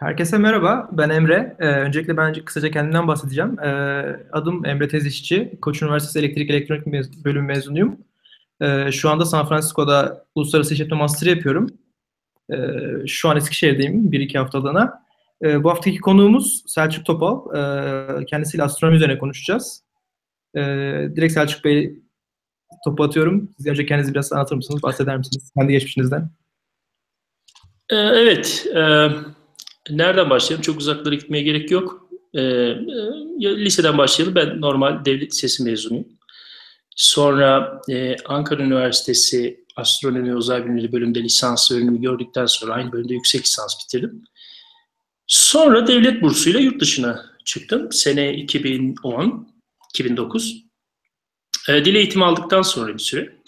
Herkese 0.00 0.38
merhaba, 0.38 0.88
ben 0.92 1.10
Emre. 1.10 1.56
Ee, 1.58 1.66
öncelikle 1.66 2.16
ben 2.16 2.34
kısaca 2.34 2.70
kendimden 2.70 3.08
bahsedeceğim. 3.08 3.60
Ee, 3.60 3.66
adım 4.32 4.66
Emre 4.66 4.88
Tezişçi, 4.88 5.58
Koç 5.62 5.82
Üniversitesi 5.82 6.18
Elektrik 6.18 6.50
Elektronik 6.50 6.86
mez- 6.86 7.24
bölüm 7.24 7.44
mezunuyum. 7.44 7.98
Ee, 8.60 8.92
şu 8.92 9.10
anda 9.10 9.24
San 9.24 9.48
Francisco'da 9.48 10.24
Uluslararası 10.34 10.74
İşletme 10.74 10.96
Master 10.96 11.26
yapıyorum. 11.26 11.70
Ee, 12.52 12.56
şu 13.06 13.28
an 13.28 13.36
Eskişehir'deyim, 13.36 14.12
bir 14.12 14.20
iki 14.20 14.38
haftalığına. 14.38 15.02
Ee, 15.44 15.64
bu 15.64 15.70
haftaki 15.70 15.98
konuğumuz 15.98 16.62
Selçuk 16.66 17.06
Topal. 17.06 17.56
Ee, 17.56 18.24
kendisiyle 18.24 18.62
astronomi 18.62 18.96
üzerine 18.96 19.18
konuşacağız. 19.18 19.84
Ee, 20.56 20.60
direkt 21.16 21.32
Selçuk 21.32 21.64
Bey 21.64 22.02
topu 22.84 23.04
atıyorum. 23.04 23.50
Siz 23.56 23.66
önce 23.66 23.86
kendinizi 23.86 24.14
biraz 24.14 24.32
anlatır 24.32 24.56
mısınız, 24.56 24.82
bahseder 24.82 25.16
misiniz 25.16 25.52
kendi 25.58 25.72
geçmişinizden? 25.72 26.30
Ee, 27.90 27.96
evet, 27.96 28.66
e, 28.76 29.08
nereden 29.90 30.30
başlayalım? 30.30 30.62
Çok 30.62 30.78
uzaklara 30.78 31.14
gitmeye 31.14 31.42
gerek 31.42 31.70
yok. 31.70 32.08
Ee, 32.34 32.40
e, 32.40 32.76
liseden 33.40 33.98
başlayalım. 33.98 34.34
Ben 34.34 34.60
normal 34.60 35.04
devlet 35.04 35.32
lisesi 35.32 35.62
mezunuyum. 35.62 36.06
Sonra 36.96 37.80
e, 37.90 38.16
Ankara 38.24 38.62
Üniversitesi 38.62 39.64
Astronomi 39.76 40.30
ve 40.30 40.36
Uzay 40.36 40.64
Bilimleri 40.64 40.92
bölümünde 40.92 41.22
lisans 41.22 41.70
öğrenimi 41.72 42.00
gördükten 42.00 42.46
sonra 42.46 42.72
aynı 42.72 42.92
bölümde 42.92 43.14
yüksek 43.14 43.42
lisans 43.42 43.74
bitirdim. 43.84 44.24
Sonra 45.26 45.86
devlet 45.86 46.22
bursuyla 46.22 46.60
yurt 46.60 46.80
dışına 46.80 47.26
çıktım. 47.44 47.92
Sene 47.92 48.34
2010, 48.34 49.48
2009. 49.94 50.64
E, 51.68 51.84
dil 51.84 51.94
eğitimi 51.94 52.24
aldıktan 52.24 52.62
sonra 52.62 52.94
bir 52.94 52.98
süre. 52.98 53.38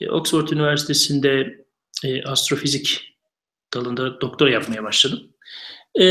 E, 0.00 0.10
Oxford 0.10 0.48
Üniversitesi'nde 0.48 1.64
e, 2.04 2.22
astrofizik 2.22 3.14
dalında 3.74 4.20
doktora 4.20 4.50
yapmaya 4.50 4.82
başladım. 4.82 5.33
E, 5.94 6.06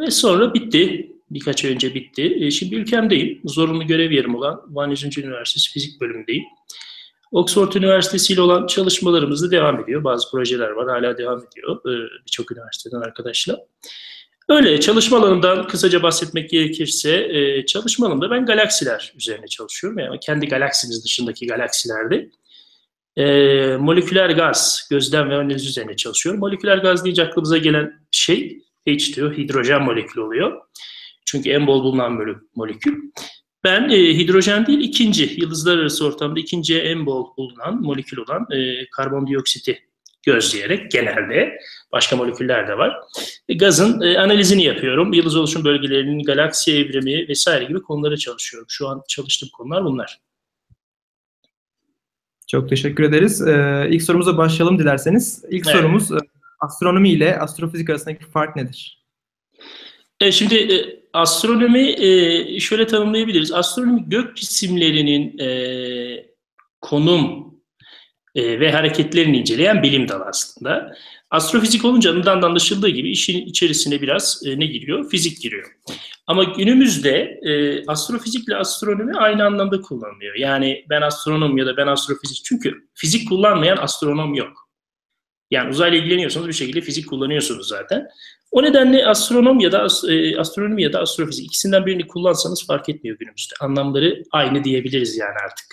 ve 0.00 0.10
sonra 0.10 0.54
bitti. 0.54 1.12
Birkaç 1.30 1.64
ay 1.64 1.70
önce 1.70 1.94
bitti. 1.94 2.36
E, 2.40 2.50
şimdi 2.50 2.74
ülkemdeyim. 2.74 3.40
Zorunlu 3.44 3.86
görev 3.86 4.10
yerim 4.10 4.34
olan 4.34 4.62
Van 4.68 4.90
Yüzüncü 4.90 5.22
Üniversitesi 5.22 5.72
Fizik 5.72 6.00
bölümündeyim. 6.00 6.44
Oxford 7.32 7.72
Üniversitesi 7.72 8.32
ile 8.32 8.40
olan 8.40 8.66
çalışmalarımız 8.66 9.42
da 9.42 9.50
devam 9.50 9.82
ediyor. 9.82 10.04
Bazı 10.04 10.30
projeler 10.30 10.70
var, 10.70 10.88
hala 10.88 11.18
devam 11.18 11.38
ediyor. 11.38 11.76
E, 11.76 12.08
Birçok 12.26 12.52
üniversiteden 12.52 13.00
arkadaşlar. 13.00 13.60
Öyle 14.48 14.80
çalışma 14.80 15.18
alanından 15.18 15.66
kısaca 15.66 16.02
bahsetmek 16.02 16.50
gerekirse 16.50 17.28
e, 17.30 17.66
çalışma 17.66 18.06
alanında 18.06 18.30
ben 18.30 18.46
galaksiler 18.46 19.12
üzerine 19.16 19.46
çalışıyorum. 19.46 19.98
Yani 19.98 20.20
kendi 20.20 20.48
galaksimiz 20.48 21.04
dışındaki 21.04 21.46
galaksilerde 21.46 22.30
e, 23.16 23.26
moleküler 23.76 24.30
gaz 24.30 24.86
gözlem 24.90 25.30
ve 25.30 25.34
analiz 25.34 25.66
üzerine 25.66 25.96
çalışıyorum. 25.96 26.40
Moleküler 26.40 26.78
gaz 26.78 27.04
deyince 27.04 27.22
aklımıza 27.22 27.58
gelen 27.58 28.00
şey 28.10 28.62
H2O, 28.88 29.36
hidrojen 29.36 29.82
molekülü 29.82 30.20
oluyor. 30.20 30.60
Çünkü 31.26 31.50
en 31.50 31.66
bol 31.66 31.84
bulunan 31.84 32.40
molekül. 32.54 32.94
Ben 33.64 33.88
e, 33.88 34.18
hidrojen 34.18 34.66
değil 34.66 34.80
ikinci, 34.80 35.36
yıldızlar 35.40 35.78
arası 35.78 36.06
ortamda 36.06 36.40
ikinci 36.40 36.80
en 36.80 37.06
bol 37.06 37.26
bulunan 37.36 37.82
molekül 37.82 38.18
olan 38.18 38.46
e, 38.50 38.90
karbondioksiti 38.90 39.78
gözleyerek 40.22 40.90
genelde 40.90 41.58
başka 41.92 42.16
moleküller 42.16 42.68
de 42.68 42.78
var. 42.78 42.96
E, 43.48 43.54
gazın 43.54 44.00
e, 44.00 44.18
analizini 44.18 44.64
yapıyorum. 44.64 45.12
Yıldız 45.12 45.36
oluşum 45.36 45.64
bölgelerinin 45.64 46.22
galaksi 46.22 46.76
evrimi 46.76 47.28
vesaire 47.28 47.64
gibi 47.64 47.82
konulara 47.82 48.16
çalışıyorum. 48.16 48.66
Şu 48.70 48.88
an 48.88 49.02
çalıştığım 49.08 49.48
konular 49.52 49.84
bunlar. 49.84 50.18
Çok 52.46 52.68
teşekkür 52.68 53.04
ederiz. 53.04 53.42
Ee, 53.46 53.86
ilk 53.90 54.02
sorumuza 54.02 54.36
başlayalım 54.36 54.78
dilerseniz. 54.78 55.44
İlk 55.50 55.66
evet. 55.66 55.76
sorumuz 55.76 56.12
e, 56.12 56.16
astronomi 56.60 57.10
ile 57.10 57.38
astrofizik 57.38 57.90
arasındaki 57.90 58.24
fark 58.24 58.56
nedir? 58.56 59.04
E, 60.20 60.32
şimdi 60.32 60.54
e, 60.54 61.00
astronomi 61.12 61.88
e, 61.88 62.60
şöyle 62.60 62.86
tanımlayabiliriz. 62.86 63.52
Astronomi 63.52 64.04
gök 64.08 64.36
cisimlerinin 64.36 65.38
e, 65.38 66.26
konum 66.80 67.54
e, 68.34 68.60
ve 68.60 68.72
hareketlerini 68.72 69.38
inceleyen 69.38 69.82
bilim 69.82 70.08
dalı 70.08 70.24
aslında. 70.24 70.94
Astrofizik 71.30 71.84
olunca 71.84 72.10
adından 72.10 72.42
da 72.42 72.46
anlaşıldığı 72.46 72.88
gibi 72.88 73.10
işin 73.10 73.46
içerisine 73.46 74.00
biraz 74.00 74.42
e, 74.46 74.60
ne 74.60 74.66
giriyor? 74.66 75.10
Fizik 75.10 75.42
giriyor. 75.42 75.66
Ama 76.26 76.44
günümüzde 76.44 77.40
e, 77.42 77.84
astrofizikle 77.86 78.56
astronomi 78.56 79.18
aynı 79.18 79.44
anlamda 79.44 79.80
kullanılıyor. 79.80 80.34
Yani 80.34 80.84
ben 80.90 81.02
astronom 81.02 81.58
ya 81.58 81.66
da 81.66 81.76
ben 81.76 81.86
astrofizik. 81.86 82.44
Çünkü 82.44 82.88
fizik 82.94 83.28
kullanmayan 83.28 83.76
astronom 83.76 84.34
yok. 84.34 84.67
Yani 85.50 85.70
uzayla 85.70 85.98
ilgileniyorsanız 85.98 86.48
bir 86.48 86.52
şekilde 86.52 86.80
fizik 86.80 87.08
kullanıyorsunuz 87.08 87.68
zaten. 87.68 88.08
O 88.50 88.62
nedenle 88.62 89.06
astronom 89.06 89.60
ya 89.60 89.72
da 89.72 89.86
e, 90.08 90.38
astronomi 90.38 90.82
ya 90.82 90.92
da 90.92 91.00
astrofizik 91.00 91.46
ikisinden 91.46 91.86
birini 91.86 92.06
kullansanız 92.06 92.66
fark 92.66 92.88
etmiyor 92.88 93.18
günümüzde. 93.18 93.54
Anlamları 93.60 94.22
aynı 94.32 94.64
diyebiliriz 94.64 95.16
yani 95.16 95.36
artık. 95.44 95.66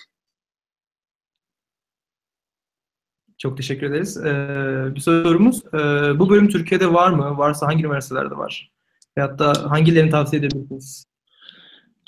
Çok 3.38 3.58
teşekkür 3.58 3.88
ederiz. 3.88 4.18
Ee, 4.18 4.96
bir 4.96 5.00
sorumuz. 5.00 5.62
Ee, 5.74 5.80
bu 6.20 6.30
bölüm 6.30 6.50
Türkiye'de 6.50 6.94
var 6.94 7.10
mı? 7.10 7.38
Varsa 7.38 7.68
hangi 7.68 7.84
üniversitelerde 7.84 8.38
var? 8.38 8.72
Veyahut 9.18 9.40
da 9.40 9.72
hangilerini 9.72 10.12
tavsiye 10.12 10.40
edebilirsiniz? 10.40 11.06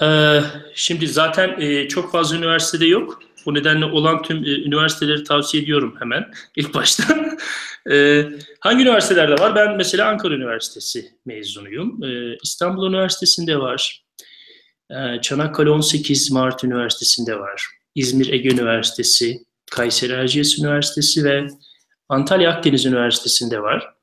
Ee, 0.04 0.40
şimdi 0.76 1.08
zaten 1.08 1.62
e, 1.62 1.88
çok 1.88 2.12
fazla 2.12 2.38
üniversitede 2.38 2.86
yok. 2.86 3.20
Bu 3.46 3.54
nedenle 3.54 3.86
olan 3.86 4.22
tüm 4.22 4.38
e, 4.38 4.50
üniversiteleri 4.50 5.24
tavsiye 5.24 5.64
ediyorum 5.64 5.96
hemen 6.00 6.32
ilk 6.56 6.74
başta. 6.74 7.04
e, 7.92 8.26
hangi 8.60 8.84
üniversitelerde 8.84 9.42
var? 9.42 9.56
Ben 9.56 9.78
mesela 9.78 10.10
Ankara 10.10 10.34
Üniversitesi 10.34 11.12
mezunuyum. 11.26 12.04
E, 12.04 12.38
İstanbul 12.44 12.90
Üniversitesi'nde 12.90 13.60
var. 13.60 14.04
E, 14.92 15.22
Çanakkale 15.22 15.70
18 15.70 16.32
Mart 16.32 16.64
Üniversitesi'nde 16.64 17.40
var. 17.40 17.68
İzmir 17.96 18.34
Ege 18.34 18.50
Üniversitesi, 18.50 19.40
Kayseri 19.72 20.14
Erciyes 20.14 20.60
Üniversitesi 20.60 21.24
ve 21.24 21.48
Antalya 22.10 22.52
Akdeniz 22.52 22.86
Üniversitesi'nde 22.86 23.62
var. 23.62 23.94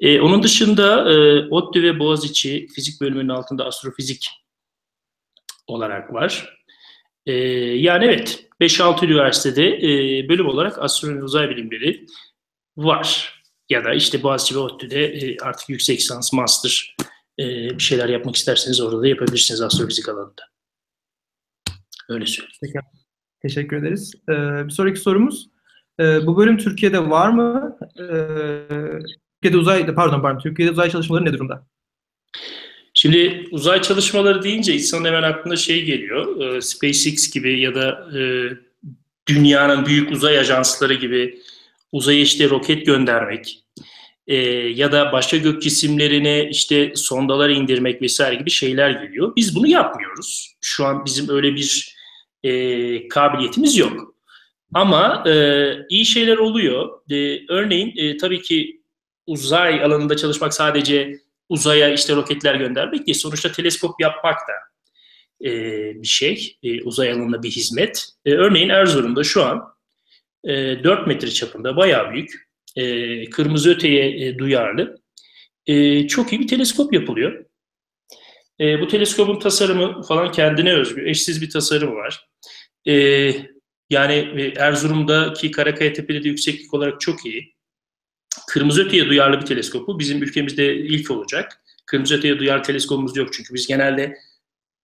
E, 0.00 0.20
onun 0.20 0.42
dışında 0.42 1.12
e, 1.12 1.40
ODTÜ 1.50 1.82
ve 1.82 1.98
Boğaziçi 1.98 2.66
fizik 2.74 3.00
bölümünün 3.00 3.28
altında 3.28 3.64
astrofizik 3.64 4.30
olarak 5.66 6.12
var. 6.12 6.63
E, 7.26 7.32
yani 7.78 8.04
evet 8.04 8.46
5-6 8.60 9.06
üniversitede 9.06 9.66
e, 9.66 10.28
bölüm 10.28 10.46
olarak 10.46 10.78
astronomi 10.78 11.22
uzay 11.22 11.50
bilimleri 11.50 12.06
var. 12.76 13.34
Ya 13.68 13.84
da 13.84 13.94
işte 13.94 14.22
Boğaziçi 14.22 14.54
ve 14.54 14.58
ODTÜ'de 14.58 15.04
e, 15.04 15.38
artık 15.38 15.68
yüksek 15.68 15.98
lisans, 15.98 16.32
master 16.32 16.96
e, 17.38 17.44
bir 17.70 17.82
şeyler 17.82 18.08
yapmak 18.08 18.36
isterseniz 18.36 18.80
orada 18.80 19.02
da 19.02 19.06
yapabilirsiniz 19.06 19.60
astrofizik 19.60 20.08
alanında. 20.08 20.42
Öyle 22.08 22.26
söyleyeyim. 22.26 22.58
Peki. 22.62 22.78
Teşekkür 23.42 23.76
ederiz. 23.76 24.14
Ee, 24.28 24.32
bir 24.66 24.70
sonraki 24.70 25.00
sorumuz. 25.00 25.50
Ee, 26.00 26.26
bu 26.26 26.36
bölüm 26.36 26.58
Türkiye'de 26.58 27.10
var 27.10 27.30
mı? 27.30 27.78
Ee, 27.98 28.04
Türkiye'de 29.42 29.56
uzay, 29.56 29.94
pardon 29.94 30.22
pardon, 30.22 30.38
Türkiye'de 30.38 30.72
uzay 30.72 30.90
çalışmaları 30.90 31.24
ne 31.24 31.32
durumda? 31.32 31.66
Şimdi 33.04 33.48
uzay 33.50 33.82
çalışmaları 33.82 34.42
deyince 34.42 34.74
insanın 34.74 35.04
hemen 35.04 35.22
aklına 35.22 35.56
şey 35.56 35.84
geliyor. 35.84 36.40
E, 36.56 36.60
SpaceX 36.60 37.30
gibi 37.30 37.60
ya 37.60 37.74
da 37.74 38.08
e, 38.18 38.20
dünyanın 39.28 39.86
büyük 39.86 40.12
uzay 40.12 40.38
ajansları 40.38 40.94
gibi 40.94 41.38
uzaya 41.92 42.20
işte 42.20 42.50
roket 42.50 42.86
göndermek 42.86 43.64
e, 44.26 44.36
ya 44.68 44.92
da 44.92 45.12
başka 45.12 45.36
gök 45.36 45.62
cisimlerine 45.62 46.48
işte 46.50 46.92
sondalar 46.96 47.50
indirmek 47.50 48.02
vesaire 48.02 48.34
gibi 48.34 48.50
şeyler 48.50 48.90
geliyor. 48.90 49.32
Biz 49.36 49.56
bunu 49.56 49.66
yapmıyoruz. 49.66 50.56
Şu 50.60 50.84
an 50.84 51.04
bizim 51.04 51.28
öyle 51.28 51.54
bir 51.54 51.96
e, 52.42 53.08
kabiliyetimiz 53.08 53.76
yok. 53.76 54.14
Ama 54.74 55.24
e, 55.26 55.66
iyi 55.88 56.06
şeyler 56.06 56.36
oluyor. 56.36 56.88
E, 57.10 57.40
örneğin 57.48 57.92
e, 57.96 58.16
tabii 58.16 58.42
ki 58.42 58.80
uzay 59.26 59.84
alanında 59.84 60.16
çalışmak 60.16 60.54
sadece 60.54 61.23
uzaya 61.48 61.92
işte 61.92 62.16
roketler 62.16 62.54
göndermek 62.54 63.06
değil. 63.06 63.18
Sonuçta 63.18 63.52
teleskop 63.52 64.00
yapmak 64.00 64.38
da 64.48 64.52
e, 65.48 65.52
bir 66.02 66.06
şey. 66.06 66.58
E, 66.62 66.82
uzay 66.82 67.12
alanında 67.12 67.42
bir 67.42 67.50
hizmet. 67.50 68.08
E, 68.24 68.32
örneğin 68.32 68.68
Erzurum'da 68.68 69.24
şu 69.24 69.44
an 69.44 69.74
e, 70.44 70.84
4 70.84 71.06
metre 71.06 71.30
çapında 71.30 71.76
bayağı 71.76 72.12
büyük 72.12 72.48
e, 72.76 73.30
kırmızı 73.30 73.70
öteye 73.70 74.26
e, 74.26 74.38
duyarlı 74.38 74.98
e, 75.66 76.06
çok 76.06 76.32
iyi 76.32 76.40
bir 76.40 76.48
teleskop 76.48 76.92
yapılıyor. 76.92 77.44
E, 78.60 78.80
bu 78.80 78.88
teleskopun 78.88 79.38
tasarımı 79.38 80.02
falan 80.02 80.32
kendine 80.32 80.72
özgü. 80.72 81.08
Eşsiz 81.08 81.42
bir 81.42 81.50
tasarımı 81.50 81.94
var. 81.94 82.28
E, 82.86 82.94
yani 83.90 84.14
e, 84.14 84.52
Erzurum'daki 84.56 85.50
Karakaya 85.50 85.92
Tepe'de 85.92 86.24
de 86.24 86.28
yükseklik 86.28 86.74
olarak 86.74 87.00
çok 87.00 87.26
iyi. 87.26 87.53
Kırmızı 88.48 88.84
öteye 88.86 89.06
duyarlı 89.06 89.40
bir 89.40 89.46
teleskopu 89.46 89.98
bizim 89.98 90.22
ülkemizde 90.22 90.76
ilk 90.76 91.10
olacak. 91.10 91.60
Kırmızı 91.86 92.16
öteye 92.16 92.38
duyarlı 92.38 92.62
teleskopumuz 92.62 93.16
yok 93.16 93.32
çünkü 93.32 93.54
biz 93.54 93.66
genelde 93.66 94.18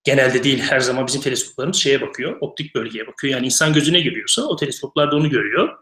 genelde 0.04 0.44
değil 0.44 0.58
her 0.58 0.80
zaman 0.80 1.06
bizim 1.06 1.20
teleskoplarımız 1.20 1.76
şeye 1.76 2.00
bakıyor, 2.00 2.36
optik 2.40 2.74
bölgeye 2.74 3.06
bakıyor. 3.06 3.34
Yani 3.34 3.46
insan 3.46 3.72
gözüne 3.72 4.00
giriyorsa 4.00 4.42
o 4.42 4.56
teleskoplar 4.56 5.10
da 5.10 5.16
onu 5.16 5.30
görüyor. 5.30 5.78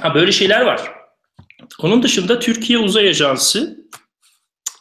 Ha 0.00 0.14
böyle 0.14 0.32
şeyler 0.32 0.60
var. 0.60 0.92
onun 1.82 2.02
dışında 2.02 2.38
Türkiye 2.38 2.78
Uzay 2.78 3.08
Ajansı, 3.08 3.86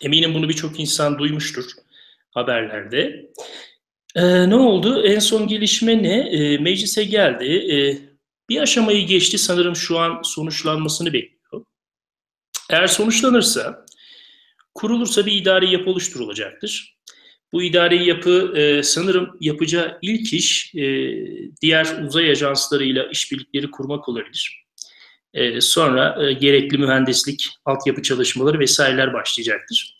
eminim 0.01 0.34
bunu 0.34 0.50
birçok 0.50 0.80
insan 0.80 1.19
duymuştur 1.19 1.66
haberlerde. 2.31 3.30
Ee, 4.16 4.50
ne 4.50 4.56
oldu? 4.56 5.04
En 5.06 5.19
son 5.19 5.48
gelişme 5.48 6.04
ne? 6.04 6.19
Ee, 6.19 6.57
meclise 6.57 7.04
geldi. 7.04 7.46
Ee, 7.46 8.09
bir 8.50 8.62
aşamayı 8.62 9.07
geçti. 9.07 9.38
Sanırım 9.38 9.75
şu 9.75 10.00
an 10.00 10.22
sonuçlanmasını 10.24 11.13
bekliyor. 11.13 11.66
Eğer 12.69 12.88
sonuçlanırsa, 12.88 13.86
kurulursa 14.74 15.25
bir 15.25 15.31
idari 15.31 15.72
yapı 15.72 15.90
oluşturulacaktır. 15.90 17.00
Bu 17.54 17.63
idari 17.63 18.06
yapı 18.06 18.54
e, 18.56 18.84
sanırım 18.84 19.38
yapacağı 19.40 19.98
ilk 20.01 20.34
iş 20.34 20.75
e, 20.75 20.81
diğer 21.62 22.04
uzay 22.04 22.31
ajanslarıyla 22.31 23.04
işbirlikleri 23.04 23.72
kurmak 23.72 24.10
olabilir. 24.10 24.66
E, 25.34 25.62
sonra 25.62 26.28
e, 26.28 26.34
gerekli 26.34 26.78
mühendislik, 26.78 27.50
altyapı 27.66 28.01
çalışmaları 28.01 28.60
vesaireler 28.60 29.13
başlayacaktır. 29.13 29.98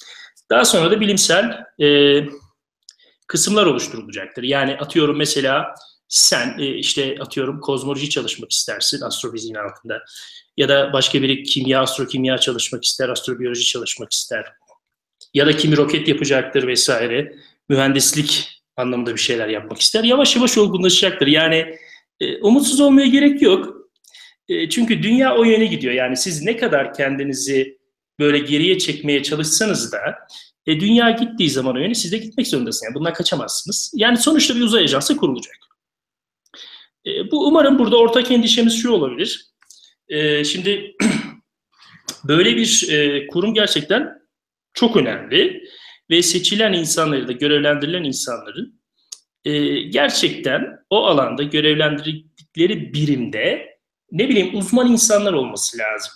Daha 0.50 0.66
sonra 0.66 0.92
da 0.92 1.02
bilimsel 1.02 1.66
e, 1.82 2.20
kısımlar 3.28 3.66
oluşturulacaktır. 3.66 4.44
Yani 4.44 4.78
atıyorum 4.78 5.18
mesela 5.18 5.74
sen 6.10 6.56
e, 6.60 6.76
işte 6.76 7.18
atıyorum 7.20 7.60
kozmoloji 7.60 8.10
çalışmak 8.10 8.52
istersin 8.52 9.02
astrofiziğin 9.02 9.56
altında 9.56 10.04
ya 10.58 10.70
da 10.70 10.94
başka 10.94 11.22
biri 11.22 11.44
kimya, 11.44 11.82
astrokimya 11.82 12.38
çalışmak 12.38 12.84
ister, 12.84 13.10
astrobiyoloji 13.10 13.66
çalışmak 13.66 14.14
ister 14.14 14.46
ya 15.34 15.46
da 15.46 15.58
kimi 15.58 15.78
roket 15.78 16.08
yapacaktır 16.08 16.68
vesaire. 16.68 17.36
Mühendislik 17.70 18.62
anlamında 18.78 19.16
bir 19.16 19.20
şeyler 19.20 19.48
yapmak 19.48 19.80
ister. 19.82 20.04
Yavaş 20.04 20.36
yavaş 20.36 20.58
olgunlaşacaktır. 20.58 21.28
Yani 21.28 21.76
e, 22.20 22.38
umutsuz 22.38 22.80
olmaya 22.80 23.08
gerek 23.08 23.42
yok. 23.42 23.76
E, 24.50 24.70
çünkü 24.70 25.04
dünya 25.04 25.36
o 25.36 25.44
yöne 25.44 25.66
gidiyor. 25.66 25.94
Yani 25.94 26.18
siz 26.18 26.44
ne 26.44 26.58
kadar 26.58 26.94
kendinizi 26.94 27.80
böyle 28.20 28.40
geriye 28.40 28.78
çekmeye 28.78 29.24
çalışsanız 29.24 29.92
da 29.92 30.00
e, 30.66 30.80
dünya 30.80 31.12
gittiği 31.12 31.50
zaman 31.50 31.76
o 31.76 31.80
yöne 31.80 31.96
siz 31.96 32.12
de 32.12 32.18
gitmek 32.18 32.48
zorundasınız. 32.48 32.84
Yani 32.84 32.96
bundan 32.96 33.14
kaçamazsınız. 33.14 33.92
Yani 33.96 34.18
sonuçta 34.18 34.56
bir 34.56 34.62
uzay 34.62 34.84
ajansı 34.84 35.18
kurulacak. 35.18 35.69
E, 37.06 37.32
bu 37.32 37.48
umarım 37.48 37.80
burada 37.80 37.98
ortak 37.98 38.32
endişemiz 38.32 38.82
şu 38.82 38.92
olabilir. 38.92 39.46
E, 40.08 40.44
şimdi 40.44 40.96
böyle 42.24 42.56
bir 42.56 42.88
e, 42.90 43.28
kurum 43.28 43.54
gerçekten 43.54 44.20
çok 44.74 44.98
önemli 44.98 45.64
ve 46.10 46.22
seçilen 46.22 46.74
insanları 46.74 47.28
da 47.28 47.32
görevlendirilen 47.32 48.04
insanların 48.04 48.82
e, 49.46 49.82
gerçekten 49.82 50.80
o 50.90 51.06
alanda 51.06 51.44
görevlendirdikleri 51.44 52.94
birimde 52.94 53.80
ne 54.12 54.30
bileyim 54.30 54.58
uzman 54.58 54.92
insanlar 54.92 55.34
olması 55.34 55.78
lazım. 55.78 56.14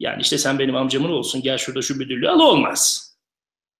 Yani 0.00 0.22
işte 0.22 0.38
sen 0.38 0.58
benim 0.58 0.76
amcamın 0.76 1.10
olsun 1.10 1.42
gel 1.42 1.58
şurada 1.58 1.82
şu 1.82 1.96
müdürlüğü 1.96 2.28
al 2.28 2.40
olmaz. 2.40 3.08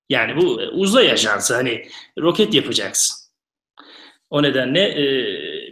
Yani 0.08 0.36
bu 0.36 0.46
uzay 0.54 1.12
ajansı 1.12 1.54
hani 1.54 1.88
roket 2.18 2.54
yapacaksın. 2.54 3.27
O 4.30 4.42
nedenle 4.42 4.80
e, 4.80 5.06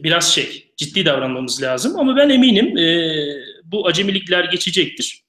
biraz 0.05 0.35
şey 0.35 0.73
ciddi 0.77 1.07
davranmamız 1.07 1.63
lazım 1.63 1.99
ama 1.99 2.17
ben 2.17 2.29
eminim 2.29 2.79
e, 2.79 3.15
bu 3.65 3.87
acemilikler 3.87 4.45
geçecektir. 4.45 5.23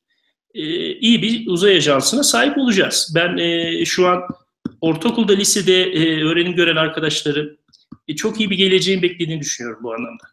E, 0.53 0.61
iyi 0.93 1.21
bir 1.21 1.47
uzay 1.47 1.77
ajansına 1.77 2.23
sahip 2.23 2.57
olacağız. 2.57 3.11
Ben 3.15 3.37
e, 3.37 3.85
şu 3.85 4.07
an 4.07 4.23
ortaokulda, 4.81 5.33
lisede 5.33 5.83
e, 5.83 6.23
öğrenim 6.23 6.55
gören 6.55 6.75
arkadaşlarım 6.75 7.57
e, 8.07 8.15
çok 8.15 8.39
iyi 8.39 8.49
bir 8.49 8.57
geleceğin 8.57 9.01
beklediğini 9.01 9.41
düşünüyorum 9.41 9.83
bu 9.83 9.93
anlamda. 9.93 10.23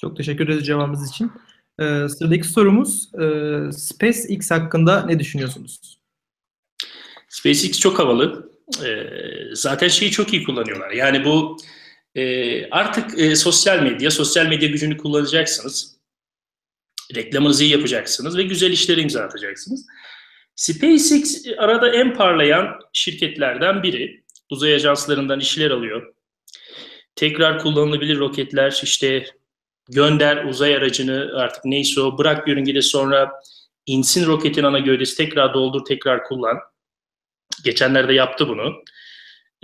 Çok 0.00 0.16
teşekkür 0.16 0.48
ederiz 0.48 0.66
cevabınız 0.66 1.10
için. 1.10 1.32
Ee, 1.80 2.08
sıradaki 2.08 2.48
sorumuz 2.48 3.10
e, 3.14 3.72
SpaceX 3.72 4.50
hakkında 4.50 5.06
ne 5.06 5.18
düşünüyorsunuz? 5.18 5.98
SpaceX 7.28 7.80
çok 7.80 7.98
havalı. 7.98 8.49
Ee, 8.84 9.06
zaten 9.52 9.88
şeyi 9.88 10.10
çok 10.10 10.32
iyi 10.32 10.44
kullanıyorlar. 10.44 10.90
Yani 10.90 11.24
bu 11.24 11.56
e, 12.14 12.70
artık 12.70 13.18
e, 13.18 13.36
sosyal 13.36 13.82
medya, 13.82 14.10
sosyal 14.10 14.46
medya 14.46 14.68
gücünü 14.68 14.96
kullanacaksınız. 14.96 15.96
Reklamınızı 17.14 17.64
iyi 17.64 17.72
yapacaksınız 17.72 18.36
ve 18.36 18.42
güzel 18.42 18.70
işleri 18.70 19.00
imza 19.00 19.22
atacaksınız. 19.22 19.86
SpaceX 20.54 21.46
arada 21.58 21.94
en 21.94 22.14
parlayan 22.14 22.80
şirketlerden 22.92 23.82
biri. 23.82 24.24
Uzay 24.50 24.74
ajanslarından 24.74 25.40
işler 25.40 25.70
alıyor. 25.70 26.14
Tekrar 27.16 27.58
kullanılabilir 27.58 28.18
roketler, 28.18 28.80
işte 28.82 29.26
gönder 29.88 30.44
uzay 30.44 30.76
aracını 30.76 31.30
artık 31.34 31.64
neyse 31.64 32.00
o 32.00 32.18
bırak 32.18 32.48
yörüngede 32.48 32.82
sonra 32.82 33.32
insin 33.86 34.26
roketin 34.26 34.64
ana 34.64 34.78
gövdesi 34.78 35.16
tekrar 35.16 35.54
doldur 35.54 35.84
tekrar 35.84 36.24
kullan. 36.24 36.58
Geçenlerde 37.64 38.12
yaptı 38.12 38.48
bunu. 38.48 38.84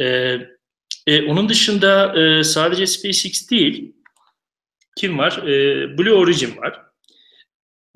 Ee, 0.01 0.39
e, 1.07 1.23
onun 1.23 1.49
dışında 1.49 2.21
e, 2.21 2.45
sadece 2.45 2.87
SpaceX 2.87 3.51
değil 3.51 3.93
kim 4.97 5.19
var? 5.19 5.43
E, 5.43 5.99
Blue 5.99 6.13
Origin 6.13 6.57
var. 6.57 6.83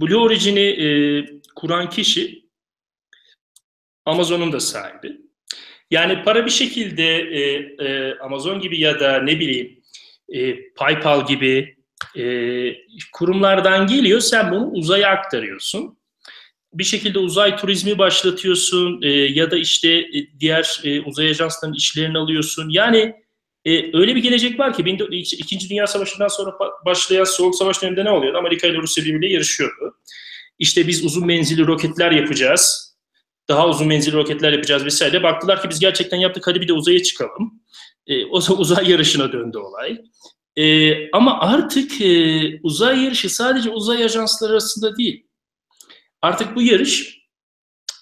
Blue 0.01 0.17
Origin'i 0.17 0.61
e, 0.61 0.89
kuran 1.57 1.91
kişi 1.91 2.45
Amazon'un 4.05 4.53
da 4.53 4.61
sahibi. 4.61 5.21
Yani 5.91 6.23
para 6.25 6.47
bir 6.47 6.51
şekilde 6.51 7.19
e, 7.21 7.41
e, 7.85 8.19
Amazon 8.19 8.61
gibi 8.61 8.81
ya 8.81 9.01
da 9.01 9.23
ne 9.23 9.41
bileyim 9.41 9.83
e, 10.29 10.73
PayPal 10.73 11.27
gibi 11.27 11.77
e, 12.17 12.25
kurumlardan 13.13 13.87
geliyor. 13.87 14.21
Sen 14.21 14.51
bunu 14.51 14.71
uzaya 14.71 15.09
aktarıyorsun. 15.09 16.00
Bir 16.75 16.85
şekilde 16.85 17.19
uzay 17.19 17.57
turizmi 17.57 17.99
başlatıyorsun 17.99 19.03
e, 19.03 19.09
ya 19.09 19.51
da 19.51 19.57
işte 19.57 19.89
e, 19.89 20.41
diğer 20.41 20.81
e, 20.85 21.01
uzay 21.01 21.31
ajanslarının 21.31 21.77
işlerini 21.77 22.19
alıyorsun. 22.19 22.71
Yani 22.71 23.15
e, 23.65 23.97
öyle 23.97 24.17
bir 24.17 24.23
gelecek 24.23 24.59
var 24.59 24.77
ki 24.77 24.97
İkinci 25.23 25.71
Dünya 25.71 25.87
Savaşı'ndan 25.87 26.29
sonra 26.29 26.55
başlayan 26.87 27.25
Soğuk 27.25 27.55
Savaş 27.55 27.83
döneminde 27.83 28.05
ne 28.05 28.11
oluyordu? 28.11 28.39
Amerika 28.39 28.67
ile 28.67 28.79
Rusya 28.79 29.05
birbiriyle 29.05 29.33
yarışıyordu. 29.33 29.97
İşte 30.59 30.87
biz 30.87 31.05
uzun 31.05 31.27
menzilli 31.27 31.67
roketler 31.67 32.13
yapacağız. 32.13 32.97
Daha 33.49 33.69
uzun 33.69 33.87
menzilli 33.87 34.17
roketler 34.17 34.53
yapacağız 34.53 34.85
vesaire. 34.85 35.23
Baktılar 35.23 35.63
ki 35.63 35.69
biz 35.71 35.81
gerçekten 35.81 36.17
yaptık 36.17 36.47
hadi 36.47 36.61
bir 36.61 36.69
de 36.69 36.73
uzaya 36.73 37.03
çıkalım. 37.03 37.63
E, 38.07 38.25
o 38.25 38.39
uzay 38.59 38.91
yarışına 38.91 39.33
döndü 39.33 39.59
olay. 39.59 40.01
E, 40.57 41.11
ama 41.11 41.41
artık 41.41 42.01
e, 42.01 42.41
uzay 42.63 43.05
yarışı 43.05 43.31
sadece 43.31 43.71
uzay 43.71 44.05
ajansları 44.05 44.53
arasında 44.53 44.97
değil. 44.97 45.27
Artık 46.23 46.57
bu 46.57 46.63
yarış 46.63 47.21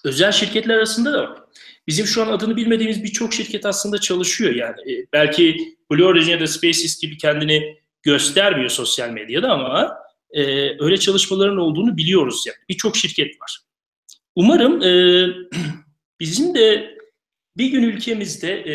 özel 0.05 0.31
şirketler 0.31 0.75
arasında 0.75 1.13
da 1.13 1.23
var. 1.23 1.39
Bizim 1.87 2.05
şu 2.05 2.23
an 2.23 2.27
adını 2.27 2.55
bilmediğimiz 2.55 3.03
birçok 3.03 3.33
şirket 3.33 3.65
aslında 3.65 3.97
çalışıyor 3.97 4.55
yani. 4.55 4.93
E, 4.93 5.07
belki 5.13 5.75
Blue 5.91 6.05
Origin 6.05 6.31
ya 6.31 6.39
da 6.39 6.47
SpaceX 6.47 7.01
gibi 7.01 7.17
kendini 7.17 7.77
göstermiyor 8.03 8.69
sosyal 8.69 9.09
medyada 9.09 9.51
ama 9.51 9.97
e, 10.31 10.43
öyle 10.83 10.97
çalışmaların 10.97 11.57
olduğunu 11.57 11.97
biliyoruz 11.97 12.43
yani. 12.47 12.57
Birçok 12.69 12.97
şirket 12.97 13.41
var. 13.41 13.59
Umarım 14.35 14.81
e, 14.81 15.25
bizim 16.19 16.55
de 16.55 16.97
bir 17.57 17.67
gün 17.67 17.83
ülkemizde 17.83 18.53
e, 18.53 18.73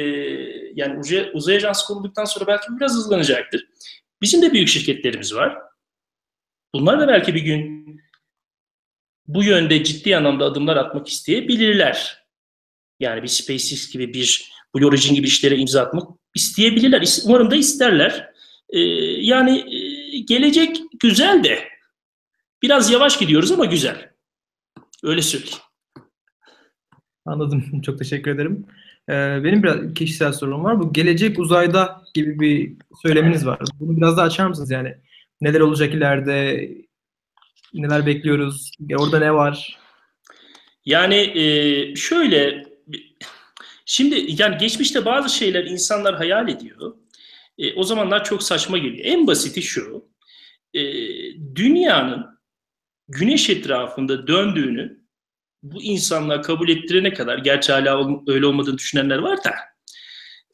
yani 0.75 0.99
uzay, 0.99 1.31
uzay 1.35 1.57
ajansı 1.57 1.87
kurulduktan 1.87 2.25
sonra 2.25 2.47
belki 2.47 2.67
biraz 2.77 2.93
hızlanacaktır. 2.93 3.67
Bizim 4.23 4.43
de 4.43 4.53
büyük 4.53 4.69
şirketlerimiz 4.69 5.35
var. 5.35 5.59
Bunlar 6.75 7.01
da 7.01 7.09
belki 7.09 7.35
bir 7.35 7.43
gün 7.43 7.85
bu 9.27 9.45
yönde 9.45 9.85
ciddi 9.85 10.17
anlamda 10.17 10.45
adımlar 10.45 10.77
atmak 10.77 11.09
isteyebilirler. 11.09 12.25
Yani 13.01 13.23
bir 13.23 13.29
SpaceX 13.29 13.93
gibi 13.93 14.15
bir 14.15 14.53
Blue 14.75 14.87
Origin 14.87 15.15
gibi 15.15 15.27
işlere 15.27 15.57
imza 15.57 15.83
atmak 15.83 16.09
isteyebilirler. 16.35 17.19
Umarım 17.25 17.51
da 17.51 17.57
isterler. 17.57 18.31
Ee, 18.71 18.81
yani 19.21 19.59
e, 19.59 20.19
gelecek 20.19 20.81
güzel 21.01 21.45
de 21.45 21.59
biraz 22.63 22.91
yavaş 22.91 23.19
gidiyoruz 23.19 23.53
ama 23.53 23.65
güzel. 23.65 24.11
Öyle 25.03 25.23
söyleyeyim. 25.23 25.59
Anladım. 27.27 27.81
Çok 27.81 27.99
teşekkür 27.99 28.31
ederim. 28.31 28.67
Ee, 29.09 29.45
benim 29.45 29.63
biraz 29.63 29.95
kişisel 29.95 30.33
sorum 30.33 30.65
var. 30.65 30.81
Bu 30.81 30.93
gelecek 30.93 31.39
uzayda 31.39 32.03
gibi 32.15 32.41
bir 32.41 32.77
söyleminiz 33.03 33.47
var. 33.47 33.59
Bunu 33.81 33.97
biraz 33.97 34.17
daha 34.17 34.27
açar 34.27 34.47
mısınız 34.47 34.71
yani? 34.71 34.95
Neler 35.41 35.61
olacak 35.61 35.95
ileride? 35.95 36.69
Neler 37.75 38.07
bekliyoruz? 38.07 38.71
Orada 38.99 39.19
ne 39.19 39.35
var? 39.35 39.79
Yani 40.85 41.15
e, 41.15 41.97
şöyle 41.97 42.63
şimdi 43.87 44.27
yani 44.43 44.59
geçmişte 44.59 45.05
bazı 45.05 45.37
şeyler 45.37 45.65
insanlar 45.65 46.17
hayal 46.17 46.49
ediyor. 46.49 46.95
E, 47.59 47.75
o 47.75 47.83
zamanlar 47.83 48.25
çok 48.25 48.43
saçma 48.43 48.79
geliyor. 48.79 49.05
En 49.05 49.27
basiti 49.27 49.63
şu. 49.63 50.05
E, 50.75 50.83
dünyanın 51.55 52.27
güneş 53.09 53.51
etrafında 53.51 54.27
döndüğünü 54.27 55.05
bu 55.63 55.83
insanlar 55.83 56.43
kabul 56.43 56.69
ettirene 56.69 57.13
kadar, 57.15 57.39
gerçi 57.39 57.73
hala 57.73 58.23
öyle 58.27 58.47
olmadığını 58.47 58.79
düşünenler 58.79 59.19
var 59.19 59.45
da, 59.45 59.55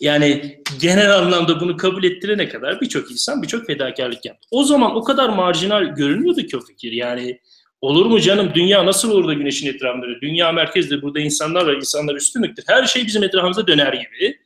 Yani 0.00 0.62
genel 0.80 1.16
anlamda 1.16 1.60
bunu 1.60 1.76
kabul 1.76 2.04
ettirene 2.04 2.48
kadar 2.48 2.80
birçok 2.80 3.10
insan 3.10 3.42
birçok 3.42 3.66
fedakarlık 3.66 4.24
yaptı. 4.24 4.48
O 4.50 4.64
zaman 4.64 4.96
o 4.96 5.04
kadar 5.04 5.28
marjinal 5.28 5.84
görünüyordu 5.84 6.42
ki 6.42 6.56
o 6.56 6.60
fikir. 6.60 6.92
Yani 6.92 7.40
olur 7.80 8.06
mu 8.06 8.20
canım 8.20 8.52
dünya 8.54 8.86
nasıl 8.86 9.10
olur 9.10 9.28
da 9.28 9.34
güneşin 9.34 9.68
etrafında? 9.68 10.06
Dünya 10.22 10.52
merkezde 10.52 11.02
burada 11.02 11.20
insanlar 11.20 11.66
var, 11.66 11.74
insanlar 11.74 12.14
üstünlüktür. 12.14 12.64
Her 12.66 12.84
şey 12.84 13.06
bizim 13.06 13.22
etrafımıza 13.22 13.66
döner 13.66 13.92
gibi. 13.92 14.40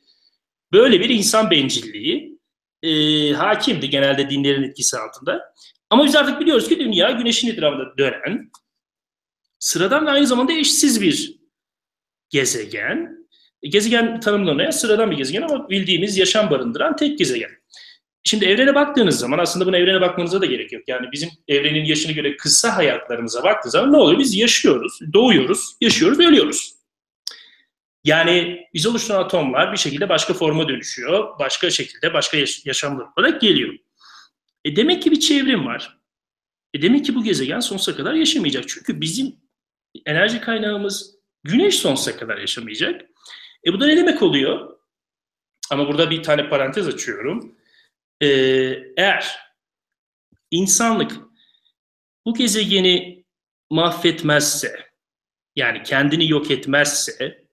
Böyle 0.71 0.99
bir 0.99 1.09
insan 1.09 1.51
bencilliği 1.51 2.39
e, 2.83 3.31
hakimdi 3.33 3.89
genelde 3.89 4.29
dinlerin 4.29 4.63
etkisi 4.63 4.97
altında. 4.97 5.53
Ama 5.89 6.05
biz 6.05 6.15
artık 6.15 6.39
biliyoruz 6.39 6.69
ki 6.69 6.79
dünya 6.79 7.11
güneşin 7.11 7.51
etrafında 7.51 7.97
dönen, 7.97 8.51
sıradan 9.59 10.05
ve 10.05 10.09
aynı 10.09 10.27
zamanda 10.27 10.53
eşsiz 10.53 11.01
bir 11.01 11.39
gezegen. 12.29 13.24
E, 13.65 13.69
gezegen 13.69 14.19
tanımlanıyor 14.19 14.71
sıradan 14.71 15.11
bir 15.11 15.17
gezegen 15.17 15.41
ama 15.41 15.69
bildiğimiz 15.69 16.17
yaşam 16.17 16.49
barındıran 16.49 16.95
tek 16.95 17.17
gezegen. 17.17 17.51
Şimdi 18.23 18.45
evrene 18.45 18.75
baktığınız 18.75 19.19
zaman 19.19 19.39
aslında 19.39 19.65
buna 19.65 19.77
evrene 19.77 20.01
bakmanıza 20.01 20.41
da 20.41 20.45
gerek 20.45 20.71
yok. 20.73 20.83
Yani 20.87 21.07
bizim 21.11 21.29
evrenin 21.47 21.85
yaşını 21.85 22.11
göre 22.11 22.37
kısa 22.37 22.77
hayatlarımıza 22.77 23.43
baktığınız 23.43 23.71
zaman 23.71 23.93
ne 23.93 23.97
oluyor? 23.97 24.19
Biz 24.19 24.35
yaşıyoruz, 24.35 24.99
doğuyoruz, 25.13 25.75
yaşıyoruz 25.81 26.19
ve 26.19 26.27
ölüyoruz. 26.27 26.75
Yani 28.03 28.67
biz 28.73 28.85
oluşturan 28.87 29.23
atomlar 29.23 29.71
bir 29.71 29.77
şekilde 29.77 30.09
başka 30.09 30.33
forma 30.33 30.67
dönüşüyor. 30.67 31.39
Başka 31.39 31.69
şekilde 31.69 32.13
başka 32.13 32.37
yaş- 32.37 32.65
yaşamlar 32.65 33.05
olarak 33.17 33.41
geliyor. 33.41 33.73
E 34.65 34.75
demek 34.75 35.03
ki 35.03 35.11
bir 35.11 35.19
çevrim 35.19 35.65
var. 35.65 35.97
E 36.73 36.81
demek 36.81 37.05
ki 37.05 37.15
bu 37.15 37.23
gezegen 37.23 37.59
sonsuza 37.59 37.97
kadar 37.97 38.13
yaşamayacak. 38.13 38.63
Çünkü 38.67 39.01
bizim 39.01 39.35
enerji 40.05 40.41
kaynağımız 40.41 41.15
güneş 41.43 41.75
sonsuza 41.75 42.17
kadar 42.17 42.37
yaşamayacak. 42.37 43.01
E 43.65 43.73
bu 43.73 43.79
da 43.79 43.85
ne 43.85 43.97
demek 43.97 44.21
oluyor? 44.21 44.77
Ama 45.71 45.87
burada 45.87 46.09
bir 46.09 46.23
tane 46.23 46.49
parantez 46.49 46.87
açıyorum. 46.87 47.55
Ee, 48.21 48.27
eğer 48.97 49.39
insanlık 50.51 51.17
bu 52.25 52.33
gezegeni 52.33 53.25
mahvetmezse, 53.69 54.85
yani 55.55 55.83
kendini 55.83 56.29
yok 56.29 56.51
etmezse, 56.51 57.45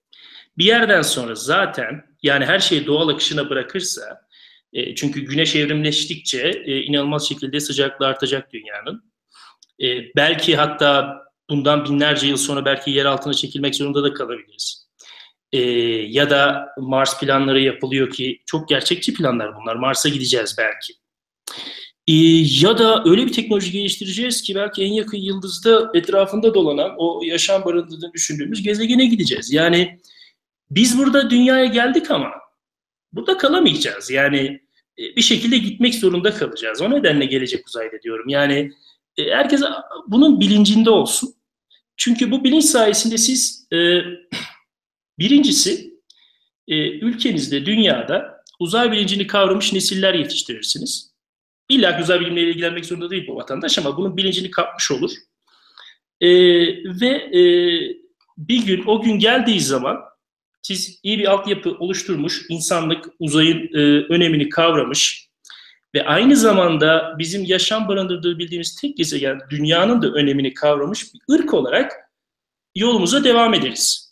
bir 0.58 0.64
yerden 0.64 1.02
sonra 1.02 1.34
zaten 1.34 2.04
yani 2.22 2.44
her 2.44 2.58
şeyi 2.58 2.86
doğal 2.86 3.08
akışına 3.08 3.50
bırakırsa, 3.50 4.28
e, 4.72 4.94
çünkü 4.94 5.20
güneş 5.20 5.56
evrimleştikçe 5.56 6.62
e, 6.64 6.80
inanılmaz 6.80 7.28
şekilde 7.28 7.60
sıcaklığı 7.60 8.06
artacak 8.06 8.52
dünyanın. 8.52 9.12
E, 9.82 10.14
belki 10.16 10.56
hatta 10.56 11.18
bundan 11.50 11.84
binlerce 11.84 12.26
yıl 12.26 12.36
sonra 12.36 12.64
belki 12.64 12.90
yer 12.90 13.04
altına 13.04 13.34
çekilmek 13.34 13.74
zorunda 13.74 14.02
da 14.02 14.14
kalabiliriz. 14.14 14.91
E, 15.52 15.60
ya 16.08 16.30
da 16.30 16.68
Mars 16.78 17.20
planları 17.20 17.60
yapılıyor 17.60 18.10
ki 18.10 18.42
çok 18.46 18.68
gerçekçi 18.68 19.14
planlar 19.14 19.56
bunlar. 19.56 19.76
Mars'a 19.76 20.08
gideceğiz 20.08 20.54
belki. 20.58 20.92
E, 22.06 22.14
ya 22.60 22.78
da 22.78 23.02
öyle 23.06 23.26
bir 23.26 23.32
teknoloji 23.32 23.72
geliştireceğiz 23.72 24.42
ki 24.42 24.54
belki 24.54 24.82
en 24.82 24.92
yakın 24.92 25.18
yıldızda 25.18 25.90
etrafında 25.94 26.54
dolanan 26.54 26.94
o 26.98 27.22
yaşam 27.24 27.64
barındığını 27.64 28.12
düşündüğümüz 28.12 28.62
gezegene 28.62 29.04
gideceğiz. 29.04 29.52
Yani 29.52 30.00
biz 30.70 30.98
burada 30.98 31.30
dünyaya 31.30 31.66
geldik 31.66 32.10
ama 32.10 32.30
burada 33.12 33.38
kalamayacağız. 33.38 34.10
Yani 34.10 34.60
e, 34.98 35.16
bir 35.16 35.22
şekilde 35.22 35.58
gitmek 35.58 35.94
zorunda 35.94 36.34
kalacağız. 36.34 36.82
O 36.82 36.90
nedenle 36.90 37.24
gelecek 37.26 37.66
uzayda 37.66 38.02
diyorum. 38.02 38.28
Yani 38.28 38.70
e, 39.16 39.30
herkes 39.30 39.62
bunun 40.06 40.40
bilincinde 40.40 40.90
olsun. 40.90 41.34
Çünkü 41.96 42.30
bu 42.30 42.44
bilinç 42.44 42.64
sayesinde 42.64 43.18
siz 43.18 43.66
e, 43.72 43.98
birincisi 45.22 45.94
e, 46.68 46.90
ülkenizde, 46.90 47.66
dünyada 47.66 48.42
uzay 48.60 48.92
bilincini 48.92 49.26
kavramış 49.26 49.72
nesiller 49.72 50.14
yetiştirirsiniz. 50.14 51.12
İlla 51.68 52.00
uzay 52.00 52.20
bilimleriyle 52.20 52.50
ilgilenmek 52.50 52.84
zorunda 52.86 53.10
değil 53.10 53.26
bu 53.28 53.36
vatandaş 53.36 53.78
ama 53.78 53.96
bunun 53.96 54.16
bilincini 54.16 54.50
kapmış 54.50 54.90
olur. 54.90 55.10
E, 56.20 56.28
ve 57.00 57.08
e, 57.08 57.42
bir 58.38 58.66
gün, 58.66 58.84
o 58.86 59.02
gün 59.02 59.18
geldiği 59.18 59.60
zaman 59.60 59.96
siz 60.62 61.00
iyi 61.02 61.18
bir 61.18 61.30
altyapı 61.30 61.70
oluşturmuş, 61.78 62.46
insanlık 62.48 63.08
uzayın 63.18 63.70
e, 63.74 63.78
önemini 64.14 64.48
kavramış 64.48 65.28
ve 65.94 66.06
aynı 66.06 66.36
zamanda 66.36 67.14
bizim 67.18 67.44
yaşam 67.44 67.88
barındırdığı 67.88 68.38
bildiğimiz 68.38 68.80
tek 68.80 68.96
gezegen 68.96 69.40
dünyanın 69.50 70.02
da 70.02 70.08
önemini 70.12 70.54
kavramış 70.54 71.14
bir 71.14 71.34
ırk 71.34 71.54
olarak 71.54 71.92
yolumuza 72.74 73.24
devam 73.24 73.54
ederiz. 73.54 74.11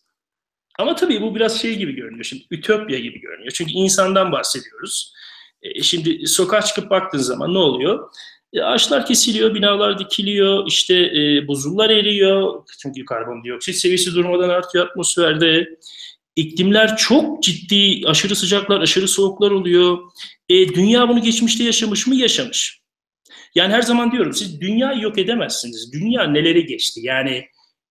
Ama 0.81 0.95
tabii 0.95 1.23
bu 1.23 1.35
biraz 1.35 1.61
şey 1.61 1.77
gibi 1.77 1.93
görünüyor 1.93 2.25
şimdi, 2.25 2.45
ütopya 2.51 2.99
gibi 2.99 3.21
görünüyor. 3.21 3.51
Çünkü 3.55 3.73
insandan 3.73 4.33
bahsediyoruz. 4.33 5.15
E, 5.63 5.83
şimdi 5.83 6.27
sokağa 6.27 6.63
çıkıp 6.63 6.91
baktığın 6.91 7.19
zaman 7.19 7.55
ne 7.55 7.59
oluyor? 7.59 8.11
E, 8.53 8.63
ağaçlar 8.63 9.07
kesiliyor, 9.07 9.55
binalar 9.55 9.99
dikiliyor, 9.99 10.67
işte 10.67 10.95
e, 10.95 11.49
buzullar 11.49 11.91
eriyor. 11.91 12.65
Çünkü 12.83 13.05
karbondioksit 13.05 13.77
seviyesi 13.77 14.15
durmadan 14.15 14.49
artıyor 14.49 14.87
atmosferde. 14.87 15.69
İklimler 16.37 16.97
çok 16.97 17.43
ciddi, 17.43 18.01
aşırı 18.07 18.37
sıcaklar, 18.37 18.81
aşırı 18.81 19.09
soğuklar 19.09 19.51
oluyor. 19.51 19.99
E, 20.49 20.69
dünya 20.69 21.09
bunu 21.09 21.23
geçmişte 21.23 21.65
yaşamış 21.65 22.07
mı? 22.07 22.15
Yaşamış. 22.15 22.81
Yani 23.55 23.73
her 23.73 23.83
zaman 23.83 24.13
diyorum 24.13 24.33
siz 24.33 24.61
dünyayı 24.61 25.01
yok 25.01 25.19
edemezsiniz. 25.19 25.93
Dünya 25.93 26.25
neleri 26.25 26.67
geçti? 26.67 27.01
Yani 27.03 27.45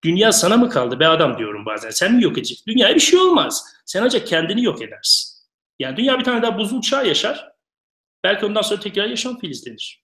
dünya 0.04 0.32
sana 0.32 0.58
mı 0.58 0.70
kaldı 0.70 1.00
be 1.00 1.08
adam 1.08 1.38
diyorum 1.38 1.66
bazen. 1.66 1.90
Sen 1.90 2.16
mi 2.16 2.24
yok 2.24 2.38
edeceksin? 2.38 2.72
Dünyaya 2.72 2.96
bir 2.96 3.00
şey 3.00 3.20
olmaz. 3.20 3.76
Sen 3.86 4.04
ancak 4.04 4.28
kendini 4.28 4.64
yok 4.64 4.82
edersin. 4.82 5.40
Yani 5.80 5.98
dünya 5.98 6.20
bir 6.20 6.24
tane 6.24 6.42
daha 6.42 6.58
buzul 6.58 6.82
çağ 6.82 7.04
yaşar. 7.04 7.52
Belki 8.24 8.46
ondan 8.46 8.62
sonra 8.62 8.80
tekrar 8.80 9.06
yaşam 9.06 9.40
filizlenir. 9.40 10.04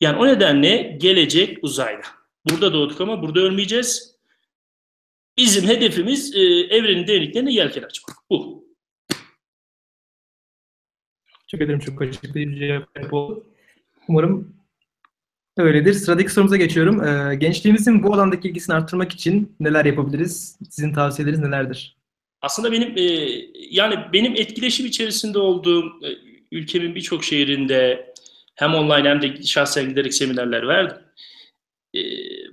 Yani 0.00 0.18
o 0.18 0.26
nedenle 0.26 0.96
gelecek 1.00 1.58
uzayda. 1.62 2.06
Burada 2.50 2.72
doğduk 2.72 3.00
ama 3.00 3.22
burada 3.22 3.40
ölmeyeceğiz. 3.40 4.16
Bizim 5.36 5.68
hedefimiz 5.68 6.34
e, 6.34 6.40
evrenin 6.48 7.06
derinliklerine 7.06 7.52
yelken 7.52 7.82
açmak. 7.82 8.16
Bu. 8.30 8.66
Çok 11.46 11.60
ederim. 11.60 11.80
Çok 11.80 12.02
açıklayıcı 12.02 12.58
cevap 12.58 13.12
oldu. 13.12 13.46
Umarım 14.08 14.55
öyledir. 15.56 15.92
Sıradaki 15.92 16.32
sorumuza 16.32 16.56
geçiyorum. 16.56 17.04
Ee, 17.04 17.34
gençliğimizin 17.34 18.02
bu 18.02 18.14
alandaki 18.14 18.48
ilgisini 18.48 18.76
arttırmak 18.76 19.12
için 19.12 19.56
neler 19.60 19.84
yapabiliriz? 19.84 20.58
Sizin 20.70 20.92
tavsiyeleriniz 20.92 21.40
nelerdir? 21.40 21.96
Aslında 22.42 22.72
benim 22.72 22.98
e, 22.98 23.02
yani 23.70 23.94
benim 24.12 24.32
etkileşim 24.36 24.86
içerisinde 24.86 25.38
olduğum 25.38 25.84
e, 25.86 26.08
ülkemin 26.52 26.94
birçok 26.94 27.24
şehrinde 27.24 28.12
hem 28.54 28.74
online 28.74 29.08
hem 29.08 29.22
de 29.22 29.42
şahsen 29.42 29.88
giderek 29.88 30.14
seminerler 30.14 30.68
verdim. 30.68 30.96
E, 31.96 32.00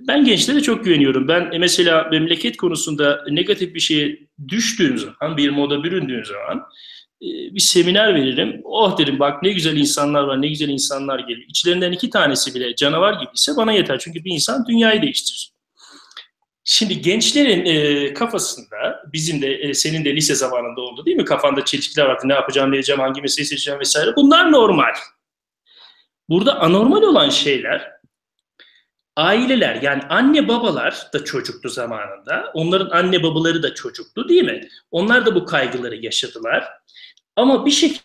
ben 0.08 0.24
gençlere 0.24 0.60
çok 0.60 0.84
güveniyorum. 0.84 1.28
Ben 1.28 1.52
e, 1.52 1.58
mesela 1.58 2.08
memleket 2.10 2.56
konusunda 2.56 3.24
negatif 3.30 3.74
bir 3.74 3.80
şeye 3.80 4.18
düştüğüm 4.48 4.98
zaman, 4.98 5.36
bir 5.36 5.50
moda 5.50 5.84
büründüğüm 5.84 6.24
zaman 6.24 6.62
bir 7.54 7.60
seminer 7.60 8.14
veririm. 8.14 8.60
Oh 8.64 8.98
derim 8.98 9.18
bak 9.18 9.42
ne 9.42 9.52
güzel 9.52 9.76
insanlar 9.76 10.22
var, 10.22 10.42
ne 10.42 10.48
güzel 10.48 10.68
insanlar 10.68 11.18
geliyor. 11.18 11.48
İçlerinden 11.48 11.92
iki 11.92 12.10
tanesi 12.10 12.54
bile 12.54 12.76
canavar 12.76 13.12
gibi 13.12 13.30
ise 13.34 13.52
bana 13.56 13.72
yeter. 13.72 13.98
Çünkü 13.98 14.24
bir 14.24 14.30
insan 14.30 14.66
dünyayı 14.66 15.02
değiştirir. 15.02 15.54
Şimdi 16.64 17.00
gençlerin 17.00 17.64
e, 17.66 18.14
kafasında, 18.14 19.02
bizim 19.12 19.42
de 19.42 19.54
e, 19.54 19.74
senin 19.74 20.04
de 20.04 20.16
lise 20.16 20.34
zamanında 20.34 20.80
oldu 20.80 21.06
değil 21.06 21.16
mi? 21.16 21.24
Kafanda 21.24 21.64
çelişkiler 21.64 22.06
vardı. 22.06 22.22
Ne 22.24 22.32
yapacağım, 22.32 22.72
ne 22.72 22.76
edeceğim, 22.76 23.00
hangi 23.00 23.22
mesleği 23.22 23.46
seçeceğim 23.46 23.80
vesaire. 23.80 24.16
Bunlar 24.16 24.52
normal. 24.52 24.94
Burada 26.28 26.60
anormal 26.60 27.02
olan 27.02 27.28
şeyler 27.28 27.94
aileler 29.16 29.82
yani 29.82 30.02
anne 30.08 30.48
babalar 30.48 31.08
da 31.12 31.24
çocuktu 31.24 31.68
zamanında. 31.68 32.50
Onların 32.54 32.90
anne 32.90 33.22
babaları 33.22 33.62
da 33.62 33.74
çocuktu 33.74 34.28
değil 34.28 34.44
mi? 34.44 34.68
Onlar 34.90 35.26
da 35.26 35.34
bu 35.34 35.44
kaygıları 35.44 35.96
yaşadılar. 35.96 36.68
Ama 37.36 37.66
bir 37.66 37.70
şekilde 37.70 38.00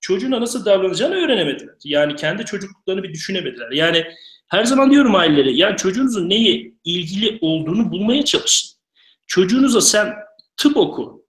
çocuğuna 0.00 0.40
nasıl 0.40 0.64
davranacağını 0.64 1.14
öğrenemediler. 1.14 1.74
Yani 1.84 2.16
kendi 2.16 2.44
çocukluklarını 2.44 3.02
bir 3.02 3.12
düşünemediler. 3.12 3.70
Yani 3.70 4.06
her 4.48 4.64
zaman 4.64 4.90
diyorum 4.90 5.14
ailelere 5.14 5.52
yani 5.52 5.76
çocuğunuzun 5.76 6.30
neye 6.30 6.72
ilgili 6.84 7.38
olduğunu 7.40 7.90
bulmaya 7.90 8.24
çalışın. 8.24 8.78
Çocuğunuza 9.26 9.80
sen 9.80 10.14
tıp 10.56 10.76
oku 10.76 11.26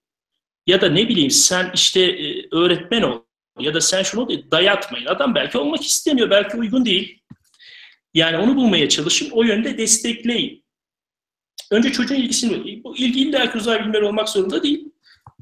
ya 0.67 0.81
da 0.81 0.89
ne 0.89 1.09
bileyim 1.09 1.31
sen 1.31 1.71
işte 1.73 2.01
e, 2.01 2.47
öğretmen 2.51 3.01
ol 3.01 3.21
ya 3.59 3.73
da 3.73 3.81
sen 3.81 4.03
şunu 4.03 4.51
dayatmayın. 4.51 5.05
Adam 5.05 5.35
belki 5.35 5.57
olmak 5.57 5.81
istemiyor, 5.81 6.29
belki 6.29 6.57
uygun 6.57 6.85
değil. 6.85 7.21
Yani 8.13 8.37
onu 8.37 8.55
bulmaya 8.55 8.89
çalışın, 8.89 9.29
o 9.31 9.43
yönde 9.43 9.77
destekleyin. 9.77 10.65
Önce 11.71 11.91
çocuğun 11.91 12.15
ilgisini, 12.15 12.83
bu 12.83 12.97
ilgi 12.97 13.21
illa 13.21 13.51
ki 13.51 13.57
uzay 13.57 13.79
bilimleri 13.79 14.05
olmak 14.05 14.29
zorunda 14.29 14.63
değil. 14.63 14.88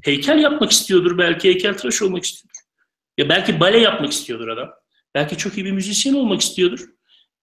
Heykel 0.02 0.38
yapmak 0.38 0.70
istiyordur 0.70 1.18
belki, 1.18 1.48
heykeltıraş 1.48 2.02
olmak 2.02 2.24
istiyordur. 2.24 2.58
Ya 3.18 3.28
belki 3.28 3.60
bale 3.60 3.78
yapmak 3.78 4.12
istiyordur 4.12 4.48
adam. 4.48 4.70
Belki 5.14 5.36
çok 5.36 5.58
iyi 5.58 5.64
bir 5.64 5.72
müzisyen 5.72 6.14
olmak 6.14 6.40
istiyordur. 6.40 6.88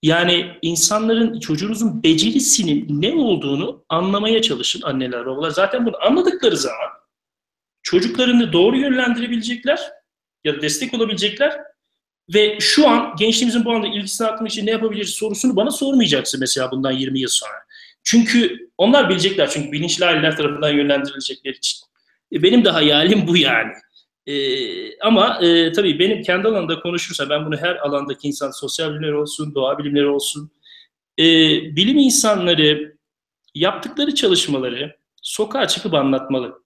Yani 0.02 0.58
insanların, 0.62 1.40
çocuğunuzun 1.40 2.04
becerisinin 2.04 3.02
ne 3.02 3.14
olduğunu 3.14 3.86
anlamaya 3.90 4.42
çalışın 4.42 4.82
anneler 4.82 5.26
babalar. 5.26 5.50
Zaten 5.50 5.86
bunu 5.86 5.96
anladıkları 6.02 6.58
zaman 6.58 6.90
çocuklarını 7.84 8.54
doğru 8.54 8.78
yönlendirebilecekler 8.78 9.80
ya 10.44 10.56
da 10.58 10.62
destek 10.62 10.94
olabilecekler 10.94 11.58
ve 12.34 12.60
şu 12.60 12.90
an 12.90 13.16
gençliğimizin 13.20 13.66
bu 13.66 13.72
anda 13.72 13.88
ilgisini 13.88 14.28
arttırmak 14.28 14.52
için 14.52 14.66
ne 14.66 14.72
yapabiliriz 14.72 15.10
sorusunu 15.10 15.56
bana 15.56 15.72
sormayacaksın 15.72 16.40
mesela 16.40 16.72
bundan 16.72 16.92
20 16.92 17.20
yıl 17.20 17.30
sonra. 17.30 17.66
Çünkü 18.04 18.70
onlar 18.78 19.10
bilecekler 19.10 19.50
çünkü 19.50 19.72
bilinçli 19.72 20.06
aileler 20.06 20.38
tarafından 20.38 20.70
yönlendirilecekler 20.70 21.54
için. 21.54 21.85
E, 22.34 22.44
benim 22.44 22.65
de 22.65 22.70
hayalim 22.70 23.27
bu 23.27 23.38
yani. 23.38 23.72
E, 24.27 25.00
ama 25.00 25.39
e, 25.41 25.72
tabii 25.72 26.00
benim 26.00 26.22
kendi 26.22 26.48
alanında 26.48 26.79
konuşursa 26.79 27.29
ben 27.29 27.46
bunu 27.46 27.58
her 27.58 27.75
alandaki 27.75 28.27
insan, 28.27 28.51
sosyal 28.51 28.89
bilimler 28.89 29.12
olsun, 29.12 29.55
doğa 29.55 29.77
bilimleri 29.77 30.08
olsun, 30.08 30.51
e, 31.20 31.24
bilim 31.75 31.98
insanları 31.98 32.98
yaptıkları 33.55 34.15
çalışmaları 34.15 34.96
sokağa 35.22 35.67
çıkıp 35.67 35.94
anlatmalı. 35.94 36.65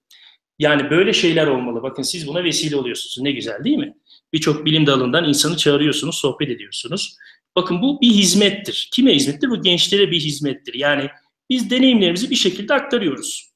Yani 0.59 0.89
böyle 0.89 1.13
şeyler 1.13 1.47
olmalı. 1.47 1.83
Bakın 1.83 2.03
siz 2.03 2.27
buna 2.27 2.43
vesile 2.43 2.75
oluyorsunuz. 2.75 3.17
Ne 3.21 3.31
güzel 3.31 3.63
değil 3.63 3.77
mi? 3.77 3.93
Birçok 4.33 4.65
bilim 4.65 4.87
dalından 4.87 5.27
insanı 5.27 5.57
çağırıyorsunuz, 5.57 6.15
sohbet 6.15 6.49
ediyorsunuz. 6.49 7.15
Bakın 7.55 7.81
bu 7.81 8.01
bir 8.01 8.07
hizmettir. 8.07 8.89
Kime 8.93 9.15
hizmettir? 9.15 9.49
Bu 9.49 9.61
gençlere 9.61 10.11
bir 10.11 10.19
hizmettir. 10.19 10.73
Yani 10.73 11.09
biz 11.49 11.69
deneyimlerimizi 11.69 12.29
bir 12.29 12.35
şekilde 12.35 12.73
aktarıyoruz. 12.73 13.48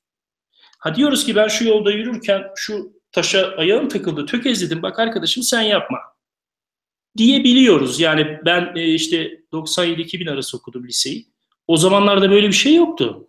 Ha 0.84 0.96
diyoruz 0.96 1.26
ki 1.26 1.36
ben 1.36 1.48
şu 1.48 1.68
yolda 1.68 1.92
yürürken 1.92 2.44
şu 2.56 2.94
taşa 3.12 3.56
ayağım 3.58 3.90
takıldı, 3.90 4.26
tökezledim. 4.26 4.82
Bak 4.82 5.00
arkadaşım 5.00 5.44
sen 5.44 5.62
yapma. 5.62 6.00
Diyebiliyoruz. 7.18 8.00
Yani 8.00 8.40
ben 8.46 8.76
e, 8.76 8.94
işte 8.94 9.42
97-2000 9.54 10.32
arası 10.32 10.58
okudum 10.58 10.88
liseyi. 10.88 11.28
O 11.68 11.78
zamanlarda 11.78 12.32
böyle 12.32 12.48
bir 12.48 12.54
şey 12.54 12.76
yoktu. 12.76 13.28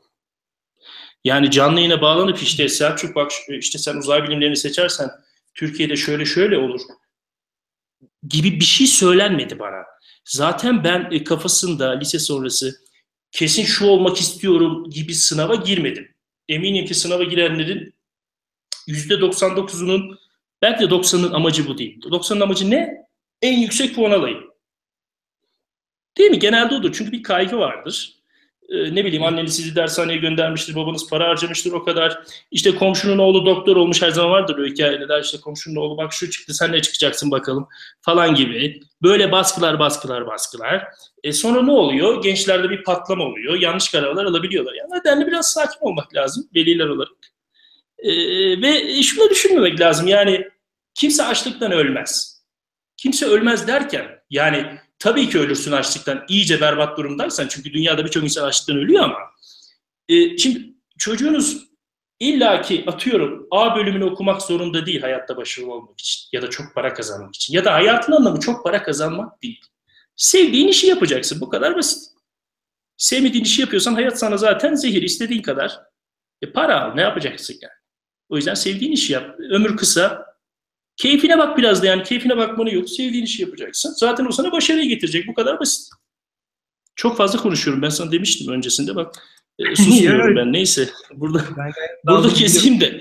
Yani 1.24 1.50
canlı 1.50 1.78
yayına 1.78 2.00
bağlanıp 2.00 2.42
işte 2.42 2.68
Selçuk 2.68 3.16
bak 3.16 3.30
işte 3.48 3.78
sen 3.78 3.96
uzay 3.96 4.22
bilimlerini 4.22 4.56
seçersen 4.56 5.10
Türkiye'de 5.54 5.96
şöyle 5.96 6.24
şöyle 6.24 6.58
olur 6.58 6.80
gibi 8.28 8.60
bir 8.60 8.64
şey 8.64 8.86
söylenmedi 8.86 9.58
bana. 9.58 9.84
Zaten 10.24 10.84
ben 10.84 11.08
e, 11.10 11.24
kafasında 11.24 11.98
lise 11.98 12.18
sonrası 12.18 12.80
kesin 13.32 13.64
şu 13.64 13.86
olmak 13.86 14.20
istiyorum 14.20 14.90
gibi 14.90 15.14
sınava 15.14 15.54
girmedim. 15.54 16.13
Eminim 16.48 16.86
ki 16.86 16.94
sınava 16.94 17.24
girenlerin 17.24 17.94
%99'unun 18.88 20.18
belki 20.62 20.84
de 20.84 20.94
90'ın 20.94 21.32
amacı 21.32 21.68
bu 21.68 21.78
değil. 21.78 22.00
90'ın 22.00 22.40
amacı 22.40 22.70
ne? 22.70 23.06
En 23.42 23.58
yüksek 23.58 23.94
puan 23.94 24.10
alayım. 24.10 24.50
Değil 26.18 26.30
mi? 26.30 26.38
Genelde 26.38 26.74
odur. 26.74 26.92
Çünkü 26.92 27.12
bir 27.12 27.22
kaygı 27.22 27.58
vardır 27.58 28.23
e, 28.74 28.94
ne 28.94 29.04
bileyim 29.04 29.24
anneniz 29.24 29.56
sizi 29.56 29.76
dershaneye 29.76 30.18
göndermiştir, 30.18 30.74
babanız 30.74 31.10
para 31.10 31.28
harcamıştır 31.28 31.72
o 31.72 31.84
kadar. 31.84 32.22
İşte 32.50 32.74
komşunun 32.74 33.18
oğlu 33.18 33.46
doktor 33.46 33.76
olmuş 33.76 34.02
her 34.02 34.10
zaman 34.10 34.30
vardır 34.30 34.58
o 34.58 34.66
hikayeler. 34.66 35.22
İşte 35.22 35.40
komşunun 35.40 35.76
oğlu 35.76 35.96
bak 35.96 36.12
şu 36.12 36.30
çıktı 36.30 36.54
sen 36.54 36.72
ne 36.72 36.82
çıkacaksın 36.82 37.30
bakalım 37.30 37.68
falan 38.00 38.34
gibi. 38.34 38.80
Böyle 39.02 39.32
baskılar 39.32 39.78
baskılar 39.78 40.26
baskılar. 40.26 40.84
E 41.24 41.32
sonra 41.32 41.62
ne 41.62 41.72
oluyor? 41.72 42.22
Gençlerde 42.22 42.70
bir 42.70 42.82
patlama 42.82 43.24
oluyor. 43.24 43.54
Yanlış 43.60 43.88
kararlar 43.88 44.24
alabiliyorlar. 44.24 44.74
Yani 44.74 44.90
nedenle 44.90 45.26
biraz 45.26 45.52
sakin 45.52 45.78
olmak 45.80 46.14
lazım 46.14 46.48
veliler 46.54 46.86
olarak. 46.86 47.12
E, 47.98 48.10
ve 48.62 49.02
şunu 49.02 49.30
düşünmemek 49.30 49.80
lazım. 49.80 50.06
Yani 50.06 50.48
kimse 50.94 51.24
açlıktan 51.24 51.72
ölmez. 51.72 52.44
Kimse 52.96 53.26
ölmez 53.26 53.68
derken 53.68 54.06
yani 54.30 54.78
Tabii 55.04 55.28
ki 55.28 55.38
ölürsün 55.38 55.72
açlıktan. 55.72 56.24
iyice 56.28 56.60
berbat 56.60 56.98
durumdaysan. 56.98 57.48
Çünkü 57.48 57.72
dünyada 57.72 58.04
birçok 58.04 58.24
insan 58.24 58.44
açlıktan 58.44 58.76
ölüyor 58.76 59.04
ama. 59.04 59.18
E, 60.08 60.38
şimdi 60.38 60.74
çocuğunuz 60.98 61.68
illaki 62.20 62.84
atıyorum 62.86 63.46
A 63.50 63.76
bölümünü 63.76 64.04
okumak 64.04 64.42
zorunda 64.42 64.86
değil 64.86 65.00
hayatta 65.00 65.36
başarılı 65.36 65.72
olmak 65.72 66.00
için. 66.00 66.28
Ya 66.32 66.42
da 66.42 66.50
çok 66.50 66.74
para 66.74 66.94
kazanmak 66.94 67.34
için. 67.34 67.54
Ya 67.54 67.64
da 67.64 67.72
hayatın 67.72 68.12
anlamı 68.12 68.40
çok 68.40 68.64
para 68.64 68.82
kazanmak 68.82 69.42
değil. 69.42 69.60
Sevdiğin 70.16 70.68
işi 70.68 70.86
yapacaksın. 70.86 71.40
Bu 71.40 71.48
kadar 71.48 71.76
basit. 71.76 72.12
Sevmediğin 72.96 73.44
işi 73.44 73.60
yapıyorsan 73.60 73.94
hayat 73.94 74.18
sana 74.18 74.36
zaten 74.36 74.74
zehir. 74.74 75.02
istediğin 75.02 75.42
kadar. 75.42 75.80
E 76.42 76.52
para 76.52 76.80
al. 76.80 76.94
Ne 76.94 77.00
yapacaksın 77.00 77.56
yani? 77.62 77.74
O 78.28 78.36
yüzden 78.36 78.54
sevdiğin 78.54 78.92
işi 78.92 79.12
yap. 79.12 79.36
Ömür 79.50 79.76
kısa. 79.76 80.33
Keyfine 80.96 81.38
bak 81.38 81.58
biraz 81.58 81.82
da 81.82 81.86
yani 81.86 82.02
keyfine 82.02 82.36
bakmanı 82.36 82.74
yok. 82.74 82.90
Sevdiğin 82.90 83.24
işi 83.24 83.42
yapacaksın. 83.42 83.94
Zaten 83.96 84.26
o 84.26 84.32
sana 84.32 84.52
başarıyı 84.52 84.88
getirecek. 84.88 85.28
Bu 85.28 85.34
kadar 85.34 85.60
basit. 85.60 85.88
Çok 86.96 87.16
fazla 87.16 87.38
konuşuyorum. 87.38 87.82
Ben 87.82 87.88
sana 87.88 88.12
demiştim 88.12 88.52
öncesinde 88.52 88.96
bak. 88.96 89.14
E, 89.58 89.76
susmuyorum 89.76 90.36
ben. 90.36 90.52
Neyse. 90.52 90.88
Burada 91.14 91.44
ben 91.56 91.72
burada 92.06 92.28
keseyim 92.28 92.80
de. 92.80 93.00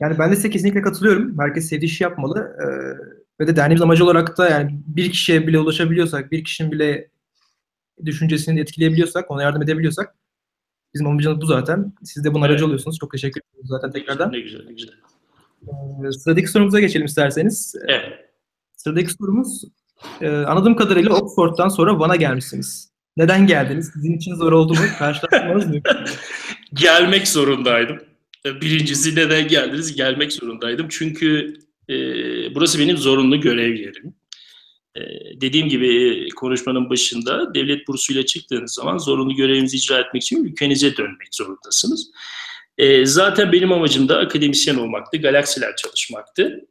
Yani 0.00 0.18
ben 0.18 0.30
de 0.30 0.36
size 0.36 0.50
kesinlikle 0.50 0.82
katılıyorum. 0.82 1.38
Herkes 1.38 1.68
sevdiği 1.68 1.90
işi 1.90 2.04
yapmalı. 2.04 2.56
Ee, 2.62 2.66
ve 3.40 3.46
de 3.46 3.56
derneğimiz 3.56 3.82
amacı 3.82 4.04
olarak 4.04 4.38
da 4.38 4.48
yani 4.48 4.80
bir 4.86 5.10
kişiye 5.10 5.46
bile 5.46 5.58
ulaşabiliyorsak, 5.58 6.32
bir 6.32 6.44
kişinin 6.44 6.72
bile 6.72 7.10
düşüncesini 8.04 8.60
etkileyebiliyorsak, 8.60 9.30
ona 9.30 9.42
yardım 9.42 9.62
edebiliyorsak 9.62 10.14
bizim 10.94 11.06
amacımız 11.06 11.40
bu 11.40 11.46
zaten. 11.46 11.92
Siz 12.04 12.24
de 12.24 12.34
bunun 12.34 12.42
evet. 12.42 12.50
aracı 12.50 12.66
oluyorsunuz. 12.66 12.98
Çok 13.00 13.12
teşekkür 13.12 13.40
ederim 13.40 13.66
zaten 13.66 13.90
tekrardan. 13.90 14.32
Ne 14.32 14.40
güzel, 14.40 14.64
ne 14.66 14.72
güzel. 14.72 14.94
Ee, 15.62 16.12
sıradaki 16.12 16.48
sorumuza 16.48 16.80
geçelim 16.80 17.06
isterseniz. 17.06 17.74
Evet. 17.88 18.18
Sıradaki 18.76 19.10
sorumuz 19.12 19.64
e, 20.20 20.28
anladığım 20.28 20.76
kadarıyla 20.76 21.14
Oxford'dan 21.14 21.68
sonra 21.68 21.98
Van'a 21.98 22.16
gelmişsiniz. 22.16 22.90
Neden 23.16 23.46
geldiniz? 23.46 23.90
Sizin 23.94 24.16
için 24.16 24.34
zor 24.34 24.52
oldu 24.52 24.72
mu? 24.72 24.80
Karşılaştırmanız 24.98 25.66
mı? 25.66 25.80
Gelmek 26.74 27.28
zorundaydım. 27.28 27.98
Birincisi 28.44 29.16
neden 29.16 29.48
geldiniz? 29.48 29.96
Gelmek 29.96 30.32
zorundaydım. 30.32 30.86
Çünkü 30.90 31.54
e, 31.88 31.94
burası 32.54 32.78
benim 32.78 32.96
zorunlu 32.96 33.40
görev 33.40 33.74
yerim. 33.74 34.14
E, 34.96 35.00
dediğim 35.40 35.68
gibi 35.68 36.28
konuşmanın 36.36 36.90
başında 36.90 37.54
devlet 37.54 37.88
bursuyla 37.88 38.26
çıktığınız 38.26 38.72
zaman 38.72 38.98
zorunlu 38.98 39.34
görevinizi 39.34 39.76
icra 39.76 39.98
etmek 39.98 40.22
için 40.22 40.44
ülkenize 40.44 40.96
dönmek 40.96 41.34
zorundasınız. 41.34 42.10
E, 42.80 43.06
zaten 43.06 43.52
benim 43.52 43.72
amacım 43.72 44.08
da 44.08 44.18
akademisyen 44.18 44.76
olmaktı, 44.76 45.16
galaksiler 45.16 45.76
çalışmaktı. 45.76 46.66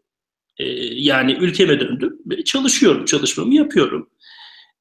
E, 0.57 0.63
yani 0.95 1.33
ülkeme 1.33 1.79
döndüm 1.79 2.19
ve 2.25 2.43
çalışıyorum, 2.43 3.05
çalışmamı 3.05 3.55
yapıyorum. 3.55 4.09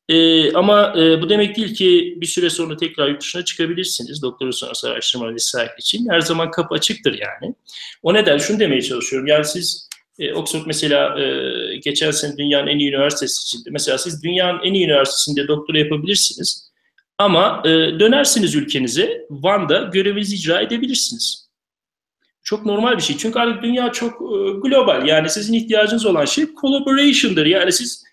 E, 0.09 0.53
ama 0.53 0.95
e, 0.99 1.23
bu 1.23 1.29
demek 1.29 1.57
değil 1.57 1.75
ki 1.75 2.17
bir 2.21 2.27
süre 2.27 2.51
sonra 2.51 2.77
tekrar 2.77 3.09
yurt 3.09 3.21
dışına 3.21 3.45
çıkabilirsiniz. 3.45 4.23
Doktora 4.23 4.53
sonrası 4.53 4.91
araştırma 4.91 5.35
vesaire 5.35 5.75
için. 5.79 6.09
Her 6.11 6.21
zaman 6.21 6.51
kapı 6.51 6.75
açıktır 6.75 7.13
yani. 7.13 7.55
O 8.03 8.15
neden 8.15 8.39
şunu 8.39 8.61
demeye 8.61 8.83
çalışıyorum. 8.83 9.29
Yani 9.29 9.45
siz 9.45 9.89
e, 10.19 10.35
Oxford 10.35 10.63
mesela 10.67 11.21
e, 11.21 11.77
geçen 11.77 12.11
sene 12.11 12.37
dünyanın 12.37 12.67
en 12.67 12.79
iyi 12.79 12.89
üniversitesi 12.89 13.43
içinde. 13.43 13.71
Mesela 13.71 13.99
siz 13.99 14.23
dünyanın 14.23 14.61
en 14.65 14.75
iyi 14.75 14.85
üniversitesinde 14.85 15.49
doktora 15.49 15.79
yapabilirsiniz. 15.79 16.68
Ama 17.19 17.63
e, 17.65 17.69
dönersiniz 18.01 18.55
ülkenize, 18.55 19.27
Van'da 19.31 19.79
görevinizi 19.79 20.35
icra 20.35 20.61
edebilirsiniz. 20.61 21.49
Çok 22.43 22.67
normal 22.67 22.97
bir 22.97 23.03
şey. 23.03 23.17
Çünkü 23.17 23.39
artık 23.39 23.63
dünya 23.63 23.93
çok 23.93 24.13
e, 24.13 24.37
global. 24.63 25.07
Yani 25.07 25.31
sizin 25.31 25.55
ihtiyacınız 25.55 26.07
olan 26.07 26.25
şey 26.25 26.47
collaboration'dır. 26.61 27.47
Yani 27.47 27.73
siz 27.73 28.05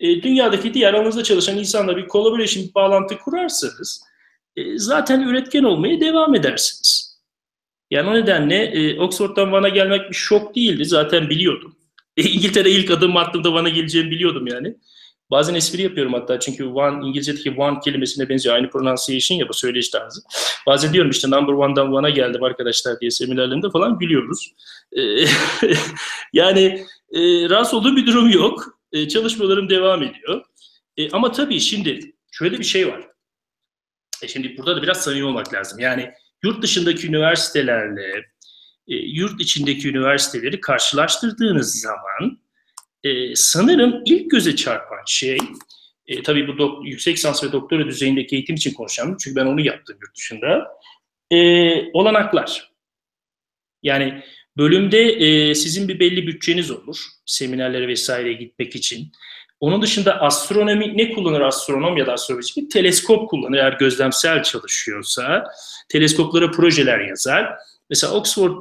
e, 0.00 0.22
dünyadaki 0.22 0.74
diğer 0.74 0.94
alanınızda 0.94 1.22
çalışan 1.22 1.58
insanla 1.58 1.96
bir 1.96 2.06
collaboration, 2.08 2.64
bir 2.64 2.74
bağlantı 2.74 3.18
kurarsanız 3.18 4.04
e, 4.56 4.78
zaten 4.78 5.20
üretken 5.20 5.64
olmaya 5.64 6.00
devam 6.00 6.34
edersiniz. 6.34 7.18
Yani 7.90 8.08
o 8.08 8.14
nedenle 8.14 8.64
e, 8.64 9.00
Oxford'dan 9.00 9.52
Van'a 9.52 9.68
gelmek 9.68 10.10
bir 10.10 10.14
şok 10.14 10.56
değildi. 10.56 10.84
Zaten 10.84 11.30
biliyordum. 11.30 11.76
E, 12.16 12.22
İngiltere 12.22 12.70
ilk 12.70 12.90
adım 12.90 13.16
attığımda 13.16 13.52
Van'a 13.52 13.68
geleceğimi 13.68 14.10
biliyordum 14.10 14.46
yani. 14.46 14.76
Bazen 15.32 15.54
espri 15.54 15.82
yapıyorum 15.82 16.12
hatta 16.12 16.40
çünkü 16.40 16.64
one, 16.64 17.08
İngilizce'deki 17.08 17.50
one 17.50 17.80
kelimesine 17.80 18.28
benziyor. 18.28 18.54
Aynı 18.54 18.70
pronunciation 18.70 19.38
ya 19.38 19.48
bu 19.48 19.54
söyleyiş 19.54 19.88
tarzı. 19.88 20.20
Bazen 20.66 20.92
diyorum 20.92 21.10
işte 21.10 21.30
number 21.30 21.52
one'dan 21.52 21.92
one'a 21.92 22.10
geldim 22.10 22.42
arkadaşlar 22.42 23.00
diye 23.00 23.10
seminerlerinde 23.10 23.70
falan 23.70 23.98
gülüyoruz. 23.98 24.52
Ee, 24.92 25.00
yani 26.32 26.84
e, 27.12 27.20
rahatsız 27.50 27.74
olduğum 27.74 27.96
bir 27.96 28.06
durum 28.06 28.30
yok. 28.30 28.78
E, 28.92 29.08
çalışmalarım 29.08 29.68
devam 29.68 30.02
ediyor. 30.02 30.44
E, 30.96 31.10
ama 31.10 31.32
tabii 31.32 31.60
şimdi 31.60 32.12
şöyle 32.32 32.58
bir 32.58 32.64
şey 32.64 32.88
var. 32.88 33.00
E, 34.22 34.28
şimdi 34.28 34.56
burada 34.58 34.76
da 34.76 34.82
biraz 34.82 35.04
samimi 35.04 35.24
olmak 35.24 35.54
lazım. 35.54 35.78
Yani 35.78 36.10
yurt 36.44 36.62
dışındaki 36.62 37.06
üniversitelerle 37.06 38.24
e, 38.88 38.94
yurt 38.94 39.40
içindeki 39.40 39.88
üniversiteleri 39.88 40.60
karşılaştırdığınız 40.60 41.80
zaman 41.80 42.41
e, 43.04 43.36
sanırım 43.36 44.02
ilk 44.06 44.30
göze 44.30 44.56
çarpan 44.56 44.98
şey, 45.06 45.38
e, 46.06 46.22
tabii 46.22 46.48
bu 46.48 46.52
dok- 46.52 46.88
yüksek 46.88 47.16
lisans 47.16 47.44
ve 47.44 47.52
doktora 47.52 47.86
düzeyindeki 47.86 48.36
eğitim 48.36 48.56
için 48.56 48.74
konuşacağım. 48.74 49.16
Çünkü 49.20 49.36
ben 49.36 49.46
onu 49.46 49.60
yaptım 49.60 49.96
yurt 50.02 50.16
dışında. 50.16 50.68
E, 51.30 51.38
olanaklar. 51.92 52.72
Yani 53.82 54.22
bölümde 54.56 55.02
e, 55.02 55.54
sizin 55.54 55.88
bir 55.88 56.00
belli 56.00 56.26
bütçeniz 56.26 56.70
olur. 56.70 56.96
Seminerlere 57.26 57.88
vesaire 57.88 58.32
gitmek 58.32 58.76
için. 58.76 59.12
Onun 59.60 59.82
dışında 59.82 60.20
astronomi 60.20 60.98
ne 60.98 61.12
kullanır 61.12 61.40
astronom 61.40 61.96
ya 61.96 62.06
da 62.06 62.12
astrofizik? 62.12 62.56
Bir 62.56 62.70
teleskop 62.70 63.30
kullanır 63.30 63.58
eğer 63.58 63.72
gözlemsel 63.72 64.42
çalışıyorsa. 64.42 65.44
Teleskoplara 65.88 66.50
projeler 66.50 67.00
yazar. 67.00 67.54
Mesela 67.90 68.12
Oxford 68.12 68.52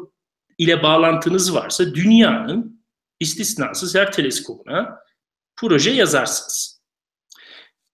ile 0.57 0.83
bağlantınız 0.83 1.55
varsa 1.55 1.95
dünyanın 1.95 2.80
istisnasız 3.21 3.95
her 3.95 4.11
teleskopuna 4.11 4.99
proje 5.55 5.91
yazarsınız. 5.91 6.81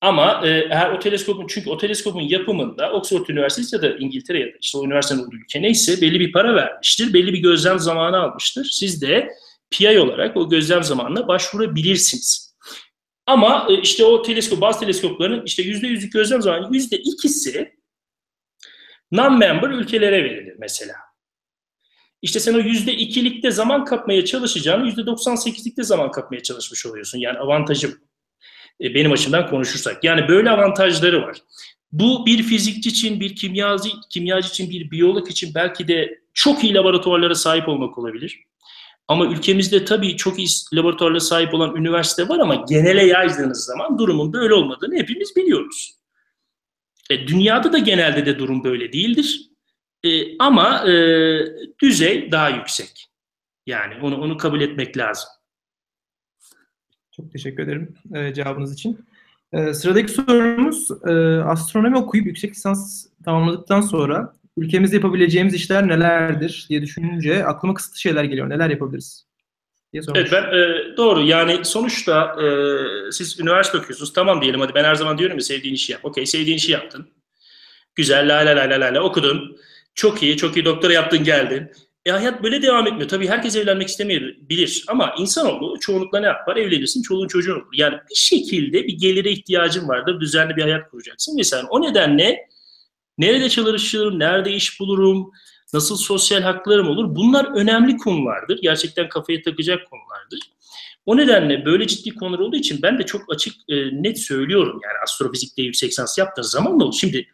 Ama 0.02 0.42
e, 0.44 0.50
eğer 0.50 0.92
o 0.92 1.00
teleskopun 1.00 1.48
çünkü 1.50 1.70
o 1.70 1.78
teleskopun 1.78 2.22
yapımında 2.22 2.92
Oxford 2.92 3.28
Üniversitesi 3.28 3.76
ya 3.76 3.82
da 3.82 3.98
İngiltere 3.98 4.40
ya 4.40 4.48
da 4.48 4.58
işte 4.62 4.78
o 4.78 4.86
üniversitenin 4.86 5.28
olduğu 5.28 5.36
ülke 5.36 5.62
neyse 5.62 6.02
belli 6.02 6.20
bir 6.20 6.32
para 6.32 6.56
vermiştir. 6.56 7.13
Belli 7.13 7.34
bir 7.34 7.40
gözlem 7.40 7.80
zamanı 7.80 8.18
almıştır. 8.18 8.70
Siz 8.72 9.02
de 9.02 9.30
PI 9.72 10.00
olarak 10.00 10.38
o 10.38 10.50
gözlem 10.50 10.84
zamanına 10.84 11.28
başvurabilirsiniz. 11.28 12.56
Ama 13.26 13.68
e, 13.70 13.82
işte 13.82 14.06
o 14.06 14.22
teleskop, 14.22 14.62
bazı 14.62 14.80
teleskopların 14.80 15.46
işte 15.46 15.63
yüzde 15.63 15.88
yüzlük 15.88 16.13
gözlem 16.13 16.42
zamanı 16.42 16.76
yüzde 16.76 16.98
ikisi 16.98 17.78
non-member 19.12 19.74
ülkelere 19.74 20.24
verilir 20.24 20.56
mesela. 20.60 21.07
İşte 22.21 22.39
sen 22.39 22.53
o 22.53 22.60
yüzde 22.60 22.93
ikilikte 22.93 23.51
zaman 23.51 23.86
kapmaya 23.86 24.25
çalışacağını 24.25 24.86
yüzde 24.86 25.01
98'likte 25.01 25.84
zaman 25.84 26.12
kapmaya 26.12 26.43
çalışmış 26.43 26.86
oluyorsun. 26.86 27.19
Yani 27.19 27.38
avantajım 27.38 27.91
e, 28.82 28.93
benim 28.93 29.12
açımdan 29.12 29.47
konuşursak. 29.47 30.03
Yani 30.03 30.27
böyle 30.27 30.49
avantajları 30.49 31.21
var. 31.21 31.38
Bu 31.91 32.25
bir 32.25 32.43
fizikçi 32.43 32.89
için, 32.89 33.19
bir 33.19 33.36
kimyacı, 33.36 33.89
kimyacı 34.10 34.49
için, 34.49 34.69
bir 34.69 34.91
biyolog 34.91 35.32
için 35.32 35.51
belki 35.56 35.88
de 35.88 36.19
çok 36.34 36.63
iyi 36.63 36.73
laboratuvarlara 36.73 37.36
sahip 37.36 37.67
olmak 37.67 37.97
olabilir. 37.97 38.39
Ama 39.08 39.25
ülkemizde 39.25 39.86
tabii 39.86 40.17
çok 40.17 40.39
iyi 40.39 40.47
laboratuvarlara 40.73 41.19
sahip 41.19 41.53
olan 41.53 41.75
üniversite 41.75 42.30
var 42.30 42.39
ama 42.39 42.65
genele 42.69 43.06
yaydığınız 43.06 43.65
zaman 43.65 43.97
durumun 43.97 44.34
böyle 44.34 44.53
olmadığını 44.53 44.95
hepimiz 44.95 45.36
biliyoruz. 45.36 45.97
E, 47.10 47.27
dünyada 47.27 47.73
da 47.73 47.77
genelde 47.77 48.25
de 48.25 48.39
durum 48.39 48.63
böyle 48.63 48.93
değildir. 48.93 49.49
E, 50.03 50.38
ama 50.38 50.91
e, 50.91 50.93
düzey 51.81 52.31
daha 52.31 52.49
yüksek. 52.49 53.07
Yani 53.65 53.93
onu 54.01 54.21
onu 54.21 54.38
kabul 54.38 54.62
etmek 54.62 54.97
lazım. 54.97 55.29
Çok 57.12 57.31
teşekkür 57.31 57.63
ederim 57.63 57.95
e, 58.15 58.33
cevabınız 58.33 58.73
için. 58.73 59.05
E, 59.53 59.73
sıradaki 59.73 60.12
sorumuz 60.12 60.91
e, 61.07 61.12
astronomi 61.43 61.97
okuyup 61.97 62.27
yüksek 62.27 62.51
lisans 62.51 63.05
tamamladıktan 63.25 63.81
sonra 63.81 64.33
ülkemizde 64.57 64.95
yapabileceğimiz 64.95 65.53
işler 65.53 65.88
nelerdir 65.88 66.65
diye 66.69 66.81
düşününce 66.81 67.45
aklıma 67.45 67.73
kısıtlı 67.73 67.99
şeyler 67.99 68.23
geliyor. 68.23 68.49
Neler 68.49 68.69
yapabiliriz? 68.69 69.27
Diye 69.93 70.03
evet 70.15 70.29
ben 70.31 70.43
e, 70.43 70.97
doğru 70.97 71.21
yani 71.21 71.65
sonuçta 71.65 72.36
e, 72.41 72.47
siz 73.12 73.39
üniversite 73.39 73.77
okuyorsunuz 73.77 74.13
tamam 74.13 74.41
diyelim 74.41 74.60
hadi 74.60 74.73
ben 74.73 74.83
her 74.83 74.95
zaman 74.95 75.17
diyorum 75.17 75.38
ya 75.38 75.43
sevdiğin 75.43 75.75
işi 75.75 75.91
yap. 75.91 76.05
Okey 76.05 76.25
sevdiğin 76.25 76.57
işi 76.57 76.71
yaptın. 76.71 77.07
Güzel 77.95 78.29
la 78.29 78.45
la 78.45 78.55
la 78.55 78.81
la 78.81 78.93
la 78.93 79.01
okudun. 79.01 79.57
Çok 79.97 80.23
iyi 80.23 80.38
çok 80.38 80.57
iyi 80.57 80.65
doktora 80.65 80.93
yaptın 80.93 81.23
geldin. 81.23 81.71
E 82.05 82.12
hayat 82.12 82.43
böyle 82.43 82.62
devam 82.62 82.88
etmiyor. 82.88 83.10
Tabii 83.10 83.27
herkes 83.27 83.55
evlenmek 83.55 83.88
istemeyebilir 83.88 84.86
ama 84.88 85.15
insanoğlu 85.19 85.79
çoğunlukla 85.79 86.19
ne 86.19 86.25
yapar? 86.25 86.55
Evlenirsin, 86.55 87.01
çoluğun 87.01 87.27
çocuğun 87.27 87.55
olur. 87.55 87.67
Yani 87.73 87.95
bir 88.10 88.15
şekilde 88.15 88.83
bir 88.83 88.93
gelire 88.93 89.31
ihtiyacın 89.31 89.88
vardır. 89.88 90.19
Düzenli 90.19 90.55
bir 90.55 90.62
hayat 90.62 90.89
kuracaksın 90.89 91.38
vesaire. 91.38 91.65
O 91.69 91.81
nedenle 91.81 92.47
nerede 93.17 93.49
çalışırım, 93.49 94.19
nerede 94.19 94.51
iş 94.51 94.79
bulurum, 94.79 95.31
nasıl 95.73 95.97
sosyal 95.97 96.41
haklarım 96.41 96.88
olur? 96.88 97.15
Bunlar 97.15 97.45
önemli 97.55 97.97
konulardır. 97.97 98.60
Gerçekten 98.62 99.10
kafaya 99.10 99.41
takacak 99.41 99.89
konulardır. 99.89 100.39
O 101.05 101.17
nedenle 101.17 101.65
böyle 101.65 101.88
ciddi 101.88 102.15
konular 102.15 102.39
olduğu 102.39 102.55
için 102.55 102.79
ben 102.81 102.99
de 102.99 103.03
çok 103.03 103.33
açık 103.33 103.53
e, 103.69 103.75
net 104.03 104.19
söylüyorum. 104.19 104.79
Yani 104.83 104.97
astrofizikte 105.03 105.62
yüksek 105.62 105.89
lisans 105.89 106.17
yaptığınız 106.17 106.51
zaman 106.51 106.79
ne 106.79 106.83
olur? 106.83 106.95
Şimdi 106.99 107.27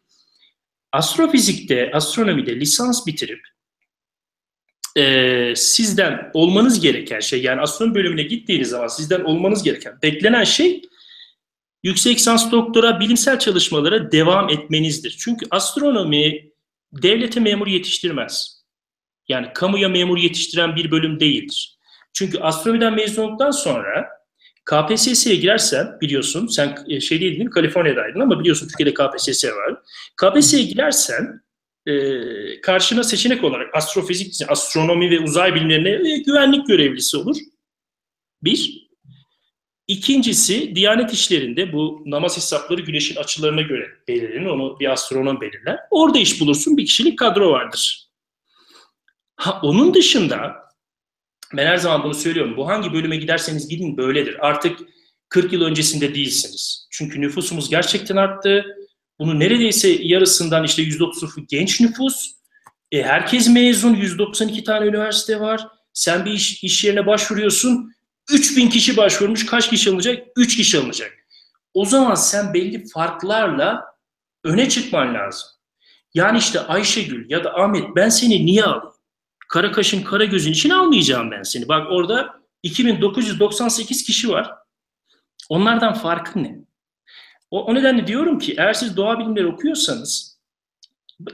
astrofizikte, 0.94 1.92
astronomide 1.94 2.60
lisans 2.60 3.08
bitirip 3.08 3.42
e, 4.98 5.54
sizden 5.56 6.32
olmanız 6.34 6.80
gereken 6.80 7.20
şey 7.20 7.44
yani 7.44 7.62
astronomi 7.62 7.96
bölümüne 7.96 8.24
gittiğiniz 8.24 8.70
zaman 8.70 8.88
sizden 8.88 9.24
olmanız 9.24 9.64
gereken 9.64 9.98
beklenen 10.04 10.44
şey 10.44 10.82
yüksek 11.84 12.16
lisans 12.18 12.52
doktora 12.52 13.00
bilimsel 13.00 13.40
çalışmalara 13.40 14.12
devam 14.12 14.50
etmenizdir. 14.50 15.16
Çünkü 15.20 15.46
astronomi 15.52 16.52
devlete 16.92 17.40
memur 17.40 17.68
yetiştirmez. 17.68 18.64
Yani 19.28 19.48
kamuya 19.54 19.90
memur 19.90 20.18
yetiştiren 20.18 20.76
bir 20.76 20.92
bölüm 20.92 21.20
değildir. 21.20 21.78
Çünkü 22.14 22.40
astronomiden 22.40 22.94
mezun 22.94 23.24
olduktan 23.24 23.52
sonra 23.52 24.10
KPSS'ye 24.66 25.36
girersen 25.36 25.98
biliyorsun 26.02 26.48
sen 26.48 26.78
e, 26.88 27.00
şey 27.00 27.22
değildin 27.22 27.48
Kaliforniya'daydın 27.48 28.20
ama 28.20 28.40
biliyorsun 28.40 28.68
Türkiye'de 28.68 28.94
KPSS 28.94 29.46
var. 29.46 29.76
KPSS'ye 30.18 30.64
girersen 30.64 31.44
e, 31.86 32.62
karşına 32.62 33.04
seçenek 33.04 33.44
olarak 33.44 33.76
astrofizik, 33.76 34.50
astronomi 34.50 35.12
ve 35.12 35.20
uzay 35.20 35.56
bilimlerine 35.56 36.14
e, 36.14 36.18
güvenlik 36.18 36.68
görevlisi 36.68 37.18
olur. 37.18 37.38
Bir. 38.44 38.84
İkincisi 39.88 40.76
Diyanet 40.76 41.14
işlerinde 41.14 41.74
bu 41.74 42.04
namaz 42.06 42.38
hesapları 42.38 42.82
güneşin 42.82 43.16
açılarına 43.16 43.62
göre 43.62 43.88
belirlenir. 44.08 44.46
Onu 44.46 44.80
bir 44.80 44.92
astronom 44.92 45.42
belirler. 45.42 45.80
Orada 45.92 46.20
iş 46.20 46.42
bulursun 46.42 46.78
bir 46.78 46.86
kişilik 46.86 47.20
kadro 47.20 47.52
vardır. 47.52 48.10
Ha, 49.36 49.60
onun 49.64 49.94
dışında 49.94 50.56
ben 51.58 51.68
her 51.68 51.78
zaman 51.78 52.04
bunu 52.04 52.14
söylüyorum. 52.14 52.58
Bu 52.58 52.68
hangi 52.68 52.94
bölüme 52.94 53.16
giderseniz 53.16 53.68
gidin 53.68 53.98
böyledir. 53.98 54.48
Artık 54.48 54.80
40 55.30 55.54
yıl 55.54 55.62
öncesinde 55.62 56.16
değilsiniz. 56.16 56.88
Çünkü 56.92 57.22
nüfusumuz 57.22 57.70
gerçekten 57.70 58.16
arttı 58.16 58.66
bunu 59.20 59.40
neredeyse 59.40 59.90
yarısından 59.90 60.64
işte 60.64 60.84
%30'u 60.84 61.46
genç 61.48 61.82
nüfus. 61.82 62.32
E, 62.92 63.04
herkes 63.04 63.50
mezun. 63.50 63.94
192 63.94 64.64
tane 64.64 64.86
üniversite 64.86 65.40
var. 65.40 65.68
Sen 65.94 66.26
bir 66.26 66.32
iş, 66.32 66.64
iş 66.64 66.84
yerine 66.84 67.08
başvuruyorsun. 67.08 67.94
3000 68.32 68.70
kişi 68.70 68.98
başvurmuş. 68.98 69.46
Kaç 69.46 69.70
kişi 69.70 69.90
alınacak? 69.90 70.28
3 70.38 70.58
kişi 70.58 70.80
alınacak. 70.80 71.12
O 71.74 71.86
zaman 71.86 72.16
sen 72.16 72.54
belli 72.54 72.88
farklarla 72.88 73.84
öne 74.44 74.70
çıkman 74.70 75.14
lazım. 75.14 75.50
Yani 76.14 76.38
işte 76.38 76.60
Ayşegül 76.60 77.30
ya 77.30 77.44
da 77.44 77.54
Ahmet 77.54 77.96
ben 77.96 78.10
seni 78.10 78.46
niye 78.46 78.64
alayım? 78.64 78.93
Kara 79.54 79.72
kaşın 79.72 80.04
kara 80.04 80.26
gözün 80.26 80.52
için 80.52 80.70
almayacağım 80.70 81.32
ben 81.32 81.44
seni. 81.44 81.68
Bak 81.68 81.88
orada 81.92 82.42
2998 82.64 84.04
kişi 84.04 84.30
var. 84.30 84.52
Onlardan 85.50 85.94
farkın 85.94 86.44
ne? 86.44 86.60
O, 87.52 87.66
o 87.66 87.76
nedenle 87.76 88.08
diyorum 88.08 88.40
ki 88.40 88.56
eğer 88.58 88.74
siz 88.74 88.98
doğa 88.98 89.20
bilimleri 89.20 89.48
okuyorsanız 89.48 90.40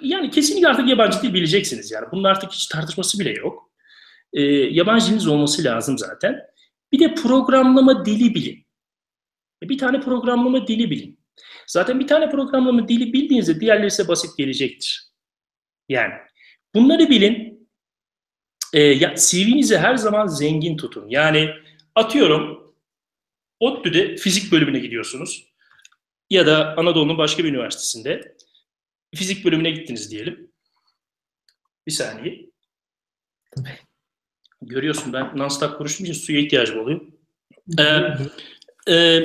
yani 0.02 0.30
kesinlikle 0.30 0.68
artık 0.68 0.90
yabancı 0.90 1.22
dil 1.22 1.34
bileceksiniz 1.34 1.92
yani. 1.92 2.08
Bunun 2.12 2.24
artık 2.24 2.52
hiç 2.52 2.68
tartışması 2.68 3.20
bile 3.20 3.32
yok. 3.32 3.72
E, 4.34 4.42
yabancı 4.52 5.32
olması 5.32 5.64
lazım 5.64 5.98
zaten. 5.98 6.40
Bir 6.92 7.00
de 7.00 7.14
programlama 7.14 8.06
dili 8.06 8.36
bilin. 8.36 8.66
E, 9.64 9.70
bir 9.70 9.78
tane 9.78 10.00
programlama 10.00 10.68
dili 10.68 10.90
bilin. 10.90 11.20
Zaten 11.68 12.00
bir 12.00 12.08
tane 12.08 12.30
programlama 12.30 12.88
dili 12.88 13.14
bildiğinizde 13.14 13.60
diğerleri 13.60 13.92
size 13.92 14.08
basit 14.08 14.38
gelecektir. 14.38 15.10
Yani 15.90 16.14
bunları 16.76 17.10
bilin. 17.10 17.59
E, 18.74 18.82
ya, 18.82 19.16
CV'nizi 19.16 19.78
her 19.78 19.96
zaman 19.96 20.28
zengin 20.28 20.78
tutun. 20.78 21.10
Yani 21.10 21.50
atıyorum 21.96 22.74
ODTÜ'de 23.60 24.16
fizik 24.16 24.52
bölümüne 24.52 24.80
gidiyorsunuz 24.80 25.50
ya 26.30 26.48
da 26.48 26.78
Anadolu'nun 26.78 27.18
başka 27.18 27.44
bir 27.44 27.50
üniversitesinde 27.50 28.36
fizik 29.16 29.46
bölümüne 29.46 29.72
gittiniz 29.72 30.12
diyelim. 30.12 30.52
Bir 31.88 31.92
saniye. 31.92 32.50
Görüyorsun 34.62 35.14
ben 35.14 35.26
non-stop 35.26 35.78
konuştuğum 35.78 36.04
için 36.06 36.14
suya 36.14 36.40
ihtiyacım 36.40 36.80
oluyor. 36.80 37.02
Ee, 37.80 38.94
e, 38.94 39.24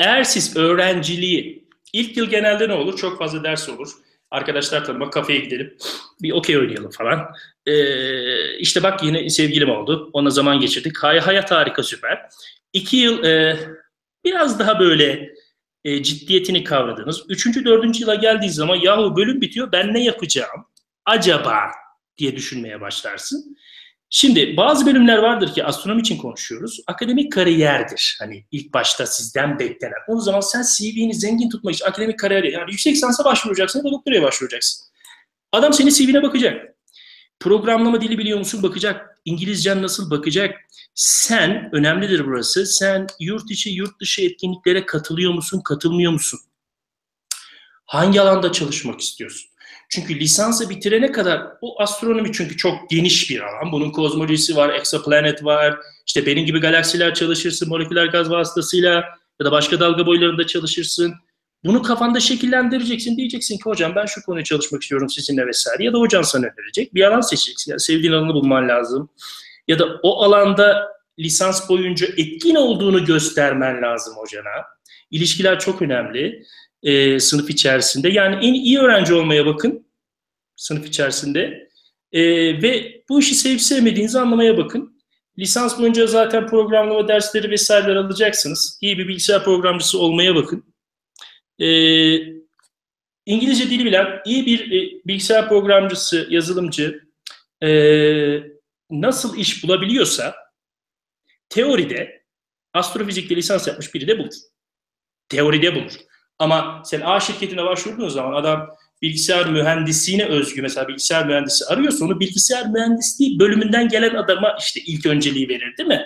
eğer 0.00 0.24
siz 0.24 0.56
öğrenciliği, 0.56 1.68
ilk 1.92 2.16
yıl 2.16 2.26
genelde 2.26 2.68
ne 2.68 2.72
olur? 2.72 2.96
Çok 2.96 3.18
fazla 3.18 3.44
ders 3.44 3.68
olur. 3.68 3.92
Arkadaşlar 4.30 4.84
tanımak, 4.84 5.12
kafeye 5.12 5.38
gidelim. 5.38 5.76
Bir 6.22 6.32
okey 6.32 6.58
oynayalım 6.58 6.90
falan. 6.90 7.34
Ee, 7.66 8.58
işte 8.58 8.82
bak 8.82 9.02
yine 9.02 9.30
sevgilim 9.30 9.70
oldu. 9.70 10.10
Ona 10.12 10.30
zaman 10.30 10.60
geçirdik. 10.60 10.98
Hay 10.98 11.18
hayat 11.18 11.50
harika 11.50 11.82
süper. 11.82 12.28
İki 12.72 12.96
yıl 12.96 13.24
e, 13.24 13.58
biraz 14.24 14.58
daha 14.58 14.80
böyle 14.80 15.34
e, 15.84 16.02
ciddiyetini 16.02 16.64
kavradınız. 16.64 17.24
Üçüncü, 17.28 17.64
dördüncü 17.64 18.00
yıla 18.00 18.14
geldiği 18.14 18.50
zaman 18.50 18.76
yahu 18.76 19.16
bölüm 19.16 19.40
bitiyor 19.40 19.72
ben 19.72 19.94
ne 19.94 20.04
yapacağım 20.04 20.66
acaba 21.04 21.60
diye 22.18 22.36
düşünmeye 22.36 22.80
başlarsın. 22.80 23.56
Şimdi 24.10 24.56
bazı 24.56 24.86
bölümler 24.86 25.18
vardır 25.18 25.54
ki 25.54 25.64
astronomi 25.64 26.00
için 26.00 26.18
konuşuyoruz. 26.18 26.80
Akademik 26.86 27.32
kariyerdir. 27.32 28.16
Hani 28.20 28.44
ilk 28.50 28.74
başta 28.74 29.06
sizden 29.06 29.58
beklenen. 29.58 29.98
O 30.08 30.20
zaman 30.20 30.40
sen 30.40 30.62
CV'ni 30.62 31.14
zengin 31.14 31.50
tutmak 31.50 31.74
için 31.74 31.84
akademik 31.84 32.18
kariyer 32.18 32.44
yani 32.44 32.70
yüksek 32.70 32.94
lisansa 32.94 33.24
başvuracaksın 33.24 33.78
ya 33.78 33.84
da 33.84 33.90
doktoraya 33.90 34.22
başvuracaksın. 34.22 34.86
Adam 35.52 35.72
senin 35.72 35.90
CV'ne 35.90 36.22
bakacak. 36.22 36.73
Programlama 37.44 38.00
dili 38.00 38.18
biliyor 38.18 38.38
musun 38.38 38.62
bakacak. 38.62 39.18
İngilizcen 39.24 39.82
nasıl 39.82 40.10
bakacak. 40.10 40.60
Sen, 40.94 41.70
önemlidir 41.72 42.26
burası, 42.26 42.66
sen 42.66 43.06
yurt 43.20 43.50
içi, 43.50 43.70
yurt 43.70 44.00
dışı 44.00 44.22
etkinliklere 44.22 44.86
katılıyor 44.86 45.32
musun, 45.32 45.60
katılmıyor 45.64 46.12
musun? 46.12 46.40
Hangi 47.86 48.20
alanda 48.20 48.52
çalışmak 48.52 49.00
istiyorsun? 49.00 49.50
Çünkü 49.88 50.20
lisansı 50.20 50.70
bitirene 50.70 51.12
kadar 51.12 51.42
bu 51.62 51.82
astronomi 51.82 52.32
çünkü 52.32 52.56
çok 52.56 52.90
geniş 52.90 53.30
bir 53.30 53.40
alan. 53.40 53.72
Bunun 53.72 53.90
kozmolojisi 53.90 54.56
var, 54.56 54.74
exoplanet 54.74 55.44
var. 55.44 55.78
İşte 56.06 56.26
benim 56.26 56.46
gibi 56.46 56.60
galaksiler 56.60 57.14
çalışırsın, 57.14 57.68
moleküler 57.68 58.06
gaz 58.06 58.30
vasıtasıyla 58.30 59.04
ya 59.40 59.46
da 59.46 59.52
başka 59.52 59.80
dalga 59.80 60.06
boylarında 60.06 60.46
çalışırsın. 60.46 61.14
Bunu 61.64 61.82
kafanda 61.82 62.20
şekillendireceksin. 62.20 63.16
Diyeceksin 63.16 63.56
ki 63.56 63.62
hocam 63.64 63.94
ben 63.96 64.06
şu 64.06 64.22
konuyu 64.22 64.44
çalışmak 64.44 64.82
istiyorum 64.82 65.08
sizinle 65.08 65.46
vesaire. 65.46 65.84
Ya 65.84 65.92
da 65.92 65.98
hocan 65.98 66.22
sana 66.22 66.46
önerecek. 66.46 66.94
Bir 66.94 67.02
alan 67.02 67.20
seçeceksin. 67.20 67.70
Yani 67.70 67.80
sevdiğin 67.80 68.12
alanı 68.12 68.34
bulman 68.34 68.68
lazım. 68.68 69.10
Ya 69.68 69.78
da 69.78 70.00
o 70.02 70.22
alanda 70.22 70.88
lisans 71.18 71.68
boyunca 71.68 72.06
etkin 72.06 72.54
olduğunu 72.54 73.04
göstermen 73.04 73.82
lazım 73.82 74.14
hocana. 74.16 74.64
İlişkiler 75.10 75.58
çok 75.58 75.82
önemli 75.82 76.42
e, 76.82 77.20
sınıf 77.20 77.50
içerisinde. 77.50 78.08
Yani 78.08 78.46
en 78.46 78.54
iyi 78.54 78.78
öğrenci 78.78 79.14
olmaya 79.14 79.46
bakın 79.46 79.86
sınıf 80.56 80.86
içerisinde. 80.86 81.68
E, 82.12 82.22
ve 82.62 83.02
bu 83.08 83.20
işi 83.20 83.34
sevip 83.34 83.60
sevmediğinizi 83.60 84.20
anlamaya 84.20 84.58
bakın. 84.58 84.94
Lisans 85.38 85.78
boyunca 85.78 86.06
zaten 86.06 86.46
programlama 86.46 87.08
dersleri 87.08 87.50
vesaireler 87.50 87.96
alacaksınız. 87.96 88.78
İyi 88.80 88.98
bir 88.98 89.08
bilgisayar 89.08 89.44
programcısı 89.44 89.98
olmaya 89.98 90.34
bakın. 90.34 90.73
E, 91.58 91.68
İngilizce 93.26 93.70
dili 93.70 93.84
bilen 93.84 94.22
iyi 94.24 94.46
bir 94.46 94.72
e, 94.72 95.00
bilgisayar 95.06 95.48
programcısı, 95.48 96.26
yazılımcı 96.30 97.08
e, 97.62 97.70
nasıl 98.90 99.36
iş 99.36 99.64
bulabiliyorsa 99.64 100.34
teoride 101.48 102.24
astrofizikte 102.72 103.36
lisans 103.36 103.66
yapmış 103.66 103.94
biri 103.94 104.08
de 104.08 104.18
bulur. 104.18 104.34
Teoride 105.28 105.74
bulur. 105.74 105.92
Ama 106.38 106.82
sen 106.84 107.00
A 107.00 107.20
şirketine 107.20 107.64
başvurduğun 107.64 108.08
zaman 108.08 108.32
adam 108.32 108.68
bilgisayar 109.02 109.50
mühendisliğine 109.50 110.24
özgü 110.24 110.62
mesela 110.62 110.88
bilgisayar 110.88 111.26
mühendisi 111.26 111.64
arıyorsa 111.64 112.04
onu 112.04 112.20
bilgisayar 112.20 112.66
mühendisliği 112.66 113.38
bölümünden 113.38 113.88
gelen 113.88 114.14
adama 114.14 114.56
işte 114.58 114.80
ilk 114.80 115.06
önceliği 115.06 115.48
verir 115.48 115.76
değil 115.76 115.88
mi? 115.88 116.04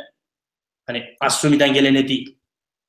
Hani 0.87 1.05
astronomiden 1.21 1.75
gelene 1.75 2.09
değil. 2.09 2.39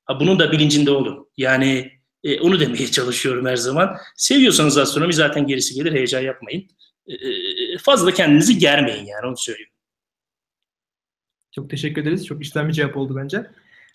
Ha, 0.04 0.20
bunun 0.20 0.38
da 0.38 0.52
bilincinde 0.52 0.90
olun. 0.90 1.30
Yani 1.36 1.99
e, 2.24 2.40
onu 2.40 2.60
demeye 2.60 2.86
çalışıyorum 2.90 3.46
her 3.46 3.56
zaman. 3.56 3.96
Seviyorsanız 4.16 4.78
astronomi 4.78 5.14
zaten 5.14 5.46
gerisi 5.46 5.74
gelir. 5.74 5.92
Heyecan 5.92 6.20
yapmayın. 6.20 6.68
E, 7.06 7.14
e 7.14 7.78
fazla 7.78 8.10
kendinizi 8.10 8.58
germeyin 8.58 9.06
yani 9.06 9.26
onu 9.26 9.36
söylüyorum. 9.36 9.74
Çok 11.54 11.70
teşekkür 11.70 12.02
ederiz. 12.02 12.26
Çok 12.26 12.42
işten 12.42 12.68
bir 12.68 12.72
cevap 12.72 12.96
oldu 12.96 13.16
bence. 13.16 13.46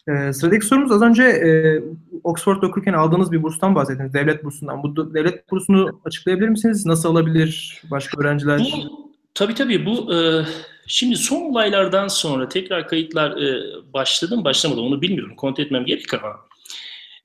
Ee, 0.10 0.34
sıradaki 0.34 0.66
sorumuz 0.66 0.92
az 0.92 1.02
önce 1.02 1.24
e, 1.24 1.82
Oxford'da 2.24 2.68
okurken 2.68 2.94
aldığınız 2.94 3.32
bir 3.32 3.44
burstan 3.44 3.76
bahsettiniz. 3.76 4.14
Devlet 4.14 4.44
bursundan. 4.44 4.84
Bu 4.84 5.14
devlet 5.14 5.52
bursunu 5.52 6.02
açıklayabilir 6.06 6.50
misiniz? 6.50 6.86
Nasıl 6.86 7.10
alabilir 7.10 7.82
başka 7.92 8.22
öğrenciler? 8.22 8.60
Bu, 8.60 9.12
tabii 9.34 9.54
tabii 9.54 9.86
bu 9.86 10.14
e, 10.14 10.46
şimdi 10.88 11.16
son 11.16 11.42
olaylardan 11.42 12.08
sonra 12.08 12.50
tekrar 12.50 12.88
kayıtlar 12.88 13.32
e, 13.32 13.64
başladı 13.94 14.38
mı 14.38 14.44
başlamadı 14.44 14.82
onu 14.82 15.02
bilmiyorum. 15.02 15.36
Kontrol 15.36 15.64
etmem 15.64 15.86
gerek 15.86 16.14
ama 16.14 16.36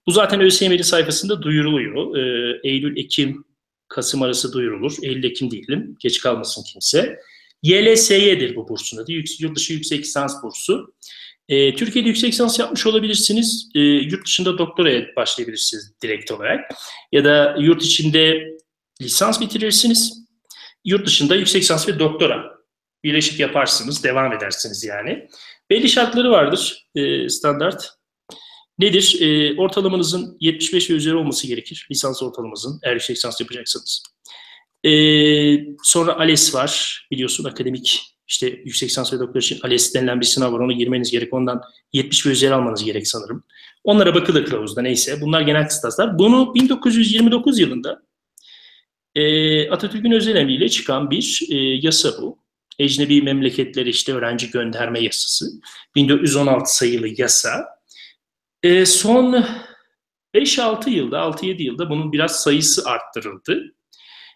bu 0.07 0.11
zaten 0.11 0.41
ÖSYM'li 0.41 0.85
sayfasında 0.85 1.43
duyuruluyor. 1.43 2.17
E, 2.17 2.61
Eylül, 2.65 2.97
Ekim, 2.97 3.45
Kasım 3.89 4.23
arası 4.23 4.53
duyurulur. 4.53 4.93
Eylül, 5.03 5.25
Ekim 5.25 5.51
diyelim. 5.51 5.97
Geç 6.01 6.21
kalmasın 6.21 6.63
kimse. 6.63 7.19
YLSY'dir 7.63 8.57
bu 8.57 8.69
bursun 8.69 8.99
adı. 8.99 9.13
Yurt 9.13 9.57
dışı 9.57 9.73
yüksek 9.73 10.01
lisans 10.01 10.43
bursu. 10.43 10.95
E, 11.49 11.77
Türkiye'de 11.77 12.09
yüksek 12.09 12.33
lisans 12.33 12.59
yapmış 12.59 12.87
olabilirsiniz. 12.87 13.69
E, 13.75 13.81
yurt 13.81 14.27
dışında 14.27 14.59
doktoraya 14.59 15.17
başlayabilirsiniz 15.17 15.93
direkt 16.03 16.33
olarak. 16.33 16.71
Ya 17.13 17.25
da 17.25 17.57
yurt 17.59 17.83
içinde 17.83 18.47
lisans 19.03 19.41
bitirirsiniz. 19.41 20.27
Yurt 20.85 21.07
dışında 21.07 21.37
yüksek 21.37 21.63
lisans 21.63 21.89
ve 21.89 21.99
doktora 21.99 22.61
birleşik 23.05 23.41
yaparsınız, 23.41 24.05
devam 24.05 24.33
edersiniz 24.33 24.85
yani. 24.85 25.29
Belli 25.71 25.89
şartları 25.89 26.31
vardır 26.31 26.87
e, 26.95 27.29
standart. 27.29 27.91
Nedir? 28.81 29.17
E, 29.21 29.57
ortalamanızın 29.61 30.37
75 30.41 30.91
ve 30.91 30.95
üzeri 30.95 31.15
olması 31.15 31.47
gerekir. 31.47 31.87
Lisans 31.91 32.23
ortalamanızın 32.23 32.81
eğer 32.83 32.93
yüksek 32.93 33.17
lisans 33.17 33.41
yapacaksanız. 33.41 34.03
E, 34.85 34.93
sonra 35.83 36.19
ALES 36.19 36.55
var 36.55 37.03
biliyorsun 37.11 37.45
akademik 37.45 38.17
işte 38.29 38.47
yüksek 38.65 38.89
lisans 38.89 39.13
ve 39.13 39.19
doktor 39.19 39.41
için 39.41 39.59
ALES 39.63 39.95
denilen 39.95 40.21
bir 40.21 40.27
sınav 40.27 40.53
var. 40.53 40.61
Ona 40.61 40.73
girmeniz 40.73 41.11
gerek. 41.11 41.35
Ondan 41.35 41.63
70 41.93 42.27
ve 42.27 42.31
üzeri 42.31 42.55
almanız 42.55 42.85
gerek 42.85 43.09
sanırım. 43.09 43.45
Onlara 43.85 44.15
bakılır 44.15 44.45
kılavuzda 44.45 44.83
neyse. 44.83 45.21
Bunlar 45.21 45.41
genel 45.41 45.69
kıstaslar. 45.69 46.19
Bunu 46.19 46.55
1929 46.55 47.59
yılında 47.59 48.03
e, 49.15 49.71
Atatürk'ün 49.71 50.13
özel 50.13 50.37
emriyle 50.37 50.69
çıkan 50.69 51.11
bir 51.11 51.41
e, 51.51 51.57
yasa 51.57 52.23
bu. 52.23 52.39
Ecnebi 52.79 53.23
memleketleri 53.23 53.91
işte 53.91 54.13
öğrenci 54.13 54.51
gönderme 54.51 55.01
yasası. 55.01 55.47
1916 55.95 56.77
sayılı 56.77 57.09
yasa. 57.19 57.80
E, 58.63 58.87
son 58.87 59.47
5-6 60.35 60.91
yılda, 60.91 61.19
6-7 61.19 61.63
yılda 61.63 61.91
bunun 61.91 62.13
biraz 62.13 62.43
sayısı 62.43 62.91
arttırıldı. 62.91 63.75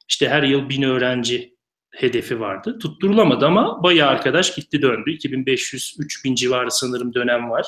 İşte 0.09 0.29
her 0.29 0.43
yıl 0.43 0.69
1000 0.69 0.83
öğrenci 0.83 1.55
hedefi 1.91 2.41
vardı. 2.41 2.79
Tutturulamadı 2.79 3.47
ama 3.47 3.83
bayağı 3.83 4.09
arkadaş 4.09 4.55
gitti 4.55 4.83
döndü. 4.83 5.11
2500-3000 5.11 6.35
civarı 6.37 6.71
sanırım 6.71 7.15
dönem 7.15 7.51
var. 7.51 7.67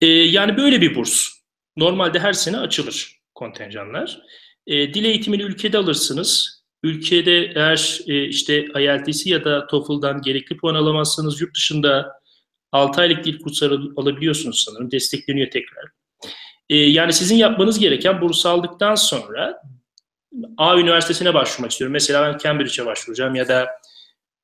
Ee, 0.00 0.06
yani 0.06 0.56
böyle 0.56 0.80
bir 0.80 0.94
burs. 0.94 1.28
Normalde 1.76 2.18
her 2.18 2.32
sene 2.32 2.58
açılır 2.58 3.20
kontenjanlar. 3.34 4.20
Ee, 4.66 4.94
dil 4.94 5.04
eğitimini 5.04 5.42
ülkede 5.42 5.78
alırsınız. 5.78 6.60
Ülkede 6.82 7.52
eğer 7.56 8.00
e, 8.06 8.24
işte 8.24 8.64
IELTS 8.78 9.26
ya 9.26 9.44
da 9.44 9.66
TOEFL'dan 9.66 10.22
gerekli 10.22 10.56
puan 10.56 10.74
alamazsanız 10.74 11.40
yurt 11.40 11.54
dışında 11.54 12.19
6 12.72 13.00
aylık 13.00 13.24
dil 13.24 13.38
kursları 13.38 13.80
alabiliyorsunuz 13.96 14.64
sanırım. 14.66 14.90
Destekleniyor 14.90 15.50
tekrar. 15.50 15.84
Ee, 16.68 16.76
yani 16.76 17.12
sizin 17.12 17.36
yapmanız 17.36 17.78
gereken 17.78 18.20
burs 18.20 18.46
aldıktan 18.46 18.94
sonra 18.94 19.62
A 20.56 20.78
üniversitesine 20.78 21.34
başvurmak 21.34 21.70
istiyorum. 21.70 21.92
Mesela 21.92 22.32
ben 22.32 22.38
Cambridge'e 22.38 22.86
başvuracağım 22.86 23.34
ya 23.34 23.48
da 23.48 23.68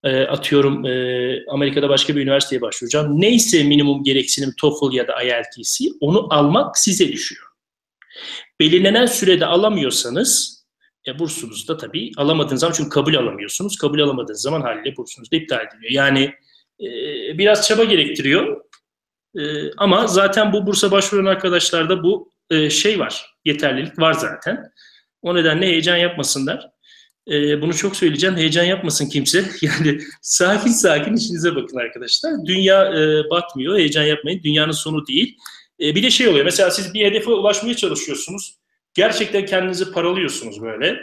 e, 0.05 0.23
atıyorum 0.23 0.87
e, 0.87 1.45
Amerika'da 1.49 1.89
başka 1.89 2.17
bir 2.17 2.23
üniversiteye 2.23 2.61
başvuracağım. 2.61 3.21
Neyse 3.21 3.65
minimum 3.65 4.05
gereksinim 4.05 4.55
TOEFL 4.61 4.95
ya 4.95 5.09
da 5.09 5.23
IELTS 5.23 5.81
onu 6.01 6.35
almak 6.35 6.79
size 6.79 7.13
düşüyor. 7.13 7.47
Belirlenen 8.61 9.07
sürede 9.07 9.47
alamıyorsanız 9.47 10.65
e, 11.07 11.19
bursunuz 11.19 11.69
da 11.69 11.77
tabii 11.77 12.13
alamadığınız 12.17 12.61
zaman 12.61 12.75
çünkü 12.77 12.91
kabul 12.91 13.15
alamıyorsunuz. 13.15 13.77
Kabul 13.77 14.01
alamadığınız 14.01 14.43
zaman 14.43 14.61
haliyle 14.61 14.97
bursunuz 14.97 15.33
da 15.33 15.37
iptal 15.37 15.67
ediliyor. 15.67 15.93
Yani 15.93 16.35
e, 16.81 16.89
biraz 17.39 17.69
çaba 17.69 17.85
gerektiriyor. 17.85 18.61
E, 19.39 19.73
ama 19.77 20.07
zaten 20.07 20.53
bu 20.53 20.67
bursa 20.67 20.91
başvuran 20.91 21.25
arkadaşlarda 21.25 22.03
bu 22.03 22.31
e, 22.51 22.71
şey 22.71 22.99
var. 22.99 23.27
Yeterlilik 23.45 23.99
var 23.99 24.13
zaten. 24.13 24.73
O 25.23 25.35
nedenle 25.35 25.67
heyecan 25.67 25.97
yapmasınlar. 25.97 26.71
Ee, 27.31 27.63
bunu 27.63 27.75
çok 27.75 27.97
söyleyeceğim. 27.97 28.37
Heyecan 28.37 28.65
yapmasın 28.65 29.09
kimse. 29.09 29.45
Yani 29.63 30.01
sakin 30.23 30.71
sakin 30.71 31.15
işinize 31.17 31.57
bakın 31.57 31.77
arkadaşlar. 31.77 32.33
Dünya 32.47 32.85
e, 32.85 33.31
batmıyor. 33.31 33.79
Heyecan 33.79 34.03
yapmayın. 34.03 34.43
Dünyanın 34.43 34.73
sonu 34.73 35.07
değil. 35.07 35.37
Bir 35.81 36.03
de 36.03 36.11
şey 36.11 36.29
oluyor. 36.29 36.45
Mesela 36.45 36.71
siz 36.71 36.95
bir 36.95 37.07
hedefe 37.07 37.31
ulaşmaya 37.31 37.77
çalışıyorsunuz. 37.77 38.59
Gerçekten 38.95 39.47
kendinizi 39.47 39.93
paralıyorsunuz 39.93 40.63
böyle. 40.63 41.01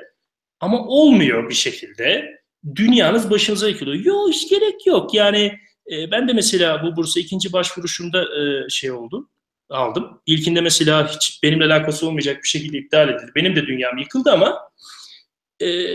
Ama 0.59 0.87
olmuyor 0.87 1.49
bir 1.49 1.53
şekilde. 1.53 2.37
Dünyanız 2.75 3.31
başınıza 3.31 3.69
yıkılıyor. 3.69 4.05
Yok 4.05 4.29
hiç 4.29 4.49
gerek 4.49 4.87
yok. 4.87 5.13
Yani 5.13 5.59
e, 5.91 6.11
ben 6.11 6.27
de 6.27 6.33
mesela 6.33 6.83
bu 6.83 6.95
bursa 6.95 7.19
ikinci 7.19 7.53
başvuruşumda 7.53 8.23
e, 8.23 8.69
şey 8.69 8.91
oldu 8.91 9.29
aldım. 9.69 10.21
İlkinde 10.25 10.61
mesela 10.61 11.07
hiç 11.07 11.39
benimle 11.43 11.65
alakası 11.65 12.07
olmayacak 12.07 12.43
bir 12.43 12.47
şekilde 12.47 12.77
iptal 12.77 13.09
edildi. 13.09 13.31
Benim 13.35 13.55
de 13.55 13.67
dünyam 13.67 13.97
yıkıldı 13.97 14.31
ama 14.31 14.59
e, 15.59 15.87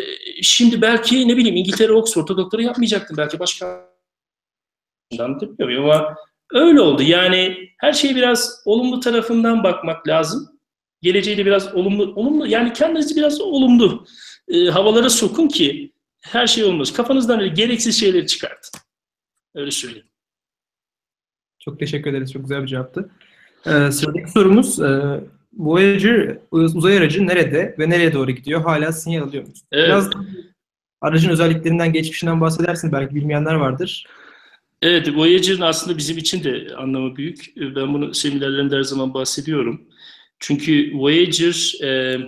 şimdi 0.42 0.82
belki 0.82 1.28
ne 1.28 1.36
bileyim 1.36 1.56
İngiltere 1.56 1.92
Oxford'da 1.92 2.36
doktora 2.36 2.62
yapmayacaktım. 2.62 3.16
Belki 3.16 3.38
başka 3.38 3.88
anlatabiliyor 5.18 5.84
ama 5.84 6.16
öyle 6.52 6.80
oldu. 6.80 7.02
Yani 7.02 7.56
her 7.78 7.92
şey 7.92 8.16
biraz 8.16 8.62
olumlu 8.64 9.00
tarafından 9.00 9.64
bakmak 9.64 10.08
lazım. 10.08 10.48
Geleceği 11.02 11.38
de 11.38 11.46
biraz 11.46 11.74
olumlu, 11.74 12.12
olumlu 12.16 12.46
yani 12.46 12.72
kendinizi 12.72 13.16
biraz 13.16 13.40
olumlu 13.40 14.06
e, 14.48 14.64
havalara 14.64 15.10
sokun 15.10 15.48
ki 15.48 15.92
her 16.32 16.46
şey 16.46 16.64
olmaz. 16.64 16.92
Kafanızdan 16.92 17.40
öyle 17.40 17.54
gereksiz 17.54 18.00
şeyleri 18.00 18.26
çıkartın. 18.26 18.80
Öyle 19.54 19.70
söyleyeyim. 19.70 20.06
Çok 21.58 21.78
teşekkür 21.78 22.10
ederiz. 22.10 22.32
Çok 22.32 22.42
güzel 22.42 22.62
bir 22.62 22.66
cevaptı. 22.66 23.10
Ee, 23.66 23.90
sıradaki 23.90 24.30
sorumuz 24.30 24.80
e, 24.80 25.20
Voyager 25.52 26.38
uzay 26.50 26.98
aracı 26.98 27.26
nerede 27.26 27.74
ve 27.78 27.90
nereye 27.90 28.12
doğru 28.12 28.30
gidiyor? 28.30 28.60
Hala 28.62 28.92
sinyal 28.92 29.22
alıyor 29.22 29.42
musunuz? 29.42 29.64
Evet. 29.72 29.88
Biraz 29.88 30.10
aracın 31.00 31.30
özelliklerinden, 31.30 31.92
geçmişinden 31.92 32.40
bahsedersin. 32.40 32.92
Belki 32.92 33.14
bilmeyenler 33.14 33.54
vardır. 33.54 34.06
Evet, 34.82 35.16
Voyager'ın 35.16 35.60
aslında 35.60 35.98
bizim 35.98 36.18
için 36.18 36.44
de 36.44 36.76
anlamı 36.76 37.16
büyük. 37.16 37.52
Ben 37.56 37.94
bunu 37.94 38.14
seminerlerinde 38.14 38.76
her 38.76 38.82
zaman 38.82 39.14
bahsediyorum. 39.14 39.82
Çünkü 40.38 40.92
Voyager 40.94 41.84
e, 41.84 42.18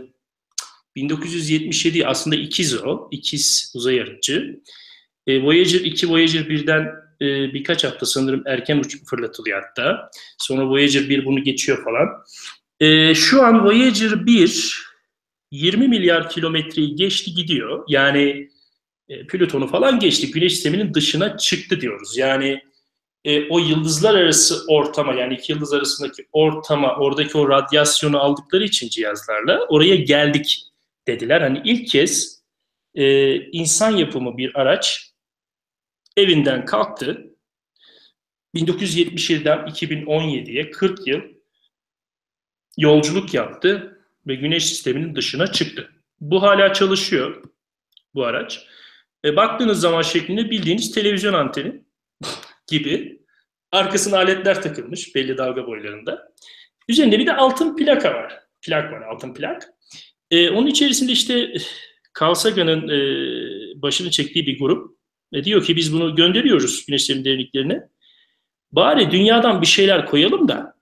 1977 0.96 2.06
aslında 2.06 2.36
ikiz 2.36 2.84
o. 2.84 3.08
ikiz 3.10 3.72
uzay 3.74 4.00
aracı. 4.00 4.60
E, 5.26 5.42
Voyager 5.42 5.80
2, 5.80 6.10
Voyager 6.10 6.40
1'den 6.40 6.82
e, 7.20 7.54
birkaç 7.54 7.84
hafta 7.84 8.06
sanırım 8.06 8.42
erken 8.46 8.78
uç 8.78 9.04
fırlatılıyor 9.04 9.62
hatta. 9.62 10.10
Sonra 10.38 10.68
Voyager 10.68 11.08
1 11.08 11.24
bunu 11.24 11.44
geçiyor 11.44 11.84
falan. 11.84 12.08
E, 12.80 13.14
şu 13.14 13.42
an 13.42 13.64
Voyager 13.64 14.26
1 14.26 14.90
20 15.50 15.88
milyar 15.88 16.28
kilometreyi 16.30 16.96
geçti 16.96 17.34
gidiyor. 17.34 17.84
Yani 17.88 18.48
e, 19.08 19.26
Plüton'u 19.26 19.66
falan 19.66 19.98
geçti. 19.98 20.30
Güneş 20.30 20.52
sisteminin 20.52 20.94
dışına 20.94 21.36
çıktı 21.38 21.80
diyoruz. 21.80 22.16
Yani 22.16 22.62
e, 23.24 23.48
o 23.48 23.58
yıldızlar 23.58 24.14
arası 24.14 24.64
ortama 24.68 25.14
yani 25.14 25.34
iki 25.34 25.52
yıldız 25.52 25.72
arasındaki 25.72 26.26
ortama 26.32 26.96
oradaki 26.96 27.38
o 27.38 27.48
radyasyonu 27.48 28.20
aldıkları 28.20 28.64
için 28.64 28.88
cihazlarla 28.88 29.66
oraya 29.68 29.96
geldik 29.96 30.69
dediler. 31.06 31.40
Hani 31.40 31.62
ilk 31.64 31.88
kez 31.88 32.42
e, 32.94 33.34
insan 33.36 33.90
yapımı 33.90 34.36
bir 34.36 34.60
araç 34.60 35.12
evinden 36.16 36.64
kalktı. 36.64 37.26
1977'den 38.54 39.58
2017'ye 39.58 40.70
40 40.70 41.06
yıl 41.06 41.20
yolculuk 42.78 43.34
yaptı 43.34 44.00
ve 44.26 44.34
güneş 44.34 44.66
sisteminin 44.66 45.14
dışına 45.14 45.52
çıktı. 45.52 45.90
Bu 46.20 46.42
hala 46.42 46.72
çalışıyor 46.72 47.44
bu 48.14 48.24
araç. 48.24 48.66
E, 49.24 49.36
baktığınız 49.36 49.80
zaman 49.80 50.02
şeklinde 50.02 50.50
bildiğiniz 50.50 50.92
televizyon 50.92 51.34
anteni 51.34 51.84
gibi. 52.66 53.20
Arkasına 53.72 54.16
aletler 54.16 54.62
takılmış 54.62 55.14
belli 55.14 55.38
dalga 55.38 55.66
boylarında. 55.66 56.32
Üzerinde 56.88 57.18
bir 57.18 57.26
de 57.26 57.36
altın 57.36 57.76
plaka 57.76 58.14
var. 58.14 58.40
Plak 58.62 58.92
var, 58.92 59.02
altın 59.02 59.34
plak. 59.34 59.68
E, 60.30 60.50
onun 60.50 60.66
içerisinde 60.66 61.12
işte 61.12 61.54
Carl 62.20 62.34
Sagan'ın 62.34 62.88
e, 62.88 62.98
başını 63.82 64.10
çektiği 64.10 64.46
bir 64.46 64.58
grup 64.58 64.98
e, 65.32 65.44
diyor 65.44 65.64
ki 65.64 65.76
biz 65.76 65.92
bunu 65.92 66.16
gönderiyoruz 66.16 66.86
güneş 66.86 67.00
sistemi 67.02 67.24
derinliklerine. 67.24 67.82
Bari 68.72 69.10
dünyadan 69.10 69.62
bir 69.62 69.66
şeyler 69.66 70.06
koyalım 70.06 70.48
da 70.48 70.74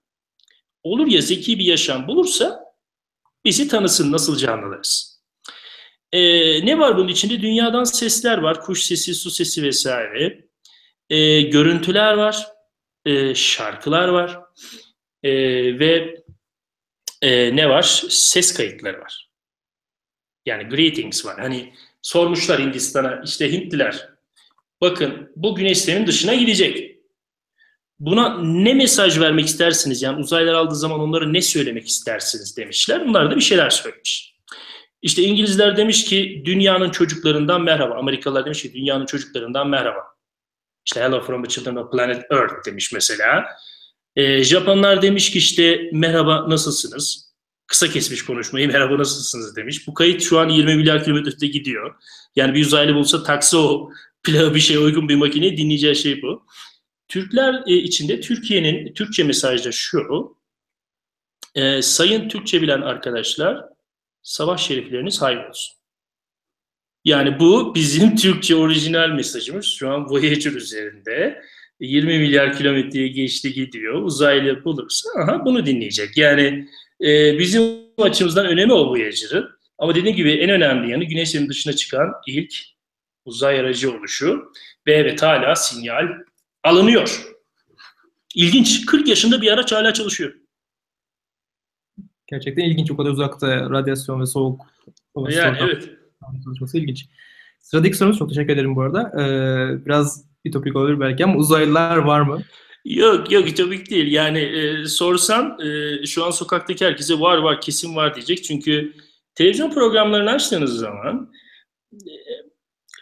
olur 0.83 1.07
ya 1.07 1.21
zeki 1.21 1.59
bir 1.59 1.65
yaşam 1.65 2.07
bulursa 2.07 2.59
bizi 3.45 3.67
tanısın 3.67 4.11
nasıl 4.11 4.37
canlılarız. 4.37 5.19
E, 6.11 6.19
ne 6.65 6.79
var 6.79 6.97
bunun 6.97 7.07
içinde? 7.07 7.41
Dünyadan 7.41 7.83
sesler 7.83 8.37
var. 8.37 8.61
Kuş 8.61 8.83
sesi, 8.83 9.15
su 9.15 9.31
sesi 9.31 9.63
vesaire. 9.63 10.45
E, 11.09 11.41
görüntüler 11.41 12.13
var. 12.13 12.47
E, 13.05 13.35
şarkılar 13.35 14.07
var. 14.07 14.39
E, 15.23 15.31
ve 15.79 16.23
e, 17.21 17.55
ne 17.55 17.69
var? 17.69 18.05
Ses 18.09 18.53
kayıtları 18.53 18.99
var. 19.01 19.28
Yani 20.49 20.69
greetings 20.69 21.25
var. 21.25 21.39
Hani 21.39 21.73
sormuşlar 22.01 22.59
Hindistan'a 22.59 23.21
işte 23.25 23.51
Hintliler 23.51 24.09
bakın 24.81 25.31
bu 25.35 25.55
güneş 25.55 25.77
sistemin 25.77 26.07
dışına 26.07 26.33
gidecek. 26.33 26.95
Buna 27.99 28.41
ne 28.41 28.73
mesaj 28.73 29.19
vermek 29.19 29.45
istersiniz? 29.45 30.01
Yani 30.01 30.19
uzaylılar 30.19 30.53
aldığı 30.53 30.75
zaman 30.75 30.99
onlara 30.99 31.27
ne 31.29 31.41
söylemek 31.41 31.87
istersiniz 31.87 32.57
demişler. 32.57 33.07
Bunlar 33.07 33.31
da 33.31 33.35
bir 33.35 33.41
şeyler 33.41 33.69
söylemiş. 33.69 34.35
İşte 35.01 35.21
İngilizler 35.21 35.77
demiş 35.77 36.05
ki 36.05 36.41
dünyanın 36.45 36.89
çocuklarından 36.89 37.61
merhaba. 37.61 37.95
Amerikalılar 37.95 38.45
demiş 38.45 38.61
ki 38.61 38.73
dünyanın 38.73 39.05
çocuklarından 39.05 39.69
merhaba. 39.69 39.99
İşte 40.85 41.01
hello 41.01 41.21
from 41.21 41.43
the 41.43 41.49
children 41.49 41.75
of 41.75 41.91
planet 41.91 42.31
Earth 42.31 42.65
demiş 42.65 42.93
mesela. 42.93 43.45
E, 44.15 44.43
Japonlar 44.43 45.01
demiş 45.01 45.31
ki 45.31 45.37
işte 45.37 45.89
merhaba 45.93 46.49
nasılsınız? 46.49 47.28
Kısa 47.69 47.89
kesmiş 47.89 48.25
konuşmayı 48.25 48.67
merhaba 48.67 48.97
nasılsınız 48.97 49.55
demiş. 49.55 49.87
Bu 49.87 49.93
kayıt 49.93 50.21
şu 50.21 50.39
an 50.39 50.49
20 50.49 50.75
milyar 50.75 51.03
kilometrede 51.03 51.47
gidiyor. 51.47 51.95
Yani 52.35 52.53
bir 52.53 52.65
uzaylı 52.65 52.95
bulsa 52.95 53.23
taksi 53.23 53.57
o 53.57 53.91
plağı 54.23 54.55
bir 54.55 54.59
şey 54.59 54.77
uygun 54.77 55.09
bir 55.09 55.15
makine 55.15 55.57
dinleyeceği 55.57 55.95
şey 55.95 56.21
bu. 56.21 56.45
Türkler 57.07 57.63
e, 57.67 57.73
içinde 57.73 58.21
Türkiye'nin 58.21 58.93
Türkçe 58.93 59.23
mesajda 59.23 59.71
şu. 59.71 60.35
E, 61.55 61.81
sayın 61.81 62.29
Türkçe 62.29 62.61
bilen 62.61 62.81
arkadaşlar 62.81 63.65
savaş 64.23 64.67
şerifleriniz 64.67 65.21
hayır 65.21 65.49
olsun. 65.49 65.75
Yani 67.05 67.39
bu 67.39 67.75
bizim 67.75 68.15
Türkçe 68.15 68.55
orijinal 68.55 69.09
mesajımız. 69.09 69.65
Şu 69.65 69.89
an 69.89 70.09
Voyager 70.09 70.51
üzerinde 70.51 71.41
20 71.79 72.19
milyar 72.19 72.57
kilometreye 72.57 73.07
geçti 73.07 73.53
gidiyor. 73.53 74.01
Uzaylı 74.01 74.63
bulursa 74.63 75.09
aha 75.19 75.45
bunu 75.45 75.65
dinleyecek. 75.65 76.17
Yani 76.17 76.69
e, 77.01 77.39
bizim 77.39 77.63
açımızdan 77.97 78.45
önemi 78.45 78.73
o 78.73 78.89
Voyager'ın. 78.89 79.49
Ama 79.77 79.95
dediğim 79.95 80.17
gibi 80.17 80.31
en 80.31 80.49
önemli 80.49 80.91
yanı 80.91 81.03
Güneş'in 81.03 81.49
dışına 81.49 81.73
çıkan 81.73 82.13
ilk 82.27 82.53
uzay 83.25 83.59
aracı 83.59 83.97
oluşu. 83.97 84.51
Ve 84.87 84.93
evet 84.93 85.23
hala 85.23 85.55
sinyal 85.55 86.07
alınıyor. 86.63 87.25
İlginç. 88.35 88.85
40 88.85 89.07
yaşında 89.07 89.41
bir 89.41 89.51
araç 89.51 89.71
hala 89.71 89.93
çalışıyor. 89.93 90.33
Gerçekten 92.27 92.63
ilginç. 92.63 92.91
O 92.91 92.97
kadar 92.97 93.09
uzakta 93.09 93.69
radyasyon 93.69 94.21
ve 94.21 94.25
soğuk. 94.25 94.61
Yani 95.29 95.57
evet. 95.61 95.89
Çalışması 96.43 96.77
ilginç. 96.77 97.05
Sıradaki 97.59 97.97
sorumuz 97.97 98.17
çok 98.17 98.29
teşekkür 98.29 98.53
ederim 98.53 98.75
bu 98.75 98.81
arada. 98.81 99.11
Ee, 99.21 99.85
biraz 99.85 100.25
bir 100.45 100.51
topik 100.51 100.75
olur 100.75 100.99
belki 100.99 101.23
ama 101.23 101.35
uzaylılar 101.35 101.97
var 101.97 102.21
mı? 102.21 102.41
Yok 102.85 103.31
yok 103.31 103.57
topik 103.57 103.89
değil. 103.89 104.11
Yani 104.11 104.39
e, 104.39 104.85
sorsan 104.85 105.59
e, 105.59 106.05
şu 106.05 106.25
an 106.25 106.31
sokaktaki 106.31 106.85
herkese 106.85 107.19
var 107.19 107.37
var 107.37 107.61
kesin 107.61 107.95
var 107.95 108.15
diyecek. 108.15 108.43
Çünkü 108.43 108.93
televizyon 109.35 109.71
programlarını 109.71 110.31
açtığınız 110.31 110.79
zaman 110.79 111.31
e, 111.93 112.13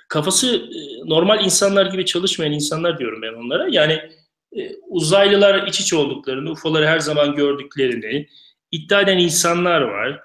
kafası 0.09 0.55
e, 0.55 1.09
normal 1.09 1.45
insanlar 1.45 1.85
gibi 1.85 2.05
çalışmayan 2.05 2.53
insanlar 2.53 2.99
diyorum 2.99 3.21
ben 3.21 3.33
onlara. 3.33 3.67
Yani 3.71 4.01
e, 4.57 4.75
uzaylılar 4.87 5.67
iç 5.67 5.79
içe 5.79 5.95
olduklarını, 5.95 6.51
UFO'ları 6.51 6.87
her 6.87 6.99
zaman 6.99 7.35
gördüklerini 7.35 8.27
iddia 8.71 9.01
eden 9.01 9.17
insanlar 9.17 9.81
var. 9.81 10.19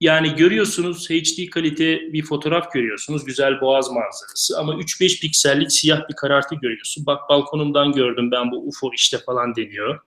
Yani 0.00 0.34
görüyorsunuz 0.34 1.10
HD 1.10 1.50
kalite 1.50 2.12
bir 2.12 2.22
fotoğraf 2.22 2.72
görüyorsunuz. 2.72 3.24
Güzel 3.24 3.60
boğaz 3.60 3.90
manzarası 3.90 4.58
ama 4.58 4.74
3-5 4.74 5.20
piksellik 5.20 5.72
siyah 5.72 6.08
bir 6.08 6.14
karartı 6.14 6.54
görüyorsun. 6.54 7.06
Bak 7.06 7.28
balkonumdan 7.28 7.92
gördüm 7.92 8.30
ben 8.30 8.50
bu 8.50 8.68
UFO 8.68 8.90
işte 8.94 9.18
falan 9.18 9.56
deniyor. 9.56 10.00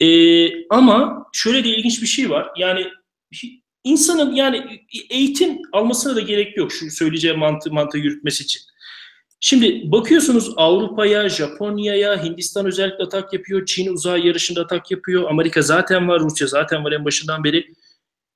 Ee, 0.00 0.68
ama 0.68 1.26
şöyle 1.32 1.64
de 1.64 1.68
ilginç 1.68 2.02
bir 2.02 2.06
şey 2.06 2.30
var. 2.30 2.48
Yani 2.56 2.86
insanın 3.84 4.34
yani 4.34 4.84
eğitim 5.10 5.58
almasına 5.72 6.16
da 6.16 6.20
gerek 6.20 6.56
yok 6.56 6.72
şu 6.72 6.90
söyleyeceğim 6.90 7.38
mantığı, 7.38 7.72
mantığı 7.72 7.98
yürütmesi 7.98 8.42
için. 8.44 8.62
Şimdi 9.40 9.92
bakıyorsunuz 9.92 10.52
Avrupa'ya, 10.56 11.28
Japonya'ya, 11.28 12.24
Hindistan 12.24 12.66
özellikle 12.66 13.04
atak 13.04 13.32
yapıyor, 13.32 13.66
Çin 13.66 13.92
uzay 13.92 14.26
yarışında 14.26 14.60
atak 14.60 14.90
yapıyor, 14.90 15.30
Amerika 15.30 15.62
zaten 15.62 16.08
var, 16.08 16.20
Rusya 16.20 16.46
zaten 16.46 16.84
var 16.84 16.92
en 16.92 17.04
başından 17.04 17.44
beri. 17.44 17.72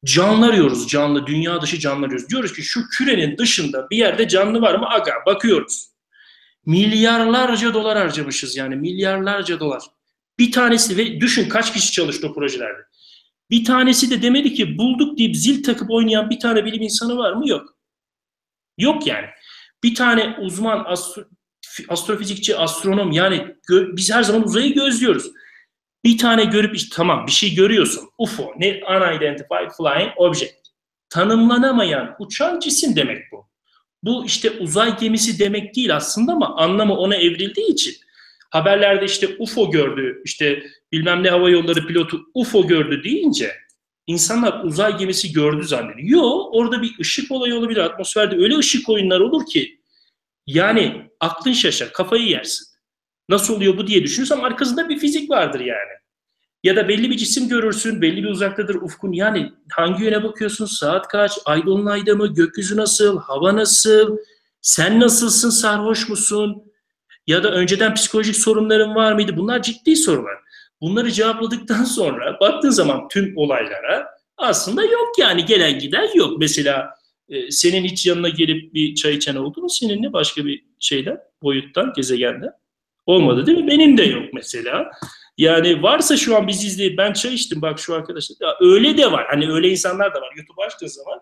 Canlı 0.05 0.47
arıyoruz, 0.47 0.89
canlı, 0.89 1.27
dünya 1.27 1.63
dışı 1.63 1.79
canlı 1.79 2.07
arıyoruz. 2.07 2.29
Diyoruz 2.29 2.53
ki 2.53 2.63
şu 2.63 2.89
kürenin 2.89 3.39
dışında 3.39 3.91
bir 3.91 3.97
yerde 3.97 4.29
canlı 4.29 4.61
var 4.61 4.75
mı? 4.75 4.87
Aga 4.89 5.13
bakıyoruz. 5.27 5.91
Milyarlarca 6.67 7.75
dolar 7.75 7.99
harcamışız 7.99 8.57
yani 8.57 8.77
milyarlarca 8.77 9.61
dolar. 9.61 9.83
Bir 10.39 10.53
tanesi 10.53 10.97
ve 10.97 11.21
düşün 11.21 11.49
kaç 11.49 11.73
kişi 11.73 11.93
çalıştı 11.93 12.29
o 12.29 12.35
projelerde. 12.35 12.81
Bir 13.51 13.65
tanesi 13.65 14.11
de 14.11 14.23
demedi 14.23 14.55
ki 14.55 14.79
bulduk 14.79 15.19
deyip 15.19 15.37
zil 15.37 15.63
takıp 15.63 15.91
oynayan 15.91 16.31
bir 16.31 16.41
tane 16.41 16.65
bilim 16.65 16.83
insanı 16.83 17.17
var 17.17 17.33
mı? 17.33 17.49
Yok. 17.49 17.77
Yok 18.79 19.07
yani. 19.07 19.27
Bir 19.83 19.95
tane 19.95 20.37
uzman 20.41 20.85
astro, 20.87 21.25
astrofizikçi, 21.89 22.57
astronom 22.57 23.13
yani 23.13 23.57
biz 23.69 24.13
her 24.13 24.23
zaman 24.23 24.45
uzayı 24.45 24.75
gözlüyoruz. 24.75 25.31
Bir 26.05 26.19
tane 26.19 26.45
görüp 26.45 26.77
işte 26.77 26.97
tamam 26.97 27.27
bir 27.27 27.33
şey 27.33 27.55
görüyorsun. 27.55 28.11
UFO, 28.19 28.53
ne 28.59 28.69
unidentified 28.69 29.71
flying 29.79 30.13
object. 30.17 30.55
Tanımlanamayan 31.09 32.17
uçan 32.19 32.61
cisim 32.61 32.97
demek 32.97 33.33
bu. 33.33 33.51
Bu 34.03 34.27
işte 34.27 34.51
uzay 34.51 34.99
gemisi 34.99 35.39
demek 35.39 35.77
değil 35.77 35.97
aslında 35.97 36.33
ama 36.33 36.57
anlamı 36.57 36.97
ona 36.97 37.17
evrildiği 37.17 37.67
için 37.67 37.95
haberlerde 38.51 39.05
işte 39.05 39.29
UFO 39.39 39.71
gördü, 39.71 40.23
işte 40.25 40.63
bilmem 40.93 41.23
ne 41.23 41.31
hava 41.31 41.51
yolları 41.51 41.87
pilotu 41.87 42.21
UFO 42.35 42.67
gördü 42.67 43.05
deyince 43.05 43.53
insanlar 44.07 44.65
uzay 44.65 44.99
gemisi 44.99 45.33
gördü 45.33 45.65
zannediyor. 45.65 46.09
Yo 46.09 46.49
orada 46.53 46.83
bir 46.83 46.99
ışık 47.01 47.31
olayı 47.31 47.55
olabilir. 47.55 47.81
Atmosferde 47.81 48.37
öyle 48.37 48.59
ışık 48.59 48.89
oyunlar 48.89 49.21
olur 49.21 49.47
ki 49.47 49.81
yani 50.47 51.11
aklın 51.21 51.53
şaşar, 51.53 51.93
kafayı 51.93 52.29
yersin. 52.29 52.67
Nasıl 53.31 53.57
oluyor 53.57 53.77
bu 53.77 53.87
diye 53.87 54.03
düşünürsen 54.03 54.39
arkasında 54.39 54.89
bir 54.89 54.99
fizik 54.99 55.31
vardır 55.31 55.61
yani. 55.61 56.01
Ya 56.65 56.77
da 56.77 56.89
belli 56.89 57.11
bir 57.11 57.17
cisim 57.17 57.49
görürsün, 57.49 58.03
belli 58.03 58.23
bir 58.23 58.29
uzaktadır 58.29 58.75
ufkun. 58.75 59.13
Yani 59.13 59.53
hangi 59.73 60.05
yöne 60.05 60.25
bakıyorsun, 60.25 60.67
saat 60.67 61.09
kaç, 61.09 61.33
ay 61.45 61.67
dolunayda 61.67 62.15
mı, 62.15 62.35
gökyüzü 62.35 62.77
nasıl, 62.77 63.19
hava 63.19 63.57
nasıl, 63.57 64.17
sen 64.61 65.01
nasılsın, 65.01 65.51
sarhoş 65.51 66.09
musun? 66.09 66.63
Ya 67.27 67.43
da 67.43 67.51
önceden 67.51 67.95
psikolojik 67.95 68.37
sorunların 68.37 68.95
var 68.95 69.13
mıydı? 69.13 69.37
Bunlar 69.37 69.63
ciddi 69.63 69.97
sorular. 69.97 70.39
Bunları 70.81 71.11
cevapladıktan 71.11 71.85
sonra 71.97 72.41
baktığın 72.41 72.71
zaman 72.71 73.09
tüm 73.09 73.33
olaylara 73.37 74.07
aslında 74.37 74.85
yok 74.85 75.19
yani 75.19 75.45
gelen 75.45 75.79
giden 75.79 76.09
yok. 76.15 76.39
Mesela 76.39 76.95
e, 77.29 77.51
senin 77.51 77.85
hiç 77.85 78.07
yanına 78.07 78.29
gelip 78.29 78.75
bir 78.75 78.95
çay 78.95 79.15
içen 79.15 79.37
oldu 79.37 79.61
mu 79.61 79.69
seninle 79.71 80.13
başka 80.13 80.45
bir 80.45 80.65
şeyden, 80.79 81.19
boyuttan, 81.43 81.93
gezegenden? 81.97 82.51
Olmadı 83.07 83.47
değil 83.47 83.59
mi? 83.59 83.67
Benim 83.67 83.99
de 83.99 84.03
yok 84.03 84.25
mesela. 84.33 84.91
Yani 85.39 85.83
varsa 85.83 86.17
şu 86.17 86.37
an 86.37 86.49
bizi 86.49 86.67
izleyip 86.67 86.99
ben 86.99 87.13
çay 87.13 87.35
içtim 87.35 87.63
bak 87.63 87.79
şu 87.79 87.95
arkadaşlar. 87.95 88.37
Ya 88.41 88.57
öyle 88.61 88.97
de 88.97 89.13
var. 89.13 89.27
Hani 89.31 89.53
öyle 89.53 89.69
insanlar 89.69 90.15
da 90.15 90.21
var. 90.21 90.33
YouTube 90.37 90.63
açtığın 90.67 90.87
zaman 90.87 91.21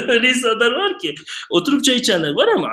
öyle 0.08 0.28
insanlar 0.28 0.72
var 0.72 0.98
ki 0.98 1.14
oturup 1.50 1.84
çay 1.84 1.96
içenler 1.96 2.32
var 2.32 2.48
ama 2.48 2.70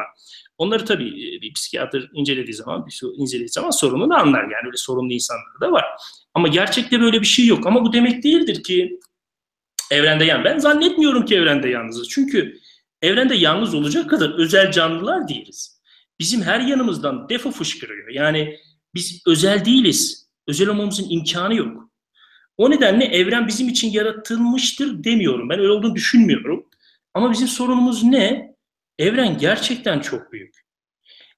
onları 0.58 0.86
tabii 0.86 1.08
e, 1.08 1.42
bir 1.42 1.54
psikiyatr 1.54 2.10
incelediği 2.14 2.54
zaman, 2.54 2.86
bir 2.86 3.02
incelediği 3.16 3.50
zaman 3.50 3.70
sorununu 3.70 4.16
anlar. 4.16 4.42
Yani 4.42 4.66
öyle 4.66 4.78
sorunlu 4.78 5.14
insanlar 5.14 5.62
da 5.62 5.72
var. 5.72 5.86
Ama 6.34 6.48
gerçekte 6.48 7.02
böyle 7.02 7.22
bir 7.22 7.26
şey 7.26 7.46
yok. 7.46 7.68
Ama 7.68 7.86
bu 7.86 7.94
demek 7.94 8.24
değildir 8.24 8.64
ki 8.64 9.00
evrende 9.92 10.26
yan. 10.26 10.44
Ben 10.44 10.58
zannetmiyorum 10.58 11.26
ki 11.26 11.36
evrende 11.36 11.70
yalnızız. 11.70 12.10
Çünkü 12.10 12.60
evrende 13.02 13.36
yalnız 13.36 13.74
olacak 13.74 14.10
kadar 14.10 14.40
özel 14.40 14.72
canlılar 14.72 15.28
değiliz. 15.28 15.73
Bizim 16.20 16.42
her 16.42 16.60
yanımızdan 16.60 17.30
defo 17.30 17.52
fışkırıyor. 17.52 18.10
Yani 18.10 18.60
biz 18.96 19.22
özel 19.28 19.66
değiliz. 19.66 20.30
Özel 20.48 20.68
olmamızın 20.68 21.10
imkanı 21.10 21.56
yok. 21.56 21.90
O 22.58 22.72
nedenle 22.72 23.06
evren 23.06 23.48
bizim 23.48 23.70
için 23.70 23.92
yaratılmıştır 23.92 25.04
demiyorum. 25.04 25.50
Ben 25.50 25.60
öyle 25.60 25.72
olduğunu 25.72 25.96
düşünmüyorum. 25.96 26.66
Ama 27.14 27.32
bizim 27.32 27.48
sorunumuz 27.48 28.04
ne? 28.04 28.56
Evren 29.00 29.38
gerçekten 29.38 30.00
çok 30.00 30.32
büyük. 30.32 30.64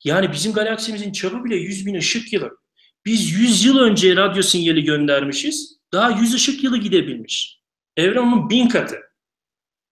Yani 0.03 0.31
bizim 0.31 0.53
galaksimizin 0.53 1.11
çapı 1.11 1.43
bile 1.43 1.55
100 1.55 1.85
bin 1.85 1.95
ışık 1.95 2.33
yılı. 2.33 2.57
Biz 3.05 3.31
100 3.31 3.65
yıl 3.65 3.77
önce 3.79 4.15
radyo 4.15 4.41
sinyali 4.41 4.83
göndermişiz. 4.83 5.79
Daha 5.93 6.09
100 6.11 6.33
ışık 6.33 6.63
yılı 6.63 6.77
gidebilmiş. 6.77 7.61
Evren 7.97 8.21
onun 8.21 8.49
bin 8.49 8.69
katı. 8.69 8.97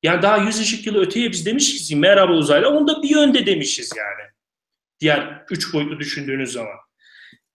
Yani 0.04 0.22
daha 0.22 0.38
100 0.38 0.60
ışık 0.60 0.86
yılı 0.86 1.02
öteye 1.02 1.32
biz 1.32 1.46
demişiz 1.46 1.90
ki 1.90 1.96
merhaba 1.96 2.34
uzaylı. 2.34 2.70
Onda 2.70 3.04
bir 3.04 3.10
yönde 3.10 3.46
demişiz 3.46 3.92
yani. 3.98 4.33
Diğer 5.00 5.46
üç 5.50 5.74
boyutlu 5.74 6.00
düşündüğünüz 6.00 6.52
zaman. 6.52 6.78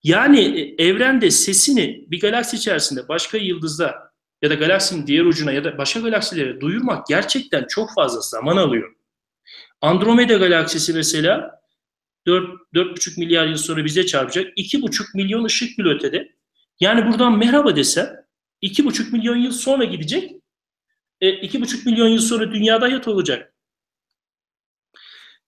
Yani 0.03 0.41
e, 0.41 0.85
evrende 0.85 1.31
sesini 1.31 2.05
bir 2.09 2.21
galaksi 2.21 2.57
içerisinde 2.57 3.09
başka 3.09 3.39
yıldızda 3.39 4.13
ya 4.43 4.51
da 4.51 4.55
galaksinin 4.55 5.07
diğer 5.07 5.25
ucuna 5.25 5.53
ya 5.53 5.65
da 5.65 5.79
başka 5.79 6.01
galaksilere 6.01 6.61
duyurmak 6.61 7.07
gerçekten 7.07 7.67
çok 7.69 7.95
fazla 7.95 8.21
zaman 8.21 8.57
alıyor. 8.57 8.95
Andromeda 9.81 10.35
galaksisi 10.35 10.93
mesela 10.93 11.61
4 12.27 12.61
4,5 12.75 13.21
milyar 13.21 13.47
yıl 13.47 13.57
sonra 13.57 13.85
bize 13.85 14.07
çarpacak. 14.07 14.59
2,5 14.59 15.17
milyon 15.17 15.45
ışık 15.45 15.79
yılı 15.79 15.95
ötede. 15.95 16.33
Yani 16.81 17.07
buradan 17.07 17.39
merhaba 17.39 17.77
desem 17.77 18.25
2,5 18.63 19.13
milyon 19.13 19.37
yıl 19.37 19.53
sonra 19.53 19.85
gidecek. 19.85 20.33
E, 21.21 21.29
2,5 21.29 21.85
milyon 21.91 22.09
yıl 22.09 22.21
sonra 22.21 22.53
dünyada 22.53 22.87
hayat 22.87 23.09
olacak. 23.09 23.55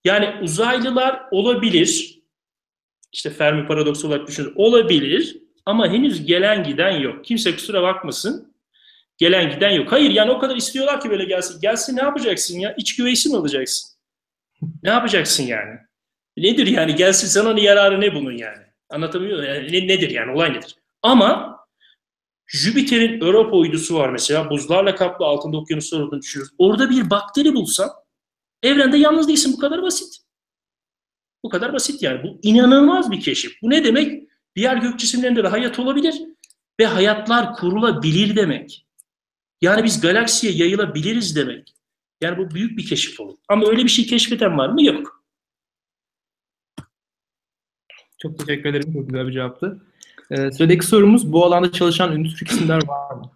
Yani 0.03 0.35
uzaylılar 0.41 1.21
olabilir 1.31 2.21
işte 3.13 3.29
Fermi 3.29 3.67
paradoksu 3.67 4.07
olarak 4.07 4.27
düşünür. 4.27 4.53
Olabilir 4.55 5.37
ama 5.65 5.87
henüz 5.87 6.25
gelen 6.25 6.63
giden 6.63 6.91
yok. 6.91 7.25
Kimse 7.25 7.55
kusura 7.55 7.83
bakmasın. 7.83 8.53
Gelen 9.17 9.49
giden 9.49 9.69
yok. 9.69 9.91
Hayır 9.91 10.11
yani 10.11 10.31
o 10.31 10.39
kadar 10.39 10.55
istiyorlar 10.55 11.01
ki 11.01 11.09
böyle 11.09 11.25
gelsin. 11.25 11.61
Gelsin 11.61 11.97
ne 11.97 12.01
yapacaksın 12.01 12.59
ya? 12.59 12.75
İç 12.77 12.95
güveysi 12.95 13.29
mi 13.29 13.37
alacaksın? 13.37 13.97
Ne 14.83 14.89
yapacaksın 14.89 15.43
yani? 15.43 15.79
Nedir 16.37 16.67
yani? 16.67 16.95
Gelsin 16.95 17.27
sana 17.27 17.49
onun 17.49 17.57
yararı 17.57 18.01
ne 18.01 18.15
bunun 18.15 18.31
yani? 18.31 18.63
Anlatamıyor 18.89 19.37
muyum? 19.37 19.53
Yani 19.53 19.71
ne, 19.71 19.87
nedir 19.87 20.09
yani? 20.09 20.31
Olay 20.31 20.53
nedir? 20.53 20.75
Ama 21.01 21.57
Jüpiter'in 22.47 23.21
Europa 23.21 23.57
uydusu 23.57 23.95
var 23.95 24.09
mesela. 24.09 24.49
Buzlarla 24.49 24.95
kaplı 24.95 25.25
altında 25.25 25.57
okyanuslar 25.57 25.99
olduğunu 25.99 26.21
düşünüyoruz. 26.21 26.53
Orada 26.57 26.89
bir 26.89 27.09
bakteri 27.09 27.53
bulsan 27.53 27.89
evrende 28.63 28.97
yalnız 28.97 29.27
değilsin. 29.27 29.53
Bu 29.53 29.59
kadar 29.59 29.81
basit. 29.81 30.17
Bu 31.43 31.49
kadar 31.49 31.73
basit 31.73 32.03
yani. 32.03 32.23
Bu 32.23 32.39
inanılmaz 32.43 33.11
bir 33.11 33.21
keşif. 33.21 33.61
Bu 33.61 33.69
ne 33.69 33.83
demek? 33.83 34.23
Diğer 34.55 34.77
gök 34.77 34.99
cisimlerinde 34.99 35.43
de 35.43 35.47
hayat 35.47 35.79
olabilir 35.79 36.15
ve 36.79 36.85
hayatlar 36.85 37.53
kurulabilir 37.53 38.35
demek. 38.35 38.85
Yani 39.61 39.83
biz 39.83 40.01
galaksiye 40.01 40.53
yayılabiliriz 40.53 41.35
demek. 41.35 41.73
Yani 42.21 42.37
bu 42.37 42.51
büyük 42.51 42.77
bir 42.77 42.85
keşif 42.85 43.19
olur. 43.19 43.37
Ama 43.47 43.67
öyle 43.67 43.83
bir 43.83 43.89
şey 43.89 44.05
keşfeden 44.05 44.57
var 44.57 44.69
mı? 44.69 44.83
Yok. 44.83 45.23
Çok 48.17 48.39
teşekkür 48.39 48.69
ederim. 48.69 48.93
Çok 48.93 49.09
güzel 49.09 49.27
bir 49.27 49.33
cevaptı. 49.33 49.81
Ee, 50.31 50.51
sıradaki 50.51 50.85
sorumuz 50.85 51.33
bu 51.33 51.45
alanda 51.45 51.71
çalışan 51.71 52.15
ünlü 52.15 52.35
Türk 52.35 52.51
isimler 52.51 52.87
var 52.87 53.15
mı? 53.15 53.31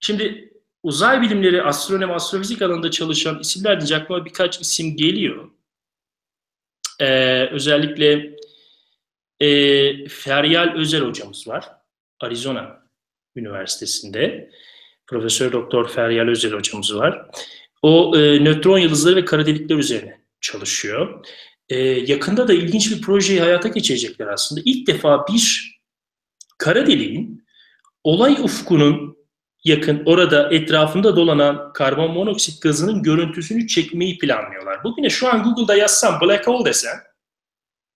Şimdi 0.00 0.52
uzay 0.86 1.22
bilimleri, 1.22 1.62
astronomi, 1.62 2.12
astrofizik 2.12 2.62
alanında 2.62 2.90
çalışan 2.90 3.38
isimler 3.38 3.80
diyecek 3.80 4.02
aklıma 4.02 4.24
birkaç 4.24 4.60
isim 4.60 4.96
geliyor. 4.96 5.50
Ee, 7.00 7.46
özellikle 7.46 8.36
e, 9.40 9.48
Feryal 10.08 10.74
Özel 10.76 11.00
hocamız 11.00 11.48
var. 11.48 11.68
Arizona 12.20 12.82
Üniversitesi'nde. 13.36 14.50
Profesör 15.06 15.52
Doktor 15.52 15.88
Feryal 15.88 16.28
Özel 16.28 16.52
hocamız 16.52 16.94
var. 16.94 17.30
O 17.82 18.16
e, 18.16 18.44
nötron 18.44 18.78
yıldızları 18.78 19.16
ve 19.16 19.24
kara 19.24 19.46
delikler 19.46 19.76
üzerine 19.76 20.20
çalışıyor. 20.40 21.26
E, 21.68 21.78
yakında 21.88 22.48
da 22.48 22.52
ilginç 22.52 22.90
bir 22.90 23.00
projeyi 23.00 23.40
hayata 23.40 23.68
geçirecekler 23.68 24.26
aslında. 24.26 24.60
İlk 24.64 24.86
defa 24.86 25.26
bir 25.28 25.76
kara 26.58 26.86
deliğin 26.86 27.44
olay 28.04 28.32
ufkunun 28.32 29.15
yakın 29.66 30.02
orada 30.06 30.48
etrafında 30.50 31.16
dolanan 31.16 31.72
karbon 31.72 32.10
monoksit 32.10 32.62
gazının 32.62 33.02
görüntüsünü 33.02 33.66
çekmeyi 33.66 34.18
planlıyorlar. 34.18 34.84
Bugüne 34.84 35.10
şu 35.10 35.28
an 35.28 35.42
Google'da 35.42 35.76
yazsam 35.76 36.20
black 36.20 36.46
hole 36.46 36.64
desen 36.64 36.96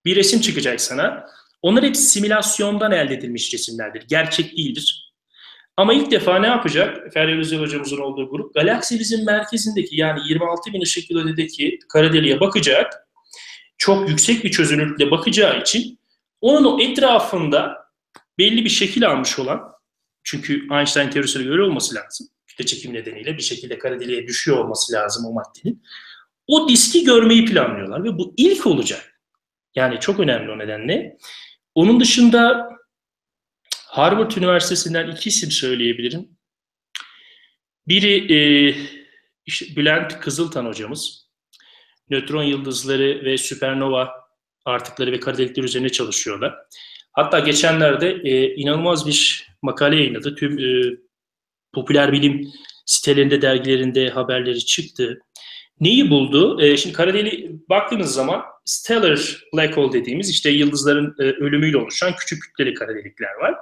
bir 0.05 0.17
resim 0.17 0.41
çıkacak 0.41 0.81
sana. 0.81 1.27
Onlar 1.63 1.85
hep 1.85 1.97
simülasyondan 1.97 2.93
elde 2.93 3.15
edilmiş 3.15 3.55
resimlerdir. 3.55 4.05
Gerçek 4.09 4.57
değildir. 4.57 5.13
Ama 5.77 5.95
ilk 5.95 6.11
defa 6.11 6.39
ne 6.39 6.47
yapacak? 6.47 7.13
Feryal 7.13 7.39
Özel 7.39 7.61
hocamızın 7.61 7.99
olduğu 7.99 8.31
grup 8.31 8.55
galaksimizin 8.55 9.25
merkezindeki 9.25 9.97
yani 9.97 10.21
26 10.29 10.73
bin 10.73 10.83
ışık 10.83 11.11
yılı 11.11 11.25
ötedeki 11.25 11.79
kara 11.89 12.13
deliğe 12.13 12.41
bakacak. 12.41 13.07
Çok 13.79 14.09
yüksek 14.09 14.45
bir 14.45 14.51
çözünürlükle 14.51 15.11
bakacağı 15.11 15.61
için 15.61 15.99
onun 16.41 16.65
o 16.65 16.81
etrafında 16.81 17.77
belli 18.39 18.65
bir 18.65 18.71
şekil 18.71 19.09
almış 19.09 19.39
olan 19.39 19.80
çünkü 20.23 20.67
Einstein 20.73 21.11
teorisine 21.11 21.43
göre 21.43 21.63
olması 21.63 21.95
lazım. 21.95 22.29
Kütle 22.47 22.67
çekim 22.67 22.95
nedeniyle 22.95 23.37
bir 23.37 23.43
şekilde 23.43 23.79
kara 23.79 24.01
deliğe 24.01 24.27
düşüyor 24.27 24.59
olması 24.59 24.93
lazım 24.93 25.27
o 25.27 25.33
maddenin. 25.33 25.83
O 26.47 26.69
diski 26.69 27.05
görmeyi 27.05 27.45
planlıyorlar 27.45 28.05
ve 28.05 28.19
bu 28.19 28.35
ilk 28.37 28.67
olacak. 28.67 29.23
Yani 29.75 30.01
çok 30.01 30.21
önemli 30.21 30.51
o 30.51 30.59
nedenle. 30.59 31.19
Onun 31.75 32.01
dışında 32.01 32.71
Harvard 33.87 34.33
Üniversitesi'nden 34.33 35.11
iki 35.11 35.29
isim 35.29 35.51
söyleyebilirim. 35.51 36.29
Biri 37.89 38.35
e, 38.35 38.41
işte 39.47 39.77
Bülent 39.77 40.21
Kızıltan 40.21 40.67
hocamız. 40.67 41.31
Nötron 42.11 42.43
yıldızları 42.43 43.25
ve 43.25 43.39
süpernova 43.39 44.11
artıkları 44.65 45.13
ve 45.13 45.21
kara 45.21 45.39
delikler 45.39 45.65
üzerine 45.65 45.89
çalışıyorlar. 45.89 46.55
Hatta 47.13 47.39
geçenlerde 47.39 48.11
e, 48.25 48.55
inanılmaz 48.55 49.07
bir 49.07 49.49
makale 49.63 49.97
yayınladı. 49.97 50.35
Tüm 50.35 50.59
e, 50.59 50.97
popüler 51.75 52.13
bilim 52.13 52.49
sitelerinde, 52.87 53.43
dergilerinde 53.43 54.09
haberleri 54.09 54.65
çıktı. 54.65 55.19
Neyi 55.81 56.11
buldu? 56.11 56.63
E, 56.63 56.77
şimdi 56.77 56.95
kara 56.95 57.15
delik 57.15 57.69
baktığınız 57.69 58.15
zaman 58.15 58.43
stellar 58.65 59.45
black 59.55 59.77
hole 59.77 59.93
dediğimiz 59.93 60.31
işte 60.31 60.51
yıldızların 60.51 61.15
e, 61.19 61.23
ölümüyle 61.23 61.77
oluşan 61.77 62.17
küçük 62.17 62.43
kütleli 62.43 62.75
kara 62.75 62.95
delikler 62.95 63.35
var. 63.41 63.55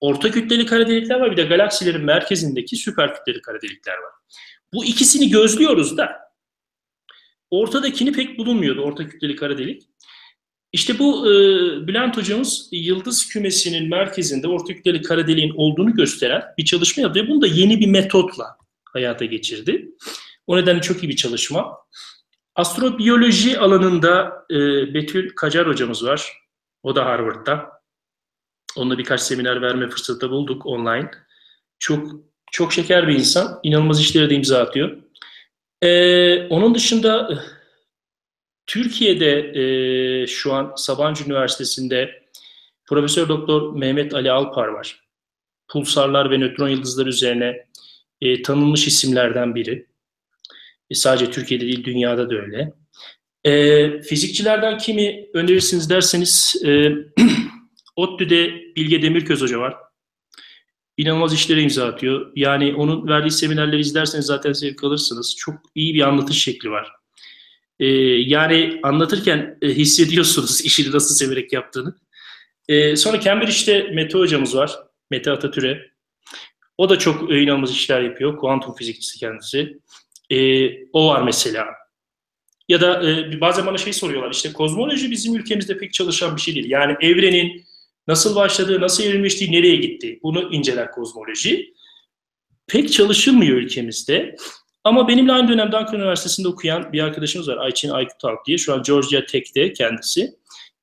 Orta 0.00 0.30
kütleli 0.30 0.66
kara 0.66 0.88
delikler 0.88 1.20
var. 1.20 1.30
Bir 1.30 1.36
de 1.36 1.42
galaksilerin 1.42 2.04
merkezindeki 2.04 2.76
süper 2.76 3.14
kütleli 3.14 3.42
kara 3.42 3.62
delikler 3.62 3.92
var. 3.92 4.12
Bu 4.74 4.84
ikisini 4.84 5.30
gözlüyoruz 5.30 5.96
da 5.96 6.16
ortadakini 7.50 8.12
pek 8.12 8.38
bulunmuyordu 8.38 8.80
orta 8.80 9.08
kütleli 9.08 9.36
kara 9.36 9.58
delik. 9.58 9.89
İşte 10.72 10.98
bu 10.98 11.26
e, 11.26 11.32
Bülent 11.86 12.16
hocamız 12.16 12.68
yıldız 12.72 13.28
kümesinin 13.28 13.88
merkezinde 13.88 14.48
orta 14.48 14.74
kütleli 14.74 15.02
kara 15.02 15.26
deliğin 15.26 15.54
olduğunu 15.56 15.94
gösteren 15.94 16.42
bir 16.58 16.64
çalışma 16.64 17.02
yaptı. 17.02 17.28
Bunu 17.28 17.42
da 17.42 17.46
yeni 17.46 17.80
bir 17.80 17.86
metotla 17.86 18.56
hayata 18.84 19.24
geçirdi. 19.24 19.88
O 20.46 20.56
nedenle 20.56 20.80
çok 20.80 21.02
iyi 21.02 21.08
bir 21.08 21.16
çalışma. 21.16 21.76
Astrobiyoloji 22.54 23.58
alanında 23.58 24.44
e, 24.50 24.56
Betül 24.94 25.30
Kacar 25.36 25.68
hocamız 25.68 26.04
var. 26.04 26.32
O 26.82 26.96
da 26.96 27.06
Harvard'da. 27.06 27.70
Onunla 28.76 28.98
birkaç 28.98 29.20
seminer 29.20 29.62
verme 29.62 29.88
fırsatı 29.88 30.30
bulduk 30.30 30.66
online. 30.66 31.10
Çok 31.78 32.08
çok 32.52 32.72
şeker 32.72 33.08
bir 33.08 33.14
insan. 33.14 33.60
İnanılmaz 33.62 34.00
işlere 34.00 34.30
de 34.30 34.34
imza 34.34 34.58
atıyor. 34.58 34.96
Ee, 35.82 36.46
onun 36.46 36.74
dışında 36.74 37.42
Türkiye'de 38.70 39.52
e, 39.54 40.26
şu 40.26 40.52
an 40.52 40.72
Sabancı 40.76 41.24
Üniversitesi'nde 41.24 42.22
Profesör 42.86 43.28
Doktor 43.28 43.76
Mehmet 43.76 44.14
Ali 44.14 44.30
Alpar 44.30 44.68
var. 44.68 45.00
pulsarlar 45.68 46.30
ve 46.30 46.38
nötron 46.38 46.68
yıldızları 46.68 47.08
üzerine 47.08 47.66
e, 48.20 48.42
tanınmış 48.42 48.86
isimlerden 48.86 49.54
biri. 49.54 49.86
E, 50.90 50.94
sadece 50.94 51.30
Türkiye'de 51.30 51.66
değil, 51.66 51.84
dünyada 51.84 52.30
da 52.30 52.34
öyle. 52.34 52.72
E, 53.44 54.02
fizikçilerden 54.02 54.78
kimi 54.78 55.28
önerirsiniz 55.34 55.90
derseniz 55.90 56.62
e, 56.64 56.92
ODTÜ'de 57.96 58.50
Bilge 58.76 59.02
Demirköz 59.02 59.40
Hoca 59.40 59.58
var. 59.58 59.76
İnanılmaz 60.96 61.34
işlere 61.34 61.62
imza 61.62 61.86
atıyor. 61.86 62.32
Yani 62.36 62.74
onun 62.74 63.08
verdiği 63.08 63.30
seminerleri 63.30 63.80
izlerseniz 63.80 64.26
zaten 64.26 64.52
zevk 64.52 64.84
alırsınız. 64.84 65.34
Çok 65.38 65.54
iyi 65.74 65.94
bir 65.94 66.08
anlatış 66.08 66.42
şekli 66.42 66.70
var. 66.70 66.99
Ee, 67.80 67.86
yani 68.26 68.80
anlatırken 68.82 69.58
e, 69.62 69.68
hissediyorsunuz 69.68 70.60
işini 70.64 70.92
nasıl 70.92 71.14
severek 71.14 71.52
yaptığını. 71.52 71.96
Ee, 72.68 72.96
sonra 72.96 73.20
Cambridge'de 73.20 73.82
Mete 73.82 74.18
hocamız 74.18 74.56
var. 74.56 74.72
Mete 75.10 75.30
Atatürk'e. 75.30 75.90
O 76.78 76.88
da 76.88 76.98
çok 76.98 77.30
inanılmaz 77.30 77.70
işler 77.70 78.00
yapıyor. 78.00 78.36
Kuantum 78.36 78.74
fizikçisi 78.74 79.18
kendisi. 79.18 79.78
Ee, 80.30 80.70
o 80.92 81.08
var 81.08 81.22
mesela. 81.22 81.66
Ya 82.68 82.80
da 82.80 83.10
e, 83.10 83.40
bazen 83.40 83.66
bana 83.66 83.78
şey 83.78 83.92
soruyorlar 83.92 84.30
işte 84.30 84.52
kozmoloji 84.52 85.10
bizim 85.10 85.36
ülkemizde 85.36 85.78
pek 85.78 85.92
çalışan 85.92 86.36
bir 86.36 86.40
şey 86.40 86.54
değil. 86.54 86.70
Yani 86.70 86.96
evrenin 87.00 87.64
nasıl 88.08 88.36
başladığı, 88.36 88.80
nasıl 88.80 89.04
evrimleştiği, 89.04 89.52
nereye 89.52 89.76
gitti 89.76 90.20
bunu 90.22 90.54
inceler 90.54 90.90
kozmoloji. 90.90 91.74
Pek 92.66 92.92
çalışılmıyor 92.92 93.56
ülkemizde. 93.56 94.36
Ama 94.84 95.08
benimle 95.08 95.32
aynı 95.32 95.48
dönemde 95.48 95.76
Ankara 95.76 95.96
Üniversitesi'nde 95.96 96.48
okuyan 96.48 96.92
bir 96.92 97.00
arkadaşımız 97.00 97.48
var. 97.48 97.56
Ayçin 97.56 97.90
Aykut 97.90 98.22
diye. 98.46 98.58
Şu 98.58 98.74
an 98.74 98.82
Georgia 98.82 99.26
Tech'te 99.26 99.72
kendisi. 99.72 100.34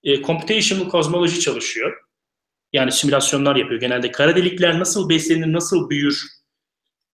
E, 0.04 0.22
computational 0.22 0.90
kozmoloji 0.90 1.40
çalışıyor. 1.40 1.98
Yani 2.74 2.92
simülasyonlar 2.92 3.56
yapıyor. 3.56 3.80
Genelde 3.80 4.12
kara 4.12 4.36
delikler 4.36 4.80
nasıl 4.80 5.10
beslenir, 5.10 5.54
nasıl 5.54 5.90
büyür 5.90 6.24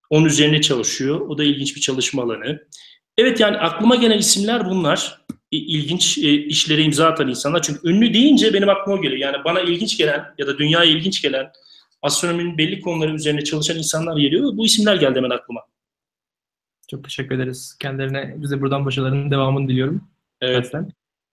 onun 0.10 0.26
üzerine 0.26 0.62
çalışıyor. 0.62 1.20
O 1.20 1.38
da 1.38 1.44
ilginç 1.44 1.76
bir 1.76 1.82
çalışma 1.82 2.24
alanı. 2.24 2.68
Evet 3.18 3.40
yani 3.40 3.58
aklıma 3.58 3.96
gelen 3.96 4.18
isimler 4.18 4.66
bunlar. 4.66 5.24
İlginç 5.52 6.18
e, 6.18 6.32
işlere 6.32 6.82
imza 6.82 7.08
atan 7.08 7.28
insanlar. 7.28 7.62
Çünkü 7.62 7.90
ünlü 7.90 8.14
deyince 8.14 8.54
benim 8.54 8.70
aklıma 8.70 8.98
geliyor. 8.98 9.22
Yani 9.22 9.44
bana 9.46 9.62
ilginç 9.62 9.98
gelen 9.98 10.26
ya 10.38 10.48
da 10.48 10.58
dünyaya 10.58 10.92
ilginç 10.92 11.22
gelen 11.22 11.52
astronominin 12.02 12.58
belli 12.58 12.82
konuları 12.82 13.14
üzerine 13.14 13.44
çalışan 13.44 13.78
insanlar 13.78 14.18
geliyor. 14.18 14.58
Bu 14.58 14.66
isimler 14.66 14.96
geldi 14.96 15.16
hemen 15.18 15.30
aklıma. 15.30 15.62
Çok 16.94 17.04
teşekkür 17.04 17.36
ederiz. 17.36 17.78
Kendilerine 17.80 18.34
bize 18.38 18.62
buradan 18.62 18.86
başarılarının 18.86 19.32
devamını 19.32 19.68
diliyorum. 19.68 20.08
Evet. 20.42 20.72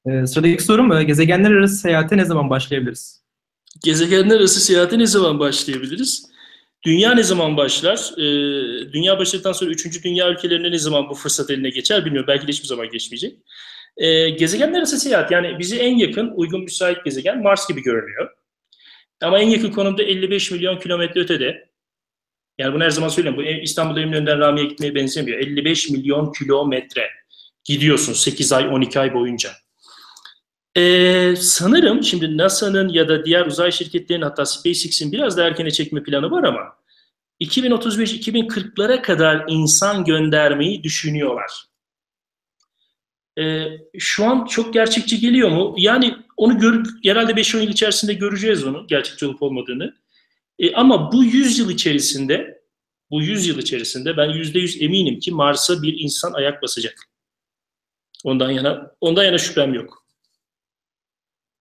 Ee, 0.07 0.27
sıradaki 0.27 0.65
sorum 0.65 0.93
e, 0.93 1.05
gezegenler 1.05 1.51
arası 1.51 1.77
seyahate 1.77 2.17
ne 2.17 2.25
zaman 2.25 2.51
başlayabiliriz? 2.51 3.23
Gezegenler 3.85 4.37
arası 4.37 4.61
seyahate 4.61 4.99
ne 4.99 5.07
zaman 5.07 5.39
başlayabiliriz? 5.39 6.31
Dünya 6.83 7.15
ne 7.15 7.23
zaman 7.23 7.57
başlar? 7.57 8.13
Ee, 8.17 8.93
dünya 8.93 9.19
başladıktan 9.19 9.53
sonra 9.53 9.71
üçüncü 9.71 10.03
dünya 10.03 10.31
ülkelerine 10.31 10.71
ne 10.71 10.79
zaman 10.79 11.09
bu 11.09 11.15
fırsat 11.15 11.51
eline 11.51 11.71
geçer 11.71 12.05
bilmiyorum. 12.05 12.29
Belki 12.29 12.47
de 12.47 12.53
hiçbir 12.53 12.69
zaman 12.69 12.91
geçmeyecek. 12.91 13.39
Ee, 13.97 14.31
gezegenler 14.31 14.79
arası 14.79 14.99
seyahat 14.99 15.31
yani 15.31 15.59
bizi 15.59 15.79
en 15.79 15.97
yakın 15.97 16.33
uygun 16.35 16.61
müsait 16.61 17.05
gezegen 17.05 17.43
Mars 17.43 17.69
gibi 17.69 17.83
görünüyor. 17.83 18.31
Ama 19.23 19.39
en 19.39 19.49
yakın 19.49 19.71
konumda 19.71 20.03
55 20.03 20.51
milyon 20.51 20.79
kilometre 20.79 21.21
ötede. 21.21 21.70
Yani 22.61 22.75
bunu 22.75 22.85
her 22.85 22.91
zaman 22.91 23.09
söylüyorum. 23.09 23.43
Bu 23.43 23.45
İstanbul 23.45 23.97
Eminönü'nden 23.97 24.39
Rami'ye 24.39 24.67
gitmeye 24.67 24.95
benzemiyor. 24.95 25.39
55 25.39 25.91
milyon 25.91 26.33
kilometre 26.33 27.11
gidiyorsun 27.65 28.13
8 28.13 28.53
ay 28.53 28.69
12 28.69 29.01
ay 29.01 29.15
boyunca. 29.15 29.51
Ee, 30.77 31.35
sanırım 31.37 32.05
şimdi 32.05 32.37
NASA'nın 32.37 32.89
ya 32.89 33.09
da 33.09 33.25
diğer 33.25 33.47
uzay 33.47 33.73
şirketlerinin 33.73 34.25
hatta 34.25 34.47
SpaceX'in 34.47 35.13
biraz 35.13 35.37
da 35.37 35.47
erkene 35.47 35.71
çekme 35.71 36.03
planı 36.03 36.31
var 36.31 36.45
ama 36.45 36.61
2035-2040'lara 37.41 39.03
kadar 39.03 39.45
insan 39.49 40.05
göndermeyi 40.05 40.83
düşünüyorlar. 40.83 41.65
Ee, 43.39 43.65
şu 43.99 44.25
an 44.25 44.45
çok 44.45 44.75
gerçekçi 44.75 45.21
geliyor 45.21 45.51
mu? 45.51 45.75
Yani 45.79 46.17
onu 46.37 46.59
gör, 46.59 46.85
herhalde 47.05 47.33
5-10 47.33 47.61
yıl 47.61 47.69
içerisinde 47.69 48.15
göreceğiz 48.15 48.67
onu 48.67 48.87
gerçekçi 48.87 49.27
olup 49.27 49.43
olmadığını. 49.43 50.00
Ee, 50.61 50.75
ama 50.75 51.13
bu 51.13 51.25
100 51.25 51.59
yıl 51.59 51.71
içerisinde 51.71 52.61
bu 53.11 53.23
100 53.23 53.47
yıl 53.47 53.59
içerisinde 53.59 54.17
ben 54.17 54.29
%100 54.29 54.85
eminim 54.85 55.19
ki 55.19 55.33
Mars'a 55.33 55.83
bir 55.83 55.99
insan 55.99 56.33
ayak 56.33 56.63
basacak. 56.63 56.95
Ondan 58.25 58.51
yana 58.51 58.93
ondan 59.01 59.25
yana 59.25 59.39
şüphem 59.39 59.75
yok. 59.75 60.07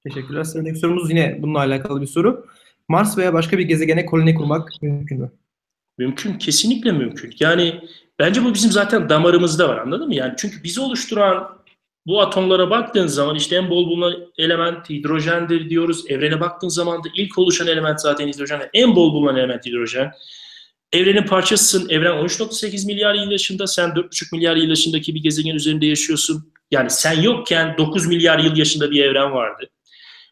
Teşekkürler. 0.03 0.43
Sıradaki 0.43 0.79
sorumuz 0.79 1.09
yine 1.09 1.37
bununla 1.41 1.59
alakalı 1.59 2.01
bir 2.01 2.07
soru. 2.07 2.47
Mars 2.87 3.17
veya 3.17 3.33
başka 3.33 3.57
bir 3.57 3.63
gezegene 3.63 4.05
koloni 4.05 4.35
kurmak 4.35 4.69
mümkün 4.81 5.19
mü? 5.19 5.31
Mümkün. 5.97 6.33
Kesinlikle 6.33 6.91
mümkün. 6.91 7.35
Yani 7.39 7.81
bence 8.19 8.43
bu 8.43 8.53
bizim 8.53 8.71
zaten 8.71 9.09
damarımızda 9.09 9.69
var 9.69 9.77
anladın 9.77 10.07
mı? 10.07 10.15
Yani 10.15 10.33
çünkü 10.37 10.63
bizi 10.63 10.81
oluşturan 10.81 11.58
bu 12.09 12.21
atomlara 12.21 12.69
baktığın 12.69 13.07
zaman 13.07 13.35
işte 13.35 13.55
en 13.55 13.69
bol 13.69 13.89
bulunan 13.89 14.15
element 14.37 14.89
hidrojendir 14.89 15.69
diyoruz. 15.69 16.03
Evrene 16.07 16.39
baktığın 16.39 16.67
zaman 16.67 17.03
da 17.03 17.07
ilk 17.15 17.37
oluşan 17.37 17.67
element 17.67 18.01
zaten 18.01 18.27
hidrojen. 18.27 18.69
En 18.73 18.95
bol 18.95 19.13
bulunan 19.13 19.35
element 19.35 19.65
hidrojen. 19.65 20.11
Evrenin 20.93 21.23
parçasısın. 21.23 21.89
Evren 21.89 22.11
13.8 22.11 22.85
milyar 22.85 23.13
yıl 23.13 23.31
yaşında. 23.31 23.67
Sen 23.67 23.89
4.5 23.89 24.35
milyar 24.35 24.55
yıl 24.55 24.69
yaşındaki 24.69 25.15
bir 25.15 25.23
gezegen 25.23 25.55
üzerinde 25.55 25.85
yaşıyorsun. 25.85 26.53
Yani 26.71 26.89
sen 26.89 27.21
yokken 27.21 27.75
9 27.77 28.07
milyar 28.07 28.39
yıl 28.39 28.57
yaşında 28.57 28.91
bir 28.91 29.03
evren 29.03 29.31
vardı. 29.31 29.69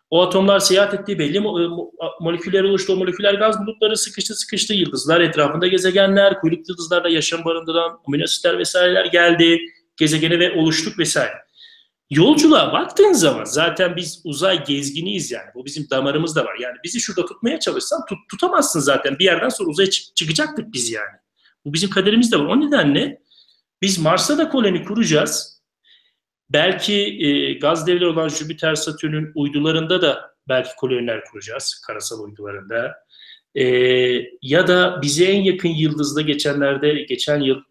O 0.10 0.22
atomlar 0.22 0.60
seyahat 0.60 0.94
ettiği 0.94 1.20
belli 1.20 1.38
mo- 1.38 1.90
moleküller 2.22 2.64
oluştu. 2.64 2.94
O 2.94 2.96
moleküler 2.96 3.34
gaz 3.34 3.60
bulutları 3.60 3.98
sıkıştı 3.98 4.36
sıkıştı. 4.36 4.74
Yıldızlar 4.74 5.22
etrafında 5.22 5.68
gezegenler, 5.68 6.40
kuyruklu 6.40 6.66
yıldızlarda 6.70 7.10
yaşam 7.10 7.46
barındıran 7.46 8.00
amino 8.08 8.24
asitler 8.24 8.60
vesaireler 8.60 9.06
geldi. 9.06 9.60
Gezegene 9.98 10.40
ve 10.40 10.52
oluştuk 10.52 11.00
vesaire. 11.00 11.47
Yolculuğa 12.10 12.74
baktığın 12.74 13.14
zaman 13.14 13.44
zaten 13.44 13.96
biz 13.96 14.22
uzay 14.24 14.64
gezginiyiz 14.66 15.32
yani. 15.32 15.50
Bu 15.56 15.66
bizim 15.66 15.90
damarımızda 15.90 16.46
var. 16.46 16.56
Yani 16.60 16.76
bizi 16.84 17.00
şurada 17.00 17.26
tutmaya 17.26 17.60
çalışsan 17.60 18.06
tut, 18.06 18.18
tutamazsın 18.32 18.80
zaten. 18.80 19.20
Bir 19.20 19.26
yerden 19.26 19.50
sonra 19.50 19.70
uzaya 19.70 19.90
çık- 19.90 20.16
çıkacaktık 20.16 20.74
biz 20.74 20.92
yani. 20.92 21.18
Bu 21.66 21.74
bizim 21.74 21.90
kaderimizde 21.90 22.40
var. 22.40 22.46
O 22.46 22.60
nedenle 22.60 23.22
biz 23.82 24.00
Mars'ta 24.00 24.38
da 24.38 24.50
koloni 24.50 24.84
kuracağız 24.84 25.58
Belki 26.50 26.94
e, 27.26 27.54
gaz 27.54 27.88
devleri 27.88 28.06
olan 28.06 28.30
Jüpiter, 28.30 28.76
Satürn'ün 28.76 29.32
uydularında 29.36 30.02
da 30.02 30.36
belki 30.50 30.70
koloniler 30.78 31.26
kuracağız, 31.26 31.82
karasal 31.88 32.24
uydularında. 32.24 32.96
E, 33.56 33.64
ya 34.42 34.68
da 34.68 35.02
bize 35.02 35.26
en 35.26 35.42
yakın 35.42 35.70
yıldızda 35.70 36.22
geçenlerde, 36.22 36.94
geçen 36.94 37.42
yıl 37.42 37.62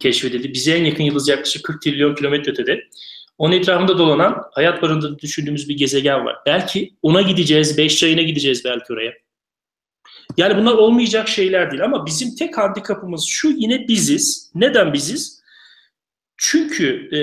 keşfedildi. 0.00 0.52
Bize 0.52 0.76
en 0.76 0.84
yakın 0.84 1.04
yıldız 1.04 1.28
yaklaşık 1.28 1.64
40 1.64 1.82
trilyon 1.82 2.14
kilometre 2.14 2.52
ötede. 2.52 2.80
Onun 3.40 3.52
etrafında 3.54 3.98
dolanan 3.98 4.42
hayat 4.52 4.82
barındığını 4.82 5.18
düşündüğümüz 5.18 5.68
bir 5.68 5.76
gezegen 5.76 6.24
var. 6.24 6.36
Belki 6.46 6.96
ona 7.02 7.22
gideceğiz, 7.22 7.78
beş 7.78 7.98
çayına 7.98 8.22
gideceğiz 8.22 8.64
belki 8.64 8.92
oraya. 8.92 9.12
Yani 10.36 10.56
bunlar 10.56 10.72
olmayacak 10.72 11.28
şeyler 11.28 11.70
değil 11.70 11.84
ama 11.84 12.06
bizim 12.06 12.36
tek 12.36 12.58
handikapımız 12.58 13.24
şu 13.28 13.48
yine 13.48 13.88
biziz. 13.88 14.50
Neden 14.54 14.92
biziz? 14.92 15.42
Çünkü 16.36 17.08
e, 17.12 17.20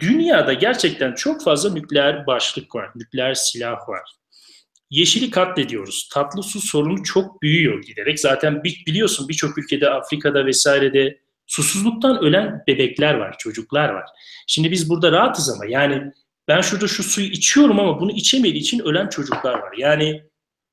dünyada 0.00 0.52
gerçekten 0.52 1.14
çok 1.14 1.44
fazla 1.44 1.72
nükleer 1.72 2.26
başlık 2.26 2.74
var, 2.74 2.90
nükleer 2.96 3.34
silah 3.34 3.88
var. 3.88 4.02
Yeşili 4.90 5.30
katlediyoruz. 5.30 6.08
Tatlı 6.12 6.42
su 6.42 6.60
sorunu 6.60 7.02
çok 7.02 7.42
büyüyor 7.42 7.82
giderek. 7.82 8.20
Zaten 8.20 8.64
biliyorsun 8.64 9.28
birçok 9.28 9.58
ülkede, 9.58 9.90
Afrika'da 9.90 10.46
vesairede 10.46 11.20
susuzluktan 11.50 12.18
ölen 12.24 12.64
bebekler 12.66 13.14
var, 13.14 13.36
çocuklar 13.38 13.88
var. 13.88 14.04
Şimdi 14.46 14.70
biz 14.70 14.90
burada 14.90 15.12
rahatız 15.12 15.50
ama 15.50 15.66
yani 15.66 16.12
ben 16.48 16.60
şurada 16.60 16.88
şu 16.88 17.02
suyu 17.02 17.26
içiyorum 17.26 17.80
ama 17.80 18.00
bunu 18.00 18.12
içemediği 18.12 18.62
için 18.62 18.78
ölen 18.78 19.08
çocuklar 19.08 19.54
var. 19.58 19.72
Yani 19.78 20.22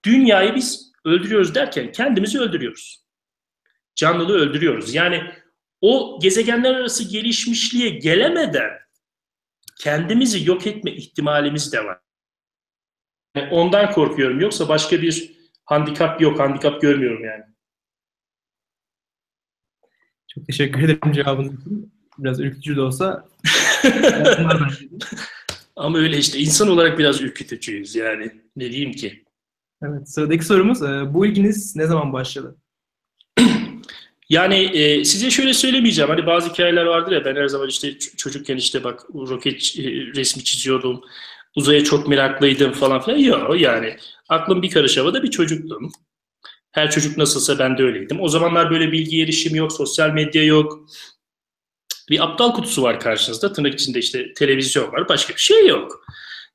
dünyayı 0.06 0.56
biz 0.56 0.92
öldürüyoruz 1.06 1.56
derken 1.56 1.92
kendimizi 1.92 2.40
öldürüyoruz. 2.40 3.04
Canlılığı 3.96 4.38
öldürüyoruz. 4.38 4.94
Yani 4.94 5.24
o 5.82 6.20
gezegenler 6.22 6.76
arası 6.76 7.10
gelişmişliğe 7.10 7.90
gelemeden 7.90 8.70
kendimizi 9.80 10.50
yok 10.50 10.68
etme 10.68 10.92
ihtimalimiz 10.92 11.74
de 11.74 11.86
var. 11.86 12.00
Ondan 13.52 13.92
korkuyorum. 13.92 14.40
Yoksa 14.40 14.70
başka 14.70 15.02
bir 15.02 15.32
handikap 15.66 16.22
yok. 16.22 16.40
Handikap 16.40 16.82
görmüyorum 16.82 17.24
yani. 17.26 17.44
Çok 20.38 20.48
teşekkür 20.48 20.84
ederim 20.84 21.12
cevabınız 21.14 21.62
için. 21.62 21.92
Biraz 22.18 22.40
ürkütücü 22.40 22.76
de 22.76 22.82
olsa. 22.82 23.26
Ama 25.76 25.98
öyle 25.98 26.18
işte. 26.18 26.40
insan 26.40 26.68
olarak 26.70 27.00
biraz 27.00 27.22
ürkütücüyüz 27.22 27.96
yani. 27.96 28.32
Ne 28.56 28.72
diyeyim 28.72 28.92
ki? 28.92 29.24
Evet. 29.84 30.10
Sıradaki 30.10 30.46
sorumuz. 30.46 30.84
E, 30.84 31.14
bu 31.14 31.26
ilginiz 31.26 31.76
ne 31.76 31.88
zaman 31.88 32.14
başladı? 32.14 32.56
Yani 34.30 34.56
e, 34.56 35.06
size 35.06 35.32
şöyle 35.32 35.54
söylemeyeceğim. 35.54 36.10
Hani 36.10 36.26
bazı 36.26 36.50
hikayeler 36.50 36.86
vardır 36.86 37.12
ya 37.12 37.26
ben 37.26 37.36
her 37.36 37.48
zaman 37.48 37.68
işte 37.68 38.00
çocukken 38.00 38.58
işte 38.58 38.84
bak 38.84 39.06
roket 39.14 39.56
e, 39.56 39.84
resmi 40.16 40.44
çiziyordum. 40.44 41.02
Uzaya 41.56 41.84
çok 41.84 42.08
meraklıydım 42.08 42.72
falan 42.72 43.02
filan. 43.02 43.18
Yok 43.18 43.62
yani 43.62 43.98
aklım 44.30 44.62
bir 44.62 44.70
karış 44.70 44.98
havada 44.98 45.24
bir 45.24 45.32
çocuktum. 45.32 45.92
Her 46.78 46.92
çocuk 46.92 47.18
nasılsa 47.18 47.60
ben 47.60 47.78
de 47.78 47.84
öyleydim. 47.84 48.22
O 48.22 48.30
zamanlar 48.30 48.72
böyle 48.72 48.92
bilgi 48.92 49.24
erişimi 49.24 49.58
yok, 49.58 49.74
sosyal 49.74 50.10
medya 50.10 50.44
yok. 50.44 50.90
Bir 52.10 52.24
aptal 52.24 52.54
kutusu 52.54 52.82
var 52.84 53.00
karşınızda. 53.00 53.54
Tırnak 53.54 53.74
içinde 53.74 54.00
işte 54.00 54.34
televizyon 54.34 54.92
var. 54.92 55.10
Başka 55.10 55.34
bir 55.34 55.40
şey 55.40 55.68
yok. 55.68 56.06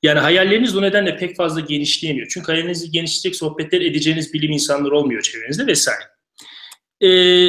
Yani 0.03 0.19
hayalleriniz 0.19 0.77
o 0.77 0.83
nedenle 0.83 1.17
pek 1.17 1.37
fazla 1.37 1.61
genişleyemiyor. 1.61 2.29
Çünkü 2.31 2.47
hayalinizi 2.47 2.91
genişleyecek 2.91 3.37
sohbetler 3.37 3.81
edeceğiniz 3.81 4.33
bilim 4.33 4.53
insanları 4.53 4.97
olmuyor 4.97 5.23
çevrenizde 5.23 5.67
vesaire. 5.67 6.03
Ee, 7.03 7.49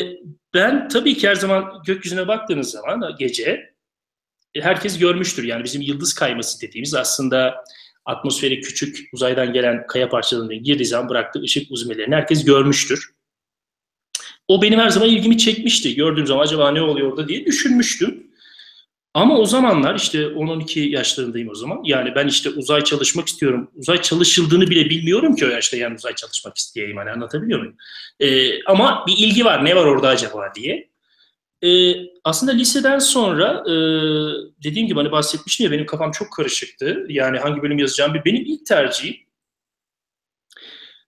ben 0.54 0.88
tabii 0.88 1.18
ki 1.18 1.28
her 1.28 1.36
zaman 1.36 1.82
gökyüzüne 1.86 2.28
baktığınız 2.28 2.72
zaman 2.72 3.16
gece 3.20 3.74
herkes 4.56 5.00
görmüştür. 5.00 5.44
Yani 5.44 5.64
bizim 5.64 5.82
yıldız 5.82 6.14
kayması 6.14 6.62
dediğimiz 6.62 6.96
aslında 6.96 7.64
atmosferi 8.06 8.62
küçük 8.62 9.10
uzaydan 9.14 9.54
gelen 9.54 9.88
kaya 9.88 10.10
parçalarının 10.10 10.64
girdiği 10.64 10.86
zaman 10.86 11.10
bıraktığı 11.10 11.42
ışık 11.42 11.72
uzmelerini 11.72 12.16
herkes 12.16 12.46
görmüştür. 12.46 13.10
O 14.48 14.62
benim 14.62 14.80
her 14.80 14.90
zaman 14.90 15.10
ilgimi 15.10 15.38
çekmişti. 15.38 15.96
Gördüğüm 15.96 16.28
zaman 16.28 16.44
acaba 16.44 16.72
ne 16.72 16.82
oluyor 16.82 17.12
orada 17.12 17.28
diye 17.28 17.46
düşünmüştüm. 17.46 18.28
Ama 19.14 19.38
o 19.38 19.46
zamanlar 19.46 19.96
işte 19.96 20.18
10-12 20.18 20.80
yaşlarındayım 20.80 21.50
o 21.50 21.56
zaman. 21.56 21.82
Yani 21.84 22.16
ben 22.16 22.28
işte 22.28 22.50
uzay 22.50 22.84
çalışmak 22.84 23.28
istiyorum. 23.28 23.72
Uzay 23.76 24.02
çalışıldığını 24.02 24.70
bile 24.70 24.90
bilmiyorum 24.90 25.36
ki 25.36 25.46
o 25.46 25.50
yaşta 25.50 25.78
yani 25.78 25.96
uzay 25.96 26.16
çalışmak 26.16 26.58
isteyeyim. 26.58 26.98
Hani 26.98 27.12
anlatabiliyor 27.12 27.60
muyum? 27.60 27.76
Ee, 28.20 28.64
ama 28.64 29.04
bir 29.08 29.18
ilgi 29.18 29.46
var. 29.46 29.66
Ne 29.66 29.76
var 29.76 29.86
orada 29.86 30.08
acaba 30.08 30.52
diye. 30.56 30.93
Ee, 31.64 31.96
aslında 32.24 32.52
liseden 32.52 33.00
sonra 33.00 33.64
e, 33.68 33.74
dediğim 34.64 34.88
gibi 34.88 35.00
hani 35.00 35.12
bahsetmiştim 35.12 35.64
ya 35.64 35.72
benim 35.72 35.86
kafam 35.86 36.12
çok 36.12 36.34
karışıktı. 36.34 37.06
Yani 37.10 37.40
hangi 37.40 37.62
bölüm 37.62 37.78
yazacağım 37.78 38.14
bir. 38.14 38.26
Benim 38.26 38.46
ilk 38.46 38.66
tercihim 38.66 39.16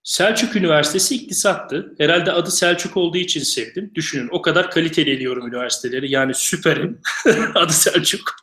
Selçuk 0.06 0.56
Üniversitesi 0.56 1.16
iktisattı. 1.16 1.96
Herhalde 1.98 2.32
adı 2.32 2.52
Selçuk 2.52 2.98
olduğu 2.98 3.18
için 3.18 3.42
sevdim. 3.42 3.92
Düşünün 3.96 4.30
o 4.32 4.42
kadar 4.42 4.72
kaliteli 4.72 5.10
eliyorum 5.10 5.48
üniversiteleri. 5.48 6.12
Yani 6.12 6.34
süperim. 6.34 7.02
adı 7.56 7.74
Selçuk. 7.74 8.36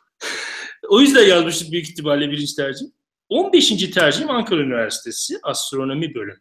o 0.89 1.01
yüzden 1.01 1.27
yazmıştım 1.27 1.71
büyük 1.71 1.89
ihtimalle 1.89 2.31
birinci 2.31 2.55
tercih. 2.55 2.85
15. 3.29 3.91
tercihim 3.91 4.29
Ankara 4.29 4.61
Üniversitesi 4.61 5.39
Astronomi 5.43 6.15
bölümü. 6.15 6.39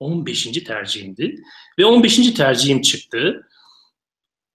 15. 0.00 0.44
tercihimdi. 0.44 1.34
Ve 1.78 1.84
15. 1.84 2.34
tercihim 2.34 2.82
çıktı. 2.82 3.46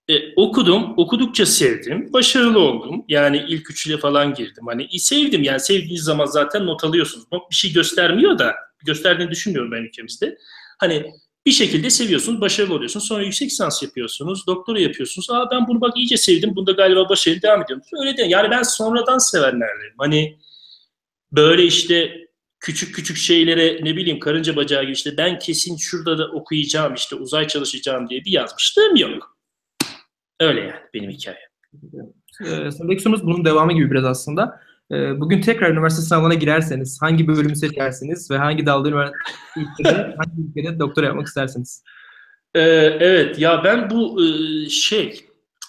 E, 0.09 0.33
okudum, 0.35 0.93
okudukça 0.97 1.45
sevdim, 1.45 2.13
başarılı 2.13 2.59
oldum. 2.59 3.05
Yani 3.07 3.45
ilk 3.47 3.71
üçüyle 3.71 3.97
falan 3.97 4.33
girdim. 4.33 4.63
Hani 4.67 4.99
sevdim 4.99 5.43
yani 5.43 5.59
sevdiğiniz 5.59 6.03
zaman 6.03 6.25
zaten 6.25 6.65
not 6.65 6.83
alıyorsunuz. 6.83 7.25
Not 7.31 7.51
bir 7.51 7.55
şey 7.55 7.73
göstermiyor 7.73 8.39
da 8.39 8.55
gösterdiğini 8.85 9.31
düşünmüyorum 9.31 9.71
ben 9.71 9.83
ülkemizde. 9.83 10.37
Hani 10.79 11.11
bir 11.45 11.51
şekilde 11.51 11.89
seviyorsunuz, 11.89 12.41
başarılı 12.41 12.73
oluyorsunuz. 12.73 13.07
Sonra 13.07 13.23
yüksek 13.23 13.49
lisans 13.49 13.83
yapıyorsunuz, 13.83 14.47
doktora 14.47 14.79
yapıyorsunuz. 14.79 15.29
Aa 15.29 15.51
ben 15.51 15.67
bunu 15.67 15.81
bak 15.81 15.97
iyice 15.97 16.17
sevdim, 16.17 16.55
bunda 16.55 16.71
galiba 16.71 17.09
başarılı 17.09 17.41
devam 17.41 17.63
ediyorum. 17.63 17.85
Öyle 18.01 18.17
de 18.17 18.23
yani 18.23 18.51
ben 18.51 18.63
sonradan 18.63 19.17
sevenlerleyim. 19.17 19.95
Hani 19.97 20.37
böyle 21.31 21.63
işte 21.63 22.27
küçük 22.59 22.95
küçük 22.95 23.17
şeylere 23.17 23.79
ne 23.83 23.95
bileyim 23.95 24.19
karınca 24.19 24.55
bacağı 24.55 24.81
gibi 24.83 24.91
işte 24.91 25.17
ben 25.17 25.39
kesin 25.39 25.77
şurada 25.77 26.17
da 26.17 26.27
okuyacağım 26.27 26.93
işte 26.93 27.15
uzay 27.15 27.47
çalışacağım 27.47 28.09
diye 28.09 28.25
bir 28.25 28.31
yazmıştım 28.31 28.95
yok. 28.95 29.34
Öyle 30.39 30.61
yani 30.61 30.79
benim 30.93 31.09
hikayem. 31.09 31.39
Ee, 32.41 32.71
sıradaki 32.71 33.01
sorumuz 33.01 33.25
bunun 33.25 33.45
devamı 33.45 33.73
gibi 33.73 33.91
biraz 33.91 34.05
aslında. 34.05 34.61
Ee, 34.91 35.19
bugün 35.19 35.41
tekrar 35.41 35.71
üniversite 35.71 36.01
sınavına 36.01 36.33
girerseniz 36.33 37.01
hangi 37.01 37.27
bölümü 37.27 37.55
seçersiniz 37.55 38.31
ve 38.31 38.37
hangi 38.37 38.65
dalda 38.65 38.89
üniversitede, 38.89 40.15
hangi 40.17 40.49
ülkede 40.49 40.79
doktora 40.79 41.05
yapmak 41.05 41.27
istersiniz? 41.27 41.83
Ee, 42.55 42.61
evet 42.99 43.39
ya 43.39 43.63
ben 43.63 43.89
bu 43.89 44.23
e, 44.23 44.69
şey 44.69 45.25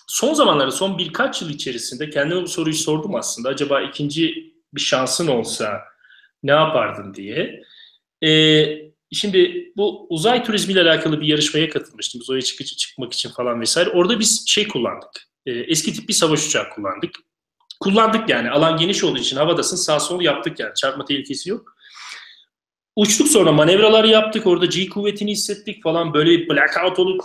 son 0.07 0.35
zamanlarda 0.35 0.71
son 0.71 0.99
birkaç 0.99 1.43
yıl 1.43 1.51
içerisinde 1.51 2.11
kendime 2.11 2.43
bu 2.43 2.49
soruyu 2.49 2.75
sordum 2.75 3.15
aslında. 3.15 3.49
Acaba 3.49 3.81
ikinci 3.81 4.53
bir 4.75 4.81
şansın 4.81 5.27
olsa 5.27 5.81
ne 6.43 6.53
yapardın 6.53 7.15
diye. 7.15 7.63
Ee, 8.23 8.86
şimdi 9.13 9.73
bu 9.77 10.07
uzay 10.11 10.45
turizmiyle 10.45 10.83
alakalı 10.83 11.21
bir 11.21 11.27
yarışmaya 11.27 11.69
katılmıştım. 11.69 12.21
Uzaya 12.21 12.43
çık 12.43 12.67
çıkmak 12.67 13.13
için 13.13 13.31
falan 13.31 13.61
vesaire. 13.61 13.91
Orada 13.91 14.19
biz 14.19 14.45
şey 14.49 14.69
kullandık. 14.69 15.29
Ee, 15.47 15.53
eski 15.53 15.93
tip 15.93 16.09
bir 16.09 16.15
savaş 16.15 16.47
uçağı 16.47 16.71
kullandık 16.71 17.15
kullandık 17.81 18.29
yani. 18.29 18.51
Alan 18.51 18.77
geniş 18.77 19.05
olduğu 19.05 19.19
için 19.19 19.37
havadasın 19.37 19.77
sağ 19.77 20.01
sol 20.01 20.21
yaptık 20.21 20.61
yani. 20.61 20.75
Çarpma 20.75 21.05
tehlikesi 21.05 21.51
yok. 21.51 21.77
Uçtuk 22.97 23.29
sonra 23.29 23.53
manevraları 23.53 24.09
yaptık. 24.09 24.47
Orada 24.47 24.67
G 24.67 24.89
kuvvetini 24.89 25.31
hissettik 25.31 25.83
falan. 25.83 26.15
Böyle 26.15 26.31
bir 26.31 26.49
blackout 26.49 26.99
olup 26.99 27.23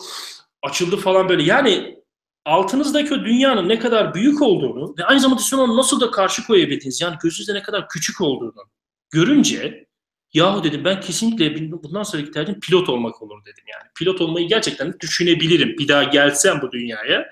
açıldı 0.63 0.97
falan 0.97 1.29
böyle. 1.29 1.43
Yani 1.43 1.97
altınızdaki 2.45 3.13
o 3.13 3.19
dünyanın 3.19 3.69
ne 3.69 3.79
kadar 3.79 4.13
büyük 4.13 4.41
olduğunu 4.41 4.95
ve 4.97 5.05
aynı 5.05 5.19
zamanda 5.19 5.41
siz 5.41 5.59
onu 5.59 5.77
nasıl 5.77 6.01
da 6.01 6.11
karşı 6.11 6.47
koyabildiniz. 6.47 7.01
Yani 7.01 7.15
gözünüzde 7.23 7.53
ne 7.53 7.61
kadar 7.63 7.89
küçük 7.89 8.21
olduğunu 8.21 8.69
görünce 9.09 9.87
yahu 10.33 10.63
dedim 10.63 10.85
ben 10.85 11.01
kesinlikle 11.01 11.71
bundan 11.83 12.03
sonraki 12.03 12.31
tercihim 12.31 12.59
pilot 12.59 12.89
olmak 12.89 13.21
olur 13.21 13.45
dedim 13.45 13.63
yani. 13.67 13.89
Pilot 13.95 14.21
olmayı 14.21 14.47
gerçekten 14.47 14.93
düşünebilirim. 14.99 15.75
Bir 15.77 15.87
daha 15.87 16.03
gelsem 16.03 16.61
bu 16.61 16.71
dünyaya. 16.71 17.29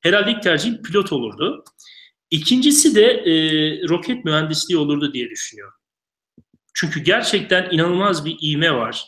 Herhalde 0.00 0.30
ilk 0.30 0.42
tercihim 0.42 0.82
pilot 0.82 1.12
olurdu. 1.12 1.64
İkincisi 2.30 2.94
de 2.94 3.04
e, 3.04 3.32
roket 3.88 4.24
mühendisliği 4.24 4.78
olurdu 4.78 5.12
diye 5.12 5.30
düşünüyorum. 5.30 5.74
Çünkü 6.74 7.00
gerçekten 7.00 7.68
inanılmaz 7.70 8.24
bir 8.24 8.36
ivme 8.42 8.74
var. 8.74 9.04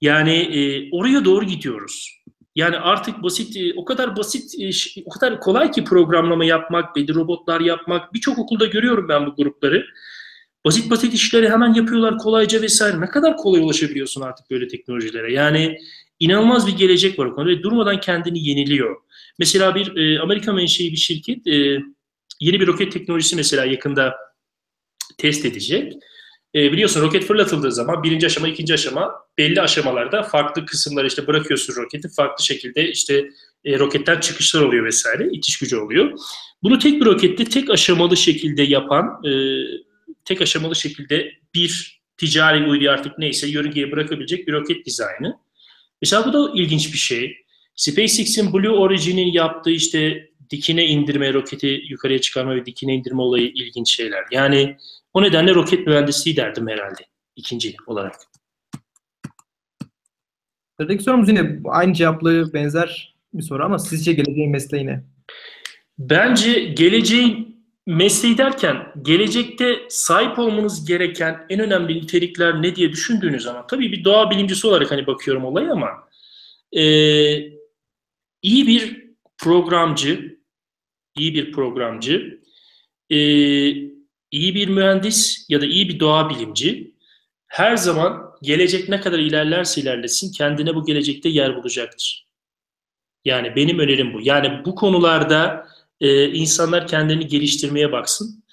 Yani 0.00 0.34
e, 0.34 0.90
oraya 0.92 1.24
doğru 1.24 1.44
gidiyoruz. 1.44 2.22
Yani 2.54 2.78
artık 2.78 3.22
basit, 3.22 3.56
e, 3.56 3.72
o 3.76 3.84
kadar 3.84 4.16
basit, 4.16 4.54
e, 4.60 4.70
o 5.04 5.10
kadar 5.10 5.40
kolay 5.40 5.70
ki 5.70 5.84
programlama 5.84 6.44
yapmak, 6.44 6.96
belli 6.96 7.14
robotlar 7.14 7.60
yapmak. 7.60 8.14
Birçok 8.14 8.38
okulda 8.38 8.66
görüyorum 8.66 9.08
ben 9.08 9.26
bu 9.26 9.36
grupları. 9.36 9.86
Basit 10.64 10.90
basit 10.90 11.14
işleri 11.14 11.50
hemen 11.50 11.74
yapıyorlar 11.74 12.18
kolayca 12.18 12.62
vesaire. 12.62 13.00
Ne 13.00 13.06
kadar 13.06 13.36
kolay 13.36 13.60
ulaşabiliyorsun 13.60 14.20
artık 14.20 14.50
böyle 14.50 14.68
teknolojilere. 14.68 15.32
Yani 15.32 15.78
inanılmaz 16.20 16.66
bir 16.66 16.76
gelecek 16.76 17.18
var 17.18 17.26
o 17.26 17.34
konuda 17.34 17.50
ve 17.50 17.62
durmadan 17.62 18.00
kendini 18.00 18.48
yeniliyor. 18.48 18.96
Mesela 19.38 19.74
bir 19.74 19.96
e, 19.96 20.20
Amerika 20.20 20.52
menşei 20.52 20.92
bir 20.92 20.96
şirket 20.96 21.46
e, 21.46 21.78
yeni 22.40 22.60
bir 22.60 22.66
roket 22.66 22.92
teknolojisi 22.92 23.36
mesela 23.36 23.64
yakında 23.64 24.14
test 25.18 25.44
edecek. 25.44 25.92
E, 26.54 26.72
biliyorsun 26.72 27.00
roket 27.00 27.24
fırlatıldığı 27.24 27.72
zaman 27.72 28.02
birinci 28.02 28.26
aşama, 28.26 28.48
ikinci 28.48 28.74
aşama 28.74 29.12
belli 29.38 29.60
aşamalarda 29.60 30.22
farklı 30.22 30.66
kısımları 30.66 31.06
işte 31.06 31.26
bırakıyorsun 31.26 31.82
roketi 31.82 32.08
farklı 32.08 32.44
şekilde 32.44 32.90
işte 32.90 33.28
e, 33.64 33.78
roketten 33.78 34.20
çıkışlar 34.20 34.60
oluyor 34.60 34.84
vesaire, 34.84 35.28
itiş 35.32 35.58
gücü 35.58 35.76
oluyor. 35.76 36.18
Bunu 36.62 36.78
tek 36.78 37.00
bir 37.00 37.06
rokette 37.06 37.44
tek 37.44 37.70
aşamalı 37.70 38.16
şekilde 38.16 38.62
yapan, 38.62 39.20
e, 39.24 39.30
tek 40.28 40.42
aşamalı 40.42 40.76
şekilde 40.76 41.32
bir 41.54 42.00
ticari 42.16 42.66
uydu 42.66 42.90
artık 42.90 43.18
neyse 43.18 43.48
yörüngeye 43.48 43.92
bırakabilecek 43.92 44.48
bir 44.48 44.52
roket 44.52 44.86
dizaynı. 44.86 45.38
Mesela 46.02 46.26
bu 46.26 46.32
da 46.32 46.52
ilginç 46.54 46.92
bir 46.92 46.98
şey. 46.98 47.36
SpaceX'in 47.74 48.52
Blue 48.52 48.68
Origin'in 48.68 49.32
yaptığı 49.32 49.70
işte 49.70 50.30
dikine 50.50 50.86
indirme, 50.86 51.32
roketi 51.32 51.82
yukarıya 51.88 52.20
çıkarma 52.20 52.54
ve 52.54 52.66
dikine 52.66 52.94
indirme 52.94 53.22
olayı 53.22 53.48
ilginç 53.48 53.96
şeyler. 53.96 54.24
Yani 54.32 54.76
o 55.14 55.22
nedenle 55.22 55.54
roket 55.54 55.86
mühendisliği 55.86 56.36
derdim 56.36 56.68
herhalde 56.68 57.06
ikinci 57.36 57.76
olarak. 57.86 58.14
Sıradaki 60.76 61.02
sorumuz 61.04 61.28
yine 61.28 61.60
aynı 61.64 61.94
cevaplı 61.94 62.52
benzer 62.52 63.14
bir 63.34 63.42
soru 63.42 63.64
ama 63.64 63.78
sizce 63.78 64.12
geleceğin 64.12 64.50
mesleği 64.50 64.86
ne? 64.86 65.04
Bence 65.98 66.64
geleceğin 66.64 67.47
mesleği 67.88 68.38
derken 68.38 68.92
gelecekte 69.02 69.86
sahip 69.88 70.38
olmanız 70.38 70.86
gereken 70.86 71.46
en 71.48 71.60
önemli 71.60 71.94
nitelikler 71.94 72.62
ne 72.62 72.76
diye 72.76 72.92
düşündüğünüz 72.92 73.42
zaman 73.42 73.66
tabii 73.66 73.92
bir 73.92 74.04
doğa 74.04 74.30
bilimcisi 74.30 74.66
olarak 74.66 74.90
hani 74.90 75.06
bakıyorum 75.06 75.44
olaya 75.44 75.72
ama 75.72 75.88
e, 76.72 76.82
iyi 78.42 78.66
bir 78.66 79.08
programcı, 79.38 80.38
iyi 81.16 81.34
bir 81.34 81.52
programcı, 81.52 82.40
e, 83.10 83.16
iyi 84.30 84.54
bir 84.54 84.68
mühendis 84.68 85.46
ya 85.48 85.60
da 85.60 85.66
iyi 85.66 85.88
bir 85.88 86.00
doğa 86.00 86.30
bilimci 86.30 86.94
her 87.46 87.76
zaman 87.76 88.30
gelecek 88.42 88.88
ne 88.88 89.00
kadar 89.00 89.18
ilerlerse 89.18 89.80
ilerlesin 89.80 90.32
kendine 90.32 90.74
bu 90.74 90.84
gelecekte 90.84 91.28
yer 91.28 91.56
bulacaktır. 91.56 92.28
Yani 93.24 93.56
benim 93.56 93.78
önerim 93.78 94.14
bu. 94.14 94.20
Yani 94.22 94.64
bu 94.64 94.74
konularda 94.74 95.68
e, 96.00 96.28
insanlar 96.32 96.86
kendini 96.86 97.26
geliştirmeye 97.26 97.92
baksın. 97.92 98.44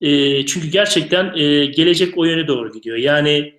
E, 0.00 0.46
çünkü 0.46 0.68
gerçekten 0.68 1.36
e, 1.36 1.66
gelecek 1.66 2.18
o 2.18 2.24
yöne 2.24 2.46
doğru 2.46 2.72
gidiyor. 2.72 2.96
Yani 2.96 3.54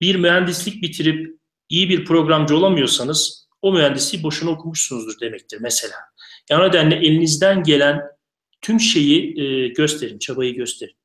bir 0.00 0.16
mühendislik 0.16 0.82
bitirip 0.82 1.36
iyi 1.68 1.88
bir 1.88 2.04
programcı 2.04 2.56
olamıyorsanız 2.56 3.48
o 3.62 3.72
mühendisliği 3.72 4.22
boşuna 4.22 4.50
okumuşsunuzdur 4.50 5.20
demektir 5.20 5.58
mesela. 5.60 5.94
Yani 6.50 6.62
o 6.62 6.68
nedenle 6.68 6.94
elinizden 6.96 7.62
gelen 7.62 8.02
tüm 8.60 8.80
şeyi 8.80 9.40
e, 9.40 9.68
gösterin, 9.68 10.18
çabayı 10.18 10.54
gösterin. 10.54 10.96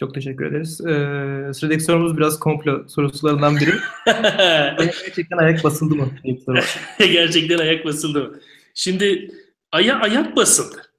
Çok 0.00 0.14
teşekkür 0.14 0.46
ederiz. 0.46 0.80
Ee, 0.80 1.54
sıradaki 1.54 1.80
sorumuz 1.80 2.16
biraz 2.16 2.38
komplo 2.38 2.88
sorularından 2.88 3.56
biri. 3.56 3.70
Gerçekten 5.04 5.38
ayak 5.38 5.64
basıldı 5.64 5.94
mı? 5.94 6.08
Gerçekten 6.98 7.58
ayak 7.58 7.84
basıldı 7.84 8.20
mı? 8.20 8.40
Şimdi 8.74 9.30
aya 9.72 10.00
ayak 10.00 10.36
basıldı. 10.36 10.92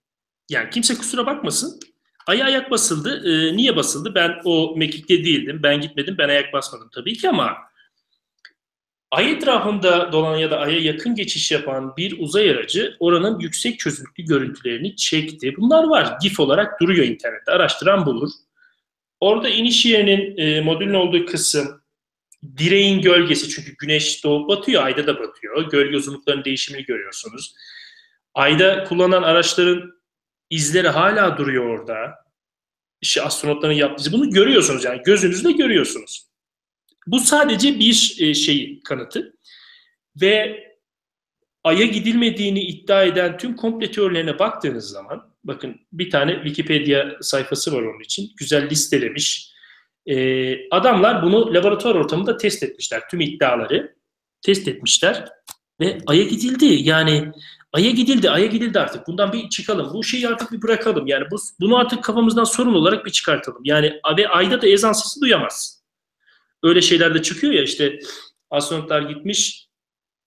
Yani 0.49 0.69
kimse 0.69 0.95
kusura 0.95 1.25
bakmasın. 1.25 1.79
Aya 2.27 2.45
ayak 2.45 2.71
basıldı. 2.71 3.23
Ee, 3.25 3.57
niye 3.57 3.75
basıldı? 3.75 4.15
Ben 4.15 4.41
o 4.45 4.75
mekikte 4.77 5.23
değildim. 5.23 5.59
Ben 5.63 5.81
gitmedim. 5.81 6.15
Ben 6.17 6.29
ayak 6.29 6.53
basmadım 6.53 6.89
tabii 6.93 7.13
ki 7.13 7.29
ama 7.29 7.57
Ay 9.11 9.31
etrafında 9.31 10.11
dolan 10.11 10.37
ya 10.37 10.51
da 10.51 10.59
Ay'a 10.59 10.79
yakın 10.79 11.15
geçiş 11.15 11.51
yapan 11.51 11.93
bir 11.97 12.19
uzay 12.19 12.49
aracı 12.49 12.95
oranın 12.99 13.39
yüksek 13.39 13.79
çözünürlüklü 13.79 14.23
görüntülerini 14.23 14.95
çekti. 14.95 15.53
Bunlar 15.57 15.83
var. 15.83 16.17
GIF 16.21 16.39
olarak 16.39 16.81
duruyor 16.81 17.05
internette. 17.05 17.51
Araştıran 17.51 18.05
bulur. 18.05 18.29
Orada 19.19 19.49
iniş 19.49 19.85
yerinin 19.85 20.37
e, 20.37 20.61
modülün 20.61 20.93
olduğu 20.93 21.25
kısım 21.25 21.81
direğin 22.57 23.01
gölgesi 23.01 23.49
çünkü 23.49 23.75
güneş 23.77 24.23
doğup 24.23 24.49
batıyor, 24.49 24.83
ayda 24.83 25.07
da 25.07 25.19
batıyor. 25.19 25.69
Gölge 25.69 25.97
uzunluklarının 25.97 26.43
değişimini 26.43 26.85
görüyorsunuz. 26.85 27.55
Ayda 28.33 28.83
kullanılan 28.83 29.23
araçların 29.23 29.91
izleri 30.49 30.89
hala 30.89 31.37
duruyor 31.37 31.65
orada. 31.65 32.15
İşte 33.01 33.21
astronotların 33.21 33.73
yaptığı 33.73 34.11
bunu 34.11 34.29
görüyorsunuz 34.29 34.83
yani 34.83 35.01
gözünüzle 35.05 35.51
görüyorsunuz. 35.51 36.27
Bu 37.07 37.19
sadece 37.19 37.79
bir 37.79 38.17
e, 38.19 38.33
şey 38.33 38.79
kanıtı. 38.83 39.33
Ve 40.21 40.63
Ay'a 41.63 41.85
gidilmediğini 41.85 42.61
iddia 42.61 43.03
eden 43.03 43.37
tüm 43.37 43.55
komple 43.55 43.91
teorilerine 43.91 44.39
baktığınız 44.39 44.89
zaman, 44.89 45.33
bakın 45.43 45.75
bir 45.93 46.09
tane 46.09 46.35
Wikipedia 46.35 47.05
sayfası 47.21 47.73
var 47.73 47.81
onun 47.81 47.99
için, 47.99 48.31
güzel 48.37 48.69
listelemiş. 48.69 49.51
Ee, 50.05 50.69
adamlar 50.69 51.23
bunu 51.23 51.53
laboratuvar 51.53 51.95
ortamında 51.95 52.37
test 52.37 52.63
etmişler, 52.63 53.01
tüm 53.09 53.21
iddiaları 53.21 53.95
test 54.41 54.67
etmişler 54.67 55.29
ve 55.79 55.97
Ay'a 56.07 56.23
gidildi. 56.23 56.65
Yani 56.65 57.31
Ay'a 57.73 57.91
gidildi, 57.91 58.29
Ay'a 58.29 58.45
gidildi 58.45 58.79
artık. 58.79 59.07
Bundan 59.07 59.33
bir 59.33 59.49
çıkalım. 59.49 59.93
Bu 59.93 60.03
şeyi 60.03 60.27
artık 60.27 60.51
bir 60.51 60.61
bırakalım. 60.61 61.07
Yani 61.07 61.25
bu, 61.31 61.35
bunu 61.59 61.77
artık 61.77 62.03
kafamızdan 62.03 62.43
sorun 62.43 62.73
olarak 62.73 63.05
bir 63.05 63.11
çıkartalım. 63.11 63.61
Yani 63.63 63.99
ve 64.17 64.27
Ay'da 64.27 64.61
da 64.61 64.67
ezan 64.67 64.93
sesi 64.93 65.21
duyamaz. 65.21 65.81
Öyle 66.63 66.81
şeyler 66.81 67.13
de 67.13 67.21
çıkıyor 67.21 67.53
ya 67.53 67.63
işte 67.63 67.99
astronotlar 68.49 69.01
gitmiş, 69.01 69.67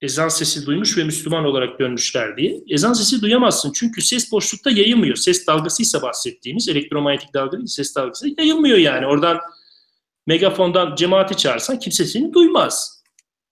ezan 0.00 0.28
sesi 0.28 0.66
duymuş 0.66 0.98
ve 0.98 1.04
Müslüman 1.04 1.44
olarak 1.44 1.80
dönmüşler 1.80 2.36
diye. 2.36 2.60
Ezan 2.68 2.92
sesi 2.92 3.22
duyamazsın 3.22 3.72
çünkü 3.72 4.02
ses 4.02 4.32
boşlukta 4.32 4.70
yayılmıyor. 4.70 5.16
Ses 5.16 5.46
dalgasıysa 5.46 6.02
bahsettiğimiz 6.02 6.68
elektromanyetik 6.68 7.34
dalga 7.34 7.56
değil, 7.56 7.66
ses 7.66 7.96
dalgası 7.96 8.28
yayılmıyor 8.38 8.78
yani. 8.78 9.06
Oradan 9.06 9.40
megafondan 10.26 10.94
cemaati 10.94 11.36
çağırsan 11.36 11.78
kimse 11.78 12.04
seni 12.04 12.32
duymaz. 12.32 13.02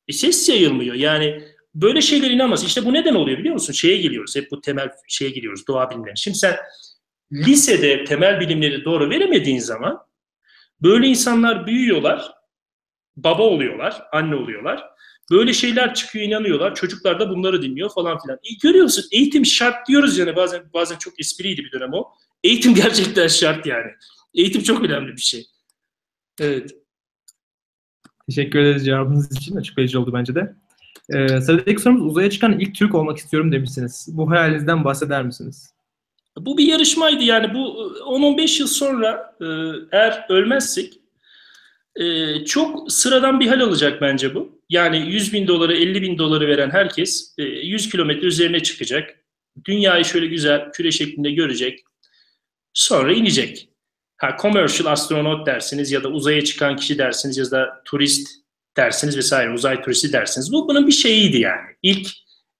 E 0.08 0.12
ses 0.12 0.48
yayılmıyor. 0.48 0.94
Yani 0.94 1.44
böyle 1.74 2.00
şeyler 2.00 2.30
inanmaz. 2.30 2.64
İşte 2.64 2.84
bu 2.84 2.92
neden 2.92 3.14
oluyor 3.14 3.38
biliyor 3.38 3.54
musun? 3.54 3.72
Şeye 3.72 3.96
geliyoruz. 3.96 4.36
Hep 4.36 4.50
bu 4.50 4.60
temel 4.60 4.90
şeye 5.08 5.30
geliyoruz. 5.30 5.66
Doğa 5.66 5.90
bilimleri. 5.90 6.18
Şimdi 6.18 6.38
sen 6.38 6.56
lisede 7.32 8.04
temel 8.04 8.40
bilimleri 8.40 8.84
doğru 8.84 9.10
veremediğin 9.10 9.58
zaman 9.58 9.98
böyle 10.82 11.06
insanlar 11.06 11.66
büyüyorlar. 11.66 12.32
Baba 13.16 13.42
oluyorlar, 13.42 14.02
anne 14.12 14.34
oluyorlar. 14.34 14.84
Böyle 15.30 15.52
şeyler 15.52 15.94
çıkıyor 15.94 16.24
inanıyorlar. 16.24 16.74
Çocuklar 16.74 17.20
da 17.20 17.30
bunları 17.30 17.62
dinliyor 17.62 17.90
falan 17.94 18.18
filan. 18.18 18.38
E, 18.44 18.54
görüyor 18.62 18.84
musun? 18.84 19.04
Eğitim 19.12 19.46
şart 19.46 19.88
diyoruz 19.88 20.18
yani 20.18 20.36
bazen 20.36 20.62
bazen 20.74 20.98
çok 20.98 21.20
espriydi 21.20 21.64
bir 21.64 21.72
dönem 21.72 21.92
o. 21.92 22.08
Eğitim 22.44 22.74
gerçekten 22.84 23.28
şart 23.28 23.66
yani. 23.66 23.90
Eğitim 24.34 24.62
çok 24.62 24.84
önemli 24.84 25.16
bir 25.16 25.22
şey. 25.22 25.46
Evet. 26.40 26.74
Teşekkür 28.26 28.58
ederiz 28.58 28.84
cevabınız 28.84 29.36
için. 29.36 29.56
Açıklayıcı 29.56 30.00
oldu 30.00 30.12
bence 30.14 30.34
de. 30.34 30.54
Ee, 31.12 31.40
sıradaki 31.40 31.82
sorumuz 31.82 32.06
uzaya 32.06 32.30
çıkan 32.30 32.60
ilk 32.60 32.74
Türk 32.74 32.94
olmak 32.94 33.18
istiyorum 33.18 33.52
demişsiniz. 33.52 34.08
Bu 34.12 34.30
hayalinizden 34.30 34.84
bahseder 34.84 35.22
misiniz? 35.22 35.74
Bu 36.38 36.58
bir 36.58 36.64
yarışmaydı 36.64 37.22
yani 37.22 37.54
bu 37.54 37.92
10-15 38.06 38.60
yıl 38.60 38.66
sonra 38.66 39.36
e, 39.40 39.46
eğer 39.92 40.26
ölmezsek 40.28 40.92
e, 41.96 42.34
çok 42.44 42.92
sıradan 42.92 43.40
bir 43.40 43.46
hal 43.46 43.60
alacak 43.60 44.00
bence 44.00 44.34
bu. 44.34 44.62
Yani 44.68 45.10
100 45.10 45.32
bin 45.32 45.46
doları 45.46 45.76
50 45.76 46.02
bin 46.02 46.18
doları 46.18 46.48
veren 46.48 46.70
herkes 46.70 47.34
e, 47.38 47.42
100 47.42 47.90
kilometre 47.90 48.26
üzerine 48.26 48.62
çıkacak. 48.62 49.10
Dünyayı 49.64 50.04
şöyle 50.04 50.26
güzel 50.26 50.72
küre 50.72 50.90
şeklinde 50.90 51.30
görecek. 51.30 51.80
Sonra 52.74 53.12
inecek. 53.12 53.68
Ha, 54.16 54.36
commercial 54.42 54.92
astronot 54.92 55.46
dersiniz 55.46 55.92
ya 55.92 56.02
da 56.02 56.08
uzaya 56.08 56.44
çıkan 56.44 56.76
kişi 56.76 56.98
dersiniz 56.98 57.36
ya 57.38 57.50
da 57.50 57.82
turist 57.84 58.41
dersiniz 58.76 59.16
vesaire 59.16 59.52
uzay 59.52 59.82
turisti 59.82 60.12
dersiniz. 60.12 60.52
Bu 60.52 60.68
bunun 60.68 60.86
bir 60.86 60.92
şeyiydi 60.92 61.38
yani. 61.38 61.68
İlk 61.82 62.08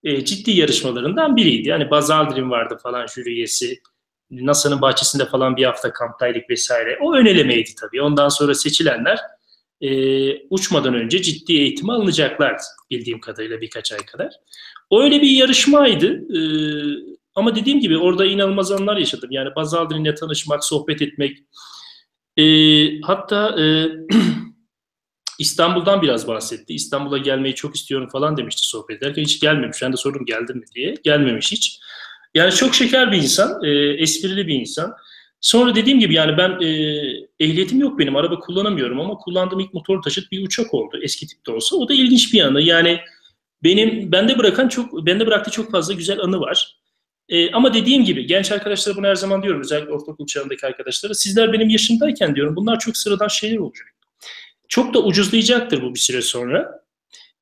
e, 0.03 0.25
ciddi 0.25 0.51
yarışmalarından 0.51 1.35
biriydi. 1.35 1.69
Yani 1.69 1.91
Buzz 1.91 2.09
Aldrin 2.09 2.49
vardı 2.49 2.77
falan 2.83 3.07
jüri 3.07 3.29
üyesi. 3.29 3.79
NASA'nın 4.31 4.81
bahçesinde 4.81 5.25
falan 5.25 5.55
bir 5.55 5.63
hafta 5.63 5.93
kamptaydık 5.93 6.49
vesaire. 6.49 6.97
O 7.01 7.13
ön 7.13 7.25
elemeydi 7.25 7.69
tabii. 7.81 8.01
Ondan 8.01 8.29
sonra 8.29 8.55
seçilenler 8.55 9.19
e, 9.81 10.47
uçmadan 10.49 10.93
önce 10.93 11.21
ciddi 11.21 11.53
eğitimi 11.53 11.91
alınacaklardı 11.91 12.63
bildiğim 12.91 13.19
kadarıyla 13.19 13.61
birkaç 13.61 13.91
ay 13.91 14.05
kadar. 14.05 14.33
O 14.89 15.01
öyle 15.01 15.21
bir 15.21 15.29
yarışmaydı. 15.29 16.37
E, 16.37 16.39
ama 17.35 17.55
dediğim 17.55 17.79
gibi 17.79 17.97
orada 17.97 18.25
inanılmaz 18.25 18.71
anlar 18.71 18.97
yaşadım. 18.97 19.31
Yani 19.31 19.49
Buzz 19.55 19.73
Aldrin'le 19.73 20.15
tanışmak, 20.15 20.65
sohbet 20.65 21.01
etmek. 21.01 21.37
E, 22.37 22.45
hatta 23.01 23.61
e, 23.61 23.63
İstanbul'dan 25.43 26.01
biraz 26.01 26.27
bahsetti. 26.27 26.73
İstanbul'a 26.73 27.17
gelmeyi 27.17 27.55
çok 27.55 27.75
istiyorum 27.75 28.09
falan 28.11 28.37
demişti 28.37 28.61
sohbet 28.67 28.97
ederken. 28.97 29.23
Hiç 29.23 29.39
gelmemiş. 29.39 29.81
Ben 29.81 29.93
de 29.93 29.97
sordum 29.97 30.25
geldi 30.25 30.53
mi 30.53 30.65
diye. 30.75 30.95
Gelmemiş 31.03 31.51
hiç. 31.51 31.79
Yani 32.35 32.51
çok 32.51 32.75
şeker 32.75 33.11
bir 33.11 33.17
insan, 33.17 33.63
e, 33.63 33.69
esprili 34.03 34.47
bir 34.47 34.55
insan. 34.55 34.93
Sonra 35.41 35.75
dediğim 35.75 35.99
gibi 35.99 36.13
yani 36.13 36.37
ben 36.37 36.61
e, 36.61 36.67
ehliyetim 37.39 37.79
yok 37.79 37.99
benim, 37.99 38.15
araba 38.15 38.39
kullanamıyorum 38.39 38.99
ama 38.99 39.13
kullandığım 39.13 39.59
ilk 39.59 39.73
motor 39.73 40.01
taşıt 40.01 40.31
bir 40.31 40.45
uçak 40.45 40.73
oldu 40.73 40.99
eski 41.01 41.27
tipte 41.27 41.51
olsa. 41.51 41.75
O 41.75 41.89
da 41.89 41.93
ilginç 41.93 42.33
bir 42.33 42.37
yanı. 42.37 42.61
Yani 42.61 42.99
benim 43.63 44.11
bende 44.11 44.37
bırakan 44.37 44.67
çok 44.67 45.05
bende 45.05 45.27
bıraktığı 45.27 45.51
çok 45.51 45.71
fazla 45.71 45.93
güzel 45.93 46.19
anı 46.19 46.39
var. 46.39 46.77
E, 47.29 47.51
ama 47.51 47.73
dediğim 47.73 48.03
gibi 48.03 48.25
genç 48.27 48.51
arkadaşlara 48.51 48.95
bunu 48.97 49.07
her 49.07 49.15
zaman 49.15 49.43
diyorum 49.43 49.61
özellikle 49.61 49.93
ortaokul 49.93 50.25
çağındaki 50.25 50.67
arkadaşlara 50.67 51.13
sizler 51.13 51.53
benim 51.53 51.69
yaşımdayken 51.69 52.35
diyorum 52.35 52.55
bunlar 52.55 52.79
çok 52.79 52.97
sıradan 52.97 53.27
şeyler 53.27 53.57
olacak. 53.57 53.87
Çok 54.73 54.93
da 54.93 55.03
ucuzlayacaktır 55.03 55.81
bu 55.81 55.93
bir 55.95 55.99
süre 55.99 56.21
sonra. 56.21 56.83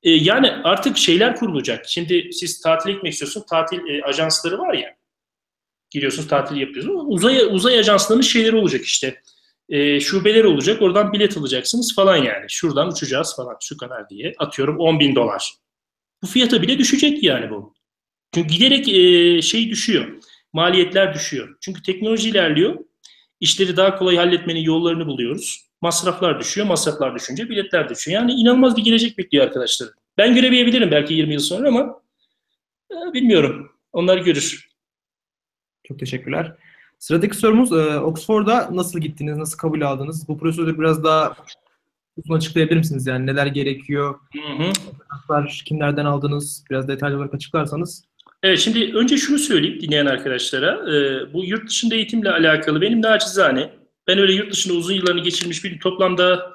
E, 0.04 0.10
yani 0.12 0.52
artık 0.52 0.98
şeyler 0.98 1.36
kurulacak. 1.36 1.86
Şimdi 1.88 2.30
siz 2.34 2.62
tatil 2.62 2.92
gitmek 2.92 3.14
istiyorsunuz. 3.14 3.46
Tatil 3.46 3.78
e, 3.78 4.04
ajansları 4.04 4.60
var 4.60 4.74
ya. 4.74 4.96
Giriyorsunuz 5.90 6.28
tatil 6.28 6.56
yapıyorsunuz. 6.56 7.04
Uzay, 7.08 7.42
uzay 7.52 7.80
ajanslarının 7.80 8.24
şeyleri 8.24 8.56
olacak 8.56 8.82
işte. 8.86 9.22
E, 9.70 10.00
şubeler 10.00 10.44
olacak. 10.44 10.82
Oradan 10.82 11.14
bilet 11.14 11.38
alacaksınız 11.38 11.96
falan 11.96 12.18
yani. 12.18 12.46
Şuradan 12.48 12.92
uçacağız 12.92 13.36
falan 13.36 13.58
şu 13.62 13.78
kadar 13.78 14.10
diye. 14.10 14.34
Atıyorum 14.38 14.80
10 14.80 15.00
bin 15.00 15.16
dolar. 15.16 15.54
Bu 16.24 16.28
fiyata 16.28 16.62
bile 16.62 16.78
düşecek 16.78 17.24
yani 17.24 17.50
bu. 17.50 17.74
Çünkü 18.34 18.54
giderek 18.54 18.90
e, 18.90 19.42
şey 19.42 19.70
düşüyor. 19.70 20.24
Maliyetler 20.54 21.14
düşüyor. 21.14 21.58
Çünkü 21.62 21.82
teknoloji 21.82 22.30
ilerliyor. 22.30 22.80
İşleri 23.40 23.78
daha 23.78 23.96
kolay 23.96 24.16
halletmenin 24.16 24.62
yollarını 24.62 25.06
buluyoruz. 25.06 25.71
Masraflar 25.82 26.40
düşüyor. 26.40 26.68
Masraflar 26.68 27.16
düşünce 27.16 27.50
biletler 27.50 27.90
düşüyor. 27.90 28.22
Yani 28.22 28.32
inanılmaz 28.34 28.78
bir 28.78 28.84
gelecek 28.84 29.18
bekliyor 29.18 29.46
arkadaşlar. 29.46 29.90
Ben 30.18 30.36
göremeyebilirim 30.36 30.92
belki 30.92 31.14
20 31.14 31.34
yıl 31.34 31.40
sonra 31.40 31.68
ama 31.68 32.02
e, 32.92 33.14
bilmiyorum. 33.14 33.72
Onlar 33.94 34.18
görür. 34.18 34.70
Çok 35.88 36.00
teşekkürler. 36.00 36.56
Sıradaki 37.00 37.38
sorumuz 37.38 37.72
e, 37.72 38.00
Oxford'a 38.00 38.70
nasıl 38.72 39.00
gittiniz, 39.00 39.38
nasıl 39.38 39.58
kabul 39.58 39.82
aldınız? 39.82 40.28
Bu 40.28 40.40
prosedürü 40.40 40.80
biraz 40.80 41.04
daha 41.04 41.36
uzun 42.18 42.36
açıklayabilir 42.36 42.78
misiniz? 42.78 43.08
Yani 43.08 43.26
neler 43.26 43.46
gerekiyor? 43.46 44.20
Hı 44.34 44.64
hı. 44.64 45.44
Kimlerden 45.66 46.06
aldınız? 46.06 46.64
Biraz 46.70 46.88
detaylı 46.88 47.18
olarak 47.18 47.34
açıklarsanız. 47.34 48.06
Evet 48.44 48.60
şimdi 48.60 48.94
önce 48.96 49.18
şunu 49.18 49.40
söyleyeyim 49.40 49.82
dinleyen 49.82 50.06
arkadaşlara. 50.06 50.96
E, 50.96 51.34
bu 51.34 51.46
yurt 51.46 51.70
dışında 51.70 51.96
eğitimle 51.96 52.32
alakalı 52.32 52.82
benim 52.82 53.02
naçizane 53.02 53.81
ben 54.08 54.20
öyle 54.20 54.34
yurt 54.34 54.52
dışında 54.52 54.74
uzun 54.74 54.94
yıllarını 54.94 55.24
geçirmiş 55.24 55.64
bir 55.64 55.80
toplamda 55.80 56.54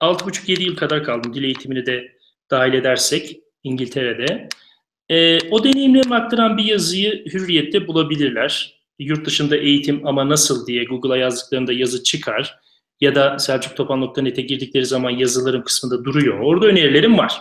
6,5-7 0.00 0.62
yıl 0.62 0.76
kadar 0.76 1.04
kaldım 1.04 1.34
dil 1.34 1.44
eğitimini 1.44 1.86
de 1.86 2.12
dahil 2.50 2.72
edersek 2.72 3.36
İngiltere'de. 3.62 4.48
E, 5.08 5.38
o 5.50 5.64
deneyimlerimi 5.64 6.14
aktaran 6.14 6.56
bir 6.56 6.64
yazıyı 6.64 7.24
Hürriyet'te 7.32 7.86
bulabilirler. 7.86 8.80
Yurt 8.98 9.26
dışında 9.26 9.56
eğitim 9.56 10.06
ama 10.06 10.28
nasıl 10.28 10.66
diye 10.66 10.84
Google'a 10.84 11.16
yazdıklarında 11.16 11.72
yazı 11.72 12.02
çıkar. 12.02 12.58
Ya 13.00 13.14
da 13.14 13.38
selçuktopan.net'e 13.38 14.42
girdikleri 14.42 14.86
zaman 14.86 15.10
yazılarım 15.10 15.64
kısmında 15.64 16.04
duruyor. 16.04 16.40
Orada 16.40 16.66
önerilerim 16.66 17.18
var. 17.18 17.40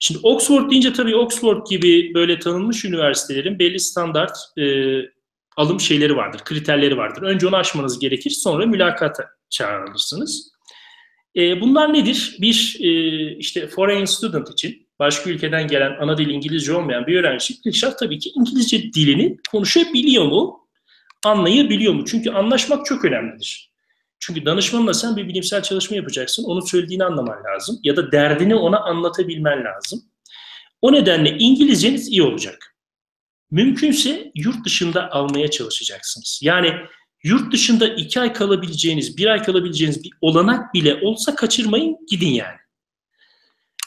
Şimdi 0.00 0.20
Oxford 0.22 0.70
deyince 0.70 0.92
tabii 0.92 1.16
Oxford 1.16 1.66
gibi 1.70 2.14
böyle 2.14 2.38
tanınmış 2.38 2.84
üniversitelerin 2.84 3.58
belli 3.58 3.80
standart 3.80 4.36
e, 4.58 4.64
alım 5.58 5.80
şeyleri 5.80 6.16
vardır, 6.16 6.40
kriterleri 6.44 6.96
vardır. 6.96 7.22
Önce 7.22 7.46
onu 7.46 7.56
aşmanız 7.56 7.98
gerekir, 7.98 8.30
sonra 8.30 8.66
mülakata 8.66 9.24
çağrılırsınız. 9.50 10.52
E, 11.36 11.60
bunlar 11.60 11.94
nedir? 11.94 12.36
Bir 12.40 12.76
e, 12.80 12.90
işte 13.36 13.66
foreign 13.66 14.04
student 14.04 14.50
için 14.50 14.88
başka 14.98 15.30
ülkeden 15.30 15.68
gelen 15.68 15.96
ana 16.00 16.18
dil 16.18 16.28
İngilizce 16.28 16.72
olmayan 16.72 17.06
bir 17.06 17.20
öğrenci 17.20 17.54
ilk 17.64 17.74
şart 17.74 17.98
tabii 17.98 18.18
ki 18.18 18.30
İngilizce 18.36 18.82
dilini 18.82 19.36
konuşabiliyor 19.50 20.24
mu? 20.24 20.68
Anlayabiliyor 21.24 21.92
mu? 21.92 22.04
Çünkü 22.04 22.30
anlaşmak 22.30 22.86
çok 22.86 23.04
önemlidir. 23.04 23.72
Çünkü 24.20 24.44
danışmanla 24.44 24.94
sen 24.94 25.16
bir 25.16 25.28
bilimsel 25.28 25.62
çalışma 25.62 25.96
yapacaksın. 25.96 26.44
Onun 26.44 26.60
söylediğini 26.60 27.04
anlaman 27.04 27.44
lazım. 27.44 27.78
Ya 27.82 27.96
da 27.96 28.12
derdini 28.12 28.54
ona 28.54 28.80
anlatabilmen 28.80 29.64
lazım. 29.64 30.02
O 30.82 30.92
nedenle 30.92 31.36
İngilizceniz 31.38 32.08
iyi 32.08 32.22
olacak. 32.22 32.67
Mümkünse 33.50 34.32
yurt 34.34 34.64
dışında 34.64 35.10
almaya 35.12 35.50
çalışacaksınız. 35.50 36.40
Yani 36.42 36.74
yurt 37.22 37.52
dışında 37.52 37.88
iki 37.88 38.20
ay 38.20 38.32
kalabileceğiniz, 38.32 39.16
bir 39.16 39.26
ay 39.26 39.42
kalabileceğiniz 39.42 40.04
bir 40.04 40.10
olanak 40.20 40.74
bile 40.74 40.94
olsa 40.94 41.34
kaçırmayın, 41.34 41.96
gidin 42.10 42.30
yani. 42.30 42.58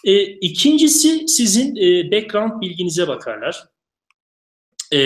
E, 0.04 0.24
ikincisi 0.24 1.28
sizin 1.28 1.76
e, 1.76 2.12
background 2.12 2.62
bilginize 2.62 3.08
bakarlar. 3.08 3.64
E, 4.94 4.98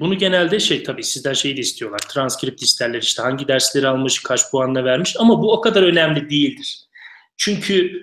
bunu 0.00 0.18
genelde 0.18 0.60
şey 0.60 0.82
tabii 0.82 1.04
sizden 1.04 1.32
şey 1.32 1.56
de 1.56 1.60
istiyorlar. 1.60 1.98
Transkript 1.98 2.62
isterler 2.62 3.02
işte 3.02 3.22
hangi 3.22 3.48
dersleri 3.48 3.88
almış, 3.88 4.22
kaç 4.22 4.50
puanla 4.50 4.84
vermiş 4.84 5.16
ama 5.18 5.42
bu 5.42 5.52
o 5.52 5.60
kadar 5.60 5.82
önemli 5.82 6.30
değildir. 6.30 6.80
Çünkü 7.36 8.02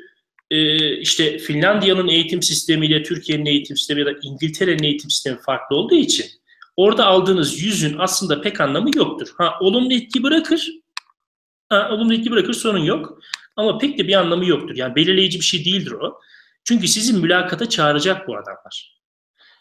e, 0.52 0.98
işte 0.98 1.38
Finlandiya'nın 1.38 2.08
eğitim 2.08 2.42
sistemiyle 2.42 3.04
Türkiye'nin 3.04 3.46
eğitim 3.46 3.78
sistemi 3.78 4.00
ya 4.00 4.06
da 4.06 4.12
İngiltere'nin 4.22 4.84
eğitim 4.84 5.10
sistemi 5.10 5.42
farklı 5.42 5.76
olduğu 5.76 5.96
için 5.96 6.26
orada 6.76 7.06
aldığınız 7.06 7.62
yüzün 7.62 7.96
aslında 7.98 8.42
pek 8.42 8.62
anlamı 8.62 8.90
yoktur. 8.96 9.34
Ha 9.38 9.54
olumlu 9.62 9.94
etki 9.94 10.24
bırakır. 10.24 10.72
Ha, 11.70 11.90
olumlu 11.92 12.14
etki 12.14 12.32
bırakır 12.32 12.54
sorun 12.54 12.84
yok. 12.84 13.20
Ama 13.56 13.78
pek 13.78 13.98
de 14.00 14.08
bir 14.08 14.14
anlamı 14.14 14.46
yoktur. 14.46 14.76
Yani 14.76 14.96
belirleyici 14.96 15.40
bir 15.40 15.46
şey 15.46 15.66
değildir 15.66 15.92
o. 15.92 16.20
Çünkü 16.64 16.88
sizi 16.88 17.14
mülakata 17.14 17.70
çağıracak 17.70 18.28
bu 18.28 18.34
adamlar. 18.38 19.02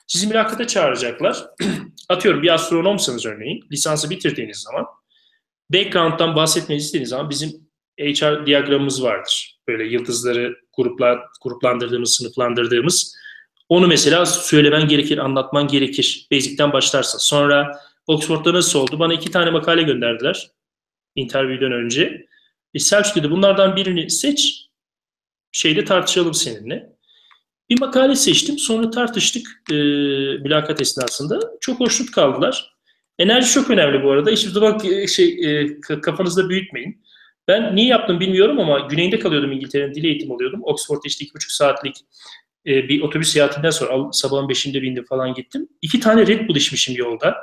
Sizi 0.07 0.27
mülakata 0.27 0.67
çağıracaklar. 0.67 1.45
Atıyorum 2.09 2.43
bir 2.43 2.55
astronomsanız 2.55 3.27
örneğin 3.27 3.65
lisansı 3.73 4.11
bitirdiğiniz 4.11 4.59
zaman 4.59 4.87
background'dan 5.73 6.37
bahsetmenizi 6.37 6.85
istediğiniz 6.85 7.11
zaman 7.11 7.31
bizim 7.31 7.70
HR 8.01 8.47
diyagramımız 8.47 9.03
vardır. 9.03 9.59
Böyle 9.69 9.85
yıldızları 9.85 10.57
gruplar, 10.77 11.19
gruplandırdığımız, 11.43 12.15
sınıflandırdığımız. 12.15 13.17
Onu 13.69 13.87
mesela 13.87 14.27
söylemen 14.27 14.89
gerekir, 14.89 15.19
anlatman 15.19 15.69
gerekir. 15.69 16.27
Basic'ten 16.33 16.73
başlarsın. 16.73 17.19
Sonra 17.19 17.81
Oxford'da 18.07 18.55
nasıl 18.55 18.79
oldu? 18.79 18.99
Bana 18.99 19.15
iki 19.15 19.31
tane 19.31 19.51
makale 19.51 19.83
gönderdiler 19.83 20.51
interview'den 21.15 21.73
önce. 21.73 22.27
E 22.75 22.79
Selçuk 22.79 23.31
bunlardan 23.31 23.77
birini 23.77 24.11
seç, 24.11 24.67
şeyde 25.53 25.85
tartışalım 25.85 26.35
seninle. 26.35 26.93
Bir 27.71 27.81
makale 27.81 28.17
seçtim. 28.17 28.59
Sonra 28.59 28.91
tartıştık 28.91 29.47
e, 29.71 29.75
mülakat 30.39 30.81
esnasında. 30.81 31.41
Çok 31.61 31.81
hoşnut 31.81 32.11
kaldılar. 32.11 32.75
Enerji 33.19 33.53
çok 33.53 33.71
önemli 33.71 34.03
bu 34.03 34.11
arada. 34.11 34.31
Hiçbir 34.31 34.51
zaman 34.51 34.79
şey, 35.07 35.41
e, 35.45 35.81
kafanızda 35.81 36.49
büyütmeyin. 36.49 37.05
Ben 37.49 37.77
niye 37.77 37.87
yaptım 37.87 38.21
bilmiyorum 38.21 38.61
ama 38.61 38.79
güneyinde 38.79 39.19
kalıyordum 39.19 39.53
İngiltere'nin 39.53 39.95
dil 39.95 40.05
eğitimi 40.05 40.35
alıyordum. 40.35 40.61
Oxford'da 40.63 41.03
işte 41.05 41.25
iki 41.25 41.35
buçuk 41.35 41.51
saatlik 41.51 41.97
e, 42.67 42.89
bir 42.89 43.03
otobüs 43.03 43.33
seyahatinden 43.33 43.71
sonra 43.71 44.13
sabahın 44.13 44.49
beşinde 44.49 44.83
bindim 44.83 45.05
falan 45.05 45.35
gittim. 45.35 45.69
İki 45.83 46.01
tane 46.01 46.27
Red 46.27 46.49
Bull 46.49 46.57
içmişim 46.57 46.97
yolda. 46.97 47.37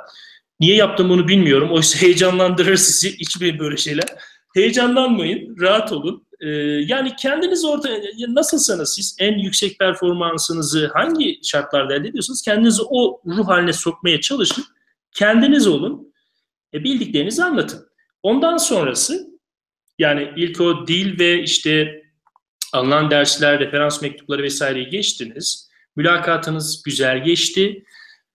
Niye 0.60 0.76
yaptım 0.76 1.08
bunu 1.08 1.28
bilmiyorum. 1.28 1.72
Oysa 1.72 1.98
heyecanlandırır 2.02 2.76
sizi. 2.76 3.16
İçmeyin 3.16 3.58
böyle 3.58 3.76
şeyler. 3.76 4.06
Heyecanlanmayın. 4.54 5.56
Rahat 5.60 5.92
olun. 5.92 6.28
Ee, 6.40 6.48
yani 6.86 7.16
kendiniz 7.16 7.64
orada 7.64 7.88
nasılsanız 8.28 8.94
siz 8.94 9.16
en 9.20 9.38
yüksek 9.38 9.78
performansınızı 9.78 10.90
hangi 10.94 11.40
şartlarda 11.42 11.94
elde 11.94 12.08
ediyorsanız 12.08 12.42
kendinizi 12.42 12.82
o 12.90 13.20
ruh 13.26 13.48
haline 13.48 13.72
sokmaya 13.72 14.20
çalışın. 14.20 14.64
Kendiniz 15.12 15.66
olun. 15.66 16.12
E, 16.74 16.84
bildiklerinizi 16.84 17.44
anlatın. 17.44 17.88
Ondan 18.22 18.56
sonrası 18.56 19.37
yani 19.98 20.32
ilk 20.36 20.60
o 20.60 20.86
dil 20.86 21.18
ve 21.18 21.42
işte 21.42 22.02
alınan 22.72 23.10
dersler, 23.10 23.60
referans 23.60 24.02
mektupları 24.02 24.42
vesaireyi 24.42 24.88
geçtiniz. 24.88 25.68
Mülakatınız 25.96 26.82
güzel 26.82 27.24
geçti. 27.24 27.84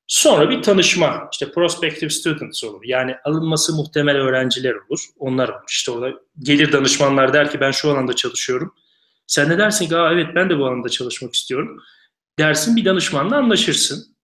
Sonra 0.08 0.50
bir 0.50 0.62
tanışma, 0.62 1.30
işte 1.32 1.52
prospective 1.52 2.10
students 2.10 2.64
olur. 2.64 2.82
Yani 2.84 3.16
alınması 3.24 3.76
muhtemel 3.76 4.16
öğrenciler 4.16 4.74
olur. 4.74 5.00
Onlar 5.18 5.50
olur. 5.50 5.64
İşte 5.70 5.92
orada 5.92 6.18
gelir 6.40 6.72
danışmanlar 6.72 7.34
der 7.34 7.52
ki 7.52 7.60
ben 7.60 7.72
şu 7.72 7.92
alanda 7.92 8.14
çalışıyorum. 8.14 8.76
Sen 9.28 9.50
de 9.50 9.58
dersin 9.58 9.90
ki 9.90 9.96
evet 9.96 10.28
ben 10.36 10.50
de 10.50 10.60
bu 10.60 10.66
alanda 10.66 10.90
çalışmak 10.90 11.34
istiyorum. 11.34 11.82
Dersin 12.40 12.76
bir 12.76 12.86
danışmanla 12.86 13.38
anlaşırsın. 13.38 14.16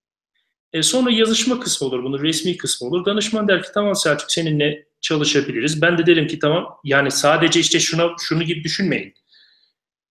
E 0.73 0.83
sonra 0.83 1.11
yazışma 1.11 1.59
kısmı 1.59 1.87
olur, 1.87 2.03
bunun 2.03 2.19
resmi 2.19 2.57
kısmı 2.57 2.87
olur. 2.87 3.05
Danışman 3.05 3.47
der 3.47 3.63
ki 3.63 3.69
tamam 3.73 3.95
Selçuk 3.95 4.31
seninle 4.31 4.88
çalışabiliriz. 5.01 5.81
Ben 5.81 5.97
de 5.97 6.05
derim 6.05 6.27
ki 6.27 6.39
tamam 6.39 6.67
yani 6.83 7.11
sadece 7.11 7.59
işte 7.59 7.79
şuna 7.79 8.09
şunu 8.19 8.43
gibi 8.43 8.63
düşünmeyin. 8.63 9.13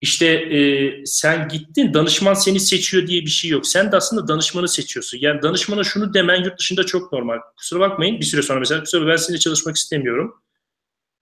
İşte 0.00 0.26
e, 0.26 0.92
sen 1.04 1.48
gittin 1.48 1.94
danışman 1.94 2.34
seni 2.34 2.60
seçiyor 2.60 3.06
diye 3.06 3.22
bir 3.22 3.30
şey 3.30 3.50
yok. 3.50 3.66
Sen 3.66 3.92
de 3.92 3.96
aslında 3.96 4.28
danışmanı 4.28 4.68
seçiyorsun. 4.68 5.18
Yani 5.20 5.42
danışmana 5.42 5.84
şunu 5.84 6.14
demen 6.14 6.44
yurt 6.44 6.58
dışında 6.58 6.86
çok 6.86 7.12
normal. 7.12 7.38
Kusura 7.56 7.80
bakmayın 7.80 8.20
bir 8.20 8.24
süre 8.24 8.42
sonra 8.42 8.58
mesela 8.58 8.80
kusura 8.80 9.06
ben 9.06 9.16
seninle 9.16 9.40
çalışmak 9.40 9.76
istemiyorum. 9.76 10.42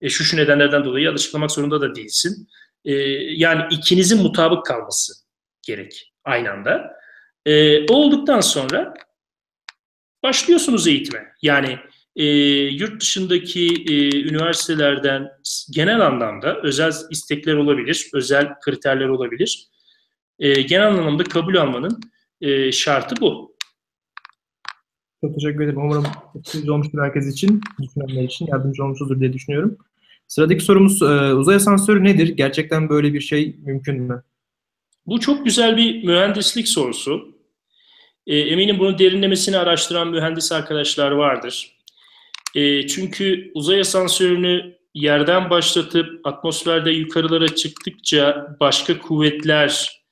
E, 0.00 0.08
şu 0.08 0.24
şu 0.24 0.36
nedenlerden 0.36 0.84
dolayı 0.84 1.10
açıklamak 1.10 1.50
zorunda 1.50 1.80
da 1.80 1.94
değilsin. 1.94 2.48
E, 2.84 2.92
yani 3.36 3.62
ikinizin 3.70 4.22
mutabık 4.22 4.66
kalması 4.66 5.12
gerek 5.62 6.12
aynı 6.24 6.50
anda. 6.50 6.96
E, 7.46 7.86
olduktan 7.92 8.40
sonra 8.40 8.94
başlıyorsunuz 10.22 10.86
eğitime. 10.86 11.32
Yani 11.42 11.78
e, 12.16 12.24
yurt 12.66 13.00
dışındaki 13.00 13.66
e, 13.66 14.20
üniversitelerden 14.28 15.28
genel 15.70 16.06
anlamda 16.06 16.60
özel 16.62 16.92
istekler 17.10 17.54
olabilir, 17.54 18.10
özel 18.14 18.54
kriterler 18.64 19.08
olabilir. 19.08 19.68
E, 20.38 20.62
genel 20.62 20.88
anlamda 20.88 21.24
kabul 21.24 21.56
almanın 21.56 22.00
e, 22.40 22.72
şartı 22.72 23.20
bu. 23.20 23.56
Çok 25.20 25.34
teşekkür 25.34 25.64
ederim. 25.64 25.78
Umarım 25.78 26.06
etkili 26.38 26.70
olmuştur 26.70 27.02
herkes 27.02 27.32
için, 27.32 27.60
düşünenler 27.82 28.22
için 28.22 28.46
yardımcı 28.46 28.84
olmuştur 28.84 29.20
diye 29.20 29.32
düşünüyorum. 29.32 29.78
Sıradaki 30.28 30.64
sorumuz 30.64 31.02
e, 31.02 31.34
uzay 31.34 31.56
asansörü 31.56 32.04
nedir? 32.04 32.28
Gerçekten 32.28 32.88
böyle 32.88 33.14
bir 33.14 33.20
şey 33.20 33.56
mümkün 33.64 34.02
mü? 34.02 34.22
Bu 35.06 35.20
çok 35.20 35.44
güzel 35.44 35.76
bir 35.76 36.04
mühendislik 36.04 36.68
sorusu. 36.68 37.36
E, 38.26 38.38
eminim 38.38 38.78
bunun 38.78 38.98
derinlemesini 38.98 39.58
araştıran 39.58 40.08
mühendis 40.08 40.52
arkadaşlar 40.52 41.10
vardır. 41.10 41.75
E, 42.56 42.86
çünkü 42.86 43.50
uzay 43.54 43.80
asansörünü 43.80 44.76
yerden 44.94 45.50
başlatıp 45.50 46.26
atmosferde 46.26 46.90
yukarılara 46.90 47.48
çıktıkça 47.48 48.56
başka 48.60 48.98
kuvvetler 48.98 50.02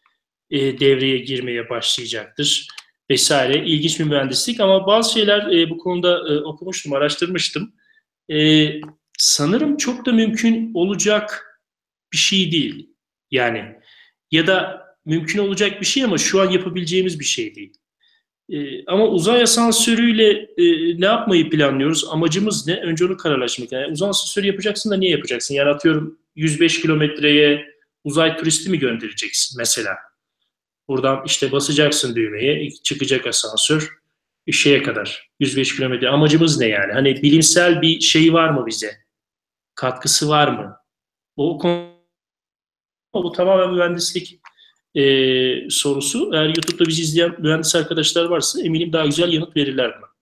e, 0.50 0.80
devreye 0.80 1.18
girmeye 1.18 1.70
başlayacaktır 1.70 2.68
vesaire. 3.10 3.66
İlginç 3.66 4.00
bir 4.00 4.04
mühendislik 4.04 4.60
ama 4.60 4.86
bazı 4.86 5.12
şeyler 5.12 5.52
e, 5.52 5.70
bu 5.70 5.78
konuda 5.78 6.34
e, 6.34 6.38
okumuştum, 6.38 6.92
araştırmıştım. 6.92 7.74
E, 8.30 8.68
sanırım 9.18 9.76
çok 9.76 10.06
da 10.06 10.12
mümkün 10.12 10.70
olacak 10.74 11.44
bir 12.12 12.18
şey 12.18 12.52
değil. 12.52 12.90
Yani 13.30 13.64
ya 14.30 14.46
da 14.46 14.84
mümkün 15.04 15.38
olacak 15.38 15.80
bir 15.80 15.86
şey 15.86 16.04
ama 16.04 16.18
şu 16.18 16.40
an 16.40 16.50
yapabileceğimiz 16.50 17.20
bir 17.20 17.24
şey 17.24 17.54
değil. 17.54 17.72
E, 18.48 18.84
ama 18.86 19.08
uzay 19.08 19.42
asansörüyle 19.42 20.30
e, 20.56 20.64
ne 21.00 21.06
yapmayı 21.06 21.50
planlıyoruz? 21.50 22.04
Amacımız 22.10 22.66
ne? 22.66 22.76
Önce 22.76 23.04
onu 23.04 23.16
kararlaştırmak. 23.16 23.72
Yani 23.72 23.92
uzay 23.92 24.08
asansörü 24.08 24.46
yapacaksın 24.46 24.90
da 24.90 24.96
niye 24.96 25.10
yapacaksın? 25.10 25.54
Yani 25.54 25.70
atıyorum 25.70 26.18
105 26.36 26.82
kilometreye 26.82 27.66
uzay 28.04 28.36
turisti 28.36 28.70
mi 28.70 28.78
göndereceksin 28.78 29.58
mesela? 29.58 29.96
Buradan 30.88 31.22
işte 31.26 31.52
basacaksın 31.52 32.16
düğmeye, 32.16 32.70
çıkacak 32.70 33.26
asansör 33.26 33.98
şeye 34.52 34.82
kadar 34.82 35.30
105 35.40 35.76
kilometre. 35.76 36.08
Amacımız 36.08 36.60
ne 36.60 36.66
yani? 36.66 36.92
Hani 36.92 37.22
bilimsel 37.22 37.82
bir 37.82 38.00
şey 38.00 38.32
var 38.32 38.50
mı 38.50 38.66
bize? 38.66 38.96
Katkısı 39.74 40.28
var 40.28 40.48
mı? 40.48 40.76
Bu 41.36 41.58
konu 41.58 41.94
bu 43.14 43.32
tamamen 43.32 43.74
mühendislik 43.74 44.40
e, 44.94 45.70
sorusu. 45.70 46.30
Eğer 46.34 46.44
YouTube'da 46.44 46.88
bizi 46.88 47.02
izleyen 47.02 47.34
mühendis 47.38 47.74
arkadaşlar 47.74 48.24
varsa 48.24 48.62
eminim 48.62 48.92
daha 48.92 49.06
güzel 49.06 49.32
yanıt 49.32 49.56
verirler 49.56 49.94
buna. 49.98 50.14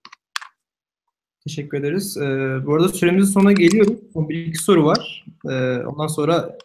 Teşekkür 1.47 1.79
ederiz. 1.79 2.17
Ee, 2.17 2.59
bu 2.67 2.75
arada 2.75 2.89
süremizin 2.89 3.33
sonuna 3.33 3.53
geliyoruz. 3.53 3.99
Son 4.13 4.29
bir 4.29 4.47
iki 4.47 4.59
soru 4.59 4.85
var. 4.85 5.25
Ee, 5.51 5.77
ondan 5.77 6.07
sonra 6.07 6.59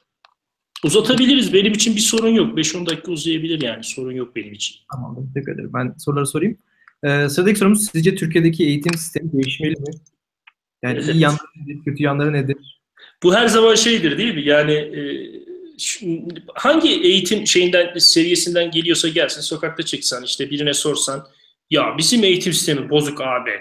Uzatabiliriz. 0.83 1.53
Benim 1.53 1.73
için 1.73 1.95
bir 1.95 2.01
sorun 2.01 2.29
yok. 2.29 2.57
5-10 2.57 2.85
dakika 2.85 3.11
uzayabilir 3.11 3.61
yani. 3.61 3.83
Sorun 3.83 4.11
yok 4.11 4.35
benim 4.35 4.53
için. 4.53 4.75
Tamam. 4.91 5.27
Teşekkür 5.33 5.51
ederim. 5.51 5.71
Ben 5.73 5.95
soruları 5.97 6.27
sorayım. 6.27 6.57
Ee, 7.03 7.29
sıradaki 7.29 7.59
sorumuz 7.59 7.85
sizce 7.91 8.15
Türkiye'deki 8.15 8.63
eğitim 8.63 8.93
sistemi 8.93 9.31
değişmeli 9.31 9.71
mi? 9.71 9.91
Yani 10.83 10.97
evet. 10.97 11.15
iyi 11.15 11.19
yanları 11.19 11.47
nedir, 11.57 11.83
kötü 11.85 12.03
yanları 12.03 12.33
nedir? 12.33 12.81
Bu 13.23 13.35
her 13.35 13.47
zaman 13.47 13.75
şeydir 13.75 14.17
değil 14.17 14.35
mi? 14.35 14.41
Yani 14.45 14.73
e, 14.73 15.01
hangi 16.55 16.89
eğitim 16.89 17.47
şeyinden 17.47 17.97
seviyesinden 17.97 18.71
geliyorsa 18.71 19.07
gelsin 19.07 19.41
sokakta 19.41 19.83
çıksan 19.83 20.23
işte 20.23 20.49
birine 20.49 20.73
sorsan 20.73 21.27
ya 21.69 21.95
bizim 21.97 22.23
eğitim 22.23 22.53
sistemi 22.53 22.89
bozuk 22.89 23.21
abi. 23.21 23.51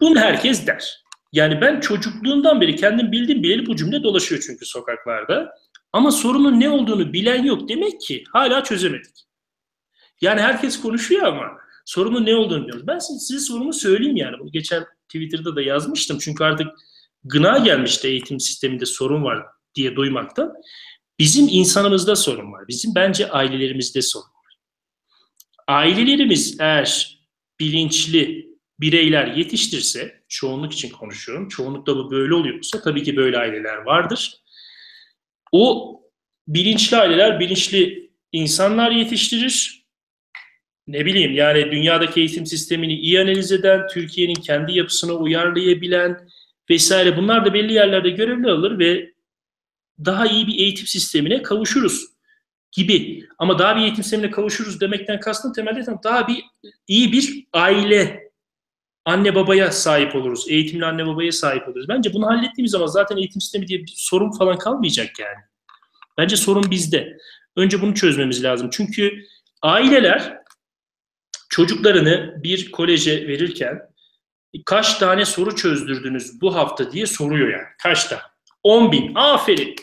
Bunu 0.00 0.18
herkes 0.18 0.66
der. 0.66 1.04
Yani 1.32 1.60
ben 1.60 1.80
çocukluğumdan 1.80 2.60
beri 2.60 2.76
kendim 2.76 3.12
bildim 3.12 3.42
bileli 3.42 3.66
bu 3.66 3.76
cümle 3.76 4.02
dolaşıyor 4.02 4.42
çünkü 4.46 4.66
sokaklarda. 4.66 5.54
Ama 5.92 6.10
sorunun 6.10 6.60
ne 6.60 6.70
olduğunu 6.70 7.12
bilen 7.12 7.44
yok. 7.44 7.68
Demek 7.68 8.00
ki 8.00 8.24
hala 8.32 8.64
çözemedik. 8.64 9.14
Yani 10.20 10.40
herkes 10.40 10.80
konuşuyor 10.80 11.22
ama 11.22 11.44
sorunun 11.84 12.26
ne 12.26 12.34
olduğunu 12.34 12.58
bilmiyoruz. 12.58 12.86
Ben 12.86 12.98
size 12.98 13.38
sorumu 13.38 13.72
söyleyeyim 13.72 14.16
yani. 14.16 14.38
Bunu 14.38 14.52
geçen 14.52 14.84
Twitter'da 15.08 15.56
da 15.56 15.62
yazmıştım. 15.62 16.18
Çünkü 16.18 16.44
artık 16.44 16.66
gına 17.24 17.58
gelmişti 17.58 18.08
eğitim 18.08 18.40
sisteminde 18.40 18.86
sorun 18.86 19.24
var 19.24 19.46
diye 19.74 19.96
duymaktan. 19.96 20.54
Bizim 21.18 21.48
insanımızda 21.50 22.16
sorun 22.16 22.52
var. 22.52 22.64
Bizim 22.68 22.94
bence 22.94 23.30
ailelerimizde 23.30 24.02
sorun 24.02 24.26
var. 24.26 24.58
Ailelerimiz 25.66 26.56
eğer 26.60 27.18
bilinçli 27.60 28.54
bireyler 28.80 29.26
yetiştirse, 29.26 30.22
çoğunluk 30.28 30.72
için 30.72 30.90
konuşuyorum, 30.90 31.48
çoğunlukta 31.48 31.96
bu 31.96 32.10
böyle 32.10 32.34
oluyorsa 32.34 32.80
tabii 32.82 33.02
ki 33.02 33.16
böyle 33.16 33.38
aileler 33.38 33.76
vardır. 33.76 34.34
O 35.52 35.94
bilinçli 36.48 36.96
aileler 36.96 37.40
bilinçli 37.40 38.10
insanlar 38.32 38.90
yetiştirir. 38.90 39.84
Ne 40.86 41.06
bileyim 41.06 41.32
yani 41.32 41.70
dünyadaki 41.70 42.20
eğitim 42.20 42.46
sistemini 42.46 42.94
iyi 42.94 43.20
analiz 43.20 43.52
eden, 43.52 43.86
Türkiye'nin 43.92 44.34
kendi 44.34 44.72
yapısına 44.72 45.12
uyarlayabilen 45.12 46.28
vesaire 46.70 47.16
bunlar 47.16 47.44
da 47.44 47.54
belli 47.54 47.72
yerlerde 47.72 48.10
görevli 48.10 48.50
alır 48.50 48.78
ve 48.78 49.13
daha 50.04 50.26
iyi 50.26 50.46
bir 50.46 50.58
eğitim 50.58 50.86
sistemine 50.86 51.42
kavuşuruz 51.42 52.06
gibi. 52.72 53.26
Ama 53.38 53.58
daha 53.58 53.76
bir 53.76 53.80
eğitim 53.80 54.04
sistemine 54.04 54.30
kavuşuruz 54.30 54.80
demekten 54.80 55.20
kastım 55.20 55.52
temelde 55.52 55.86
daha 56.04 56.28
bir 56.28 56.44
iyi 56.88 57.12
bir 57.12 57.46
aile 57.52 58.30
anne 59.04 59.34
babaya 59.34 59.72
sahip 59.72 60.14
oluruz. 60.14 60.44
Eğitimli 60.48 60.84
anne 60.84 61.06
babaya 61.06 61.32
sahip 61.32 61.68
oluruz. 61.68 61.88
Bence 61.88 62.12
bunu 62.12 62.26
hallettiğimiz 62.26 62.70
zaman 62.70 62.86
zaten 62.86 63.16
eğitim 63.16 63.40
sistemi 63.40 63.66
diye 63.66 63.82
bir 63.82 63.92
sorun 63.96 64.30
falan 64.30 64.58
kalmayacak 64.58 65.18
yani. 65.18 65.38
Bence 66.18 66.36
sorun 66.36 66.70
bizde. 66.70 67.18
Önce 67.56 67.82
bunu 67.82 67.94
çözmemiz 67.94 68.44
lazım. 68.44 68.70
Çünkü 68.72 69.24
aileler 69.62 70.38
çocuklarını 71.48 72.40
bir 72.42 72.70
koleje 72.70 73.28
verirken 73.28 73.80
kaç 74.66 74.94
tane 74.94 75.24
soru 75.24 75.56
çözdürdünüz 75.56 76.40
bu 76.40 76.54
hafta 76.54 76.92
diye 76.92 77.06
soruyor 77.06 77.48
yani. 77.48 77.66
Kaçta? 77.82 78.33
10 78.64 78.92
bin. 78.92 79.14
Aferin. 79.14 79.74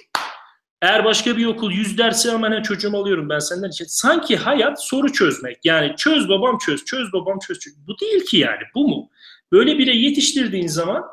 Eğer 0.82 1.06
başka 1.06 1.38
bir 1.38 1.46
okul 1.46 1.72
yüz 1.72 1.98
dersi 1.98 2.32
hemen 2.32 2.62
çocuğumu 2.62 2.98
alıyorum 2.98 3.30
ben 3.30 3.40
senden 3.40 3.70
için. 3.70 3.86
Sanki 3.86 4.38
hayat 4.38 4.84
soru 4.86 5.14
çözmek. 5.14 5.58
Yani 5.64 5.96
çöz 5.98 6.30
babam 6.30 6.58
çöz, 6.58 6.86
çöz 6.86 7.14
babam 7.14 7.40
çöz. 7.40 7.60
çöz. 7.60 7.74
Bu 7.88 8.00
değil 8.00 8.26
ki 8.26 8.38
yani. 8.38 8.62
Bu 8.76 8.88
mu? 8.88 9.10
Böyle 9.52 9.78
bire 9.78 9.96
yetiştirdiğin 9.96 10.68
zaman 10.68 11.04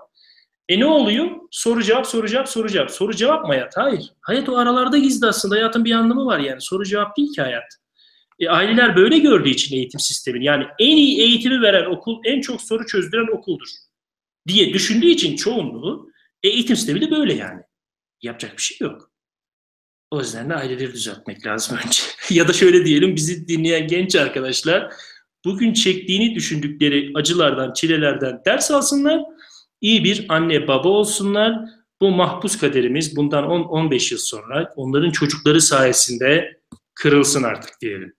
e 0.69 0.81
ne 0.81 0.87
oluyor? 0.87 1.31
Soru 1.51 1.83
cevap, 1.83 2.07
soru 2.07 2.29
cevap, 2.29 2.49
soru 2.49 2.69
cevap. 2.69 2.91
Soru 2.91 3.15
cevap 3.17 3.43
mı 3.43 3.49
hayat? 3.49 3.77
Hayır. 3.77 4.13
Hayat 4.21 4.49
o 4.49 4.57
aralarda 4.57 4.99
gizli 4.99 5.27
aslında. 5.27 5.55
Hayatın 5.55 5.85
bir 5.85 5.93
anlamı 5.93 6.27
var 6.27 6.39
yani. 6.39 6.61
Soru 6.61 6.85
cevap 6.85 7.17
değil 7.17 7.33
ki 7.35 7.43
hayat. 7.43 7.79
E, 8.41 8.49
aileler 8.49 8.97
böyle 8.97 9.19
gördüğü 9.19 9.49
için 9.49 9.77
eğitim 9.77 10.01
sistemini 10.01 10.45
yani 10.45 10.65
en 10.79 10.97
iyi 10.97 11.21
eğitimi 11.21 11.63
veren 11.63 11.85
okul 11.85 12.21
en 12.25 12.41
çok 12.41 12.63
soru 12.63 12.87
çözdüren 12.87 13.37
okuldur 13.37 13.69
diye 14.49 14.73
düşündüğü 14.73 15.07
için 15.07 15.37
çoğunluğu 15.37 16.11
e, 16.43 16.49
eğitim 16.49 16.77
sistemi 16.77 17.01
de 17.01 17.11
böyle 17.11 17.35
yani. 17.35 17.63
Yapacak 18.23 18.57
bir 18.57 18.63
şey 18.63 18.79
yok. 18.81 19.11
O 20.11 20.21
yüzden 20.21 20.51
de 20.51 20.55
aileleri 20.55 20.93
düzeltmek 20.93 21.47
lazım 21.47 21.79
önce. 21.87 22.03
ya 22.31 22.49
da 22.49 22.53
şöyle 22.53 22.85
diyelim 22.85 23.17
bizi 23.17 23.49
dinleyen 23.49 23.87
genç 23.87 24.17
arkadaşlar 24.17 24.93
bugün 25.45 25.73
çektiğini 25.73 26.35
düşündükleri 26.35 27.13
acılardan, 27.15 27.73
çilelerden 27.73 28.43
ders 28.47 28.71
alsınlar. 28.71 29.23
iyi 29.81 30.05
bir 30.05 30.27
anne 30.29 30.69
baba 30.69 30.89
olsunlar. 30.89 31.59
Bu 32.01 32.11
mahpus 32.11 32.59
kaderimiz 32.59 33.17
bundan 33.17 33.45
10-15 33.45 34.13
yıl 34.15 34.19
sonra 34.19 34.73
onların 34.77 35.11
çocukları 35.11 35.61
sayesinde 35.61 36.61
kırılsın 36.95 37.43
artık 37.43 37.81
diyelim. 37.81 38.15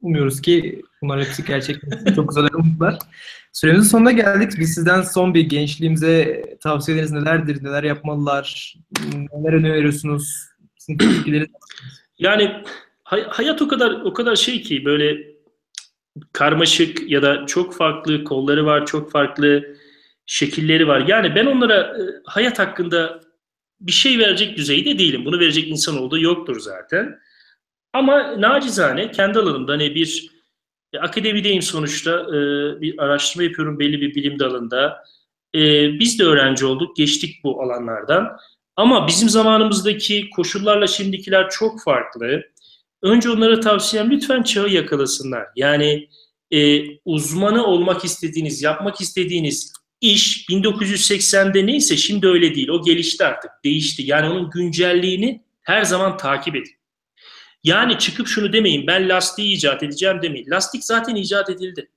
Umuyoruz 0.00 0.40
ki 0.40 0.82
bunlar 1.02 1.20
hepsi 1.20 1.44
gerçekleşsin. 1.44 2.14
Çok 2.14 2.28
güzel 2.28 2.48
umutlar. 2.54 2.98
Süremizin 3.52 3.88
sonuna 3.88 4.12
geldik. 4.12 4.52
Biz 4.58 4.74
sizden 4.74 5.02
son 5.02 5.34
bir 5.34 5.40
gençliğimize 5.40 6.44
tavsiyeleriniz 6.60 7.12
nelerdir? 7.12 7.64
Neler 7.64 7.82
yapmalılar? 7.84 8.74
Neler 9.32 9.52
öneriyorsunuz? 9.52 10.48
yani 12.18 12.62
hay- 13.04 13.26
hayat 13.28 13.62
o 13.62 13.68
kadar 13.68 13.90
o 13.90 14.12
kadar 14.12 14.36
şey 14.36 14.62
ki 14.62 14.84
böyle 14.84 15.16
karmaşık 16.32 17.10
ya 17.10 17.22
da 17.22 17.46
çok 17.46 17.74
farklı 17.74 18.24
kolları 18.24 18.66
var, 18.66 18.86
çok 18.86 19.12
farklı 19.12 19.76
şekilleri 20.26 20.88
var. 20.88 21.04
Yani 21.08 21.34
ben 21.34 21.46
onlara 21.46 21.76
e, 21.76 22.00
hayat 22.24 22.58
hakkında 22.58 23.20
bir 23.80 23.92
şey 23.92 24.18
verecek 24.18 24.56
düzeyde 24.56 24.98
değilim. 24.98 25.24
Bunu 25.24 25.40
verecek 25.40 25.68
insan 25.68 25.98
olduğu 25.98 26.18
yoktur 26.18 26.60
zaten. 26.60 27.18
Ama 27.92 28.40
nacizane 28.40 29.10
kendi 29.10 29.38
alanımda 29.38 29.72
hani 29.72 29.94
bir 29.94 30.30
akademideyim 31.00 31.62
sonuçta 31.62 32.10
e, 32.10 32.36
bir 32.80 32.98
araştırma 32.98 33.44
yapıyorum 33.44 33.78
belli 33.78 34.00
bir 34.00 34.14
bilim 34.14 34.38
dalında. 34.38 35.04
E, 35.54 35.60
biz 35.98 36.18
de 36.18 36.24
öğrenci 36.24 36.66
olduk, 36.66 36.96
geçtik 36.96 37.44
bu 37.44 37.62
alanlardan. 37.62 38.36
Ama 38.76 39.06
bizim 39.06 39.28
zamanımızdaki 39.28 40.30
koşullarla 40.30 40.86
şimdikiler 40.86 41.50
çok 41.50 41.82
farklı. 41.82 42.42
Önce 43.02 43.30
onlara 43.30 43.60
tavsiyem 43.60 44.10
lütfen 44.10 44.42
çağı 44.42 44.68
yakalasınlar. 44.68 45.46
Yani 45.56 46.08
e, 46.50 46.82
uzmanı 47.04 47.66
olmak 47.66 48.04
istediğiniz, 48.04 48.62
yapmak 48.62 49.00
istediğiniz 49.00 49.72
iş 50.00 50.46
1980'de 50.48 51.66
neyse 51.66 51.96
şimdi 51.96 52.26
öyle 52.26 52.54
değil. 52.54 52.68
O 52.68 52.84
gelişti 52.84 53.24
artık, 53.24 53.50
değişti. 53.64 54.02
Yani 54.06 54.28
onun 54.28 54.50
güncelliğini 54.50 55.42
her 55.62 55.84
zaman 55.84 56.16
takip 56.16 56.56
edin. 56.56 56.77
Yani 57.64 57.98
çıkıp 57.98 58.26
şunu 58.26 58.52
demeyin 58.52 58.86
ben 58.86 59.08
lastiği 59.08 59.56
icat 59.56 59.82
edeceğim 59.82 60.22
demeyin. 60.22 60.50
Lastik 60.50 60.84
zaten 60.84 61.14
icat 61.14 61.50
edildi. 61.50 61.90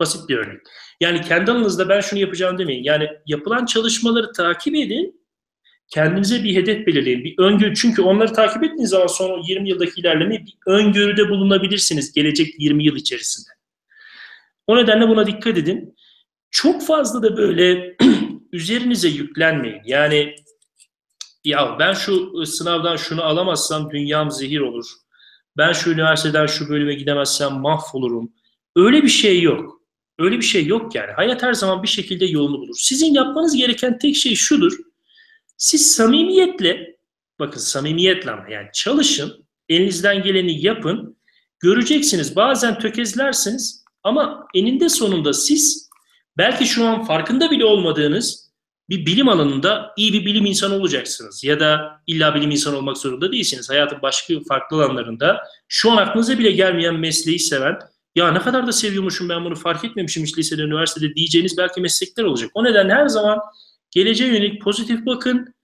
Basit 0.00 0.28
bir 0.28 0.36
örnek. 0.36 0.60
Yani 1.00 1.20
kendi 1.20 1.50
alanınızda 1.50 1.88
ben 1.88 2.00
şunu 2.00 2.20
yapacağım 2.20 2.58
demeyin. 2.58 2.84
Yani 2.84 3.08
yapılan 3.26 3.66
çalışmaları 3.66 4.32
takip 4.32 4.74
edin. 4.74 5.24
Kendinize 5.88 6.44
bir 6.44 6.54
hedef 6.54 6.86
belirleyin. 6.86 7.24
Bir 7.24 7.38
öngörü 7.38 7.74
çünkü 7.74 8.02
onları 8.02 8.32
takip 8.32 8.64
ettiğiniz 8.64 8.90
zaman 8.90 9.06
son 9.06 9.42
20 9.42 9.68
yıldaki 9.68 10.00
ilerlemeyi 10.00 10.40
bir 10.46 10.54
öngörüde 10.66 11.28
bulunabilirsiniz 11.28 12.12
gelecek 12.12 12.54
20 12.58 12.84
yıl 12.84 12.96
içerisinde. 12.96 13.50
O 14.66 14.76
nedenle 14.76 15.08
buna 15.08 15.26
dikkat 15.26 15.58
edin. 15.58 15.96
Çok 16.50 16.86
fazla 16.86 17.22
da 17.22 17.36
böyle 17.36 17.96
üzerinize 18.52 19.08
yüklenmeyin. 19.08 19.82
Yani 19.84 20.34
ya 21.44 21.76
ben 21.78 21.92
şu 21.92 22.46
sınavdan 22.46 22.96
şunu 22.96 23.22
alamazsam 23.22 23.90
dünyam 23.90 24.30
zehir 24.30 24.60
olur. 24.60 24.86
Ben 25.56 25.72
şu 25.72 25.90
üniversiteden 25.90 26.46
şu 26.46 26.68
bölüme 26.68 26.94
gidemezsem 26.94 27.52
mahvolurum. 27.52 28.32
Öyle 28.76 29.02
bir 29.02 29.08
şey 29.08 29.42
yok. 29.42 29.80
Öyle 30.18 30.36
bir 30.36 30.42
şey 30.42 30.66
yok 30.66 30.94
yani. 30.94 31.12
Hayat 31.12 31.42
her 31.42 31.52
zaman 31.52 31.82
bir 31.82 31.88
şekilde 31.88 32.24
yolunu 32.26 32.58
bulur. 32.58 32.74
Sizin 32.78 33.14
yapmanız 33.14 33.56
gereken 33.56 33.98
tek 33.98 34.16
şey 34.16 34.34
şudur. 34.34 34.72
Siz 35.56 35.94
samimiyetle, 35.94 36.96
bakın 37.38 37.60
samimiyetle 37.60 38.30
yani 38.50 38.68
çalışın, 38.72 39.46
elinizden 39.68 40.22
geleni 40.22 40.62
yapın. 40.62 41.16
Göreceksiniz 41.60 42.36
bazen 42.36 42.78
tökezlersiniz 42.78 43.84
ama 44.02 44.46
eninde 44.54 44.88
sonunda 44.88 45.32
siz 45.32 45.90
belki 46.38 46.66
şu 46.66 46.86
an 46.86 47.04
farkında 47.04 47.50
bile 47.50 47.64
olmadığınız 47.64 48.43
bir 48.88 49.06
bilim 49.06 49.28
alanında 49.28 49.92
iyi 49.96 50.12
bir 50.12 50.24
bilim 50.24 50.46
insanı 50.46 50.74
olacaksınız. 50.74 51.44
Ya 51.44 51.60
da 51.60 52.00
illa 52.06 52.34
bilim 52.34 52.50
insanı 52.50 52.76
olmak 52.76 52.98
zorunda 52.98 53.32
değilsiniz. 53.32 53.70
Hayatın 53.70 54.02
başka 54.02 54.34
farklı 54.48 54.76
alanlarında 54.76 55.40
şu 55.68 55.92
an 55.92 55.96
aklınıza 55.96 56.38
bile 56.38 56.50
gelmeyen 56.50 56.94
mesleği 56.94 57.38
seven, 57.38 57.78
ya 58.14 58.32
ne 58.32 58.38
kadar 58.38 58.66
da 58.66 58.72
seviyormuşum 58.72 59.28
ben 59.28 59.44
bunu 59.44 59.54
fark 59.54 59.84
etmemişim 59.84 60.24
hiç 60.24 60.38
lisede, 60.38 60.62
üniversitede 60.62 61.14
diyeceğiniz 61.14 61.58
belki 61.58 61.80
meslekler 61.80 62.24
olacak. 62.24 62.50
O 62.54 62.64
nedenle 62.64 62.94
her 62.94 63.08
zaman 63.08 63.38
geleceğe 63.90 64.28
yönelik 64.28 64.62
pozitif 64.62 65.06
bakın. 65.06 65.54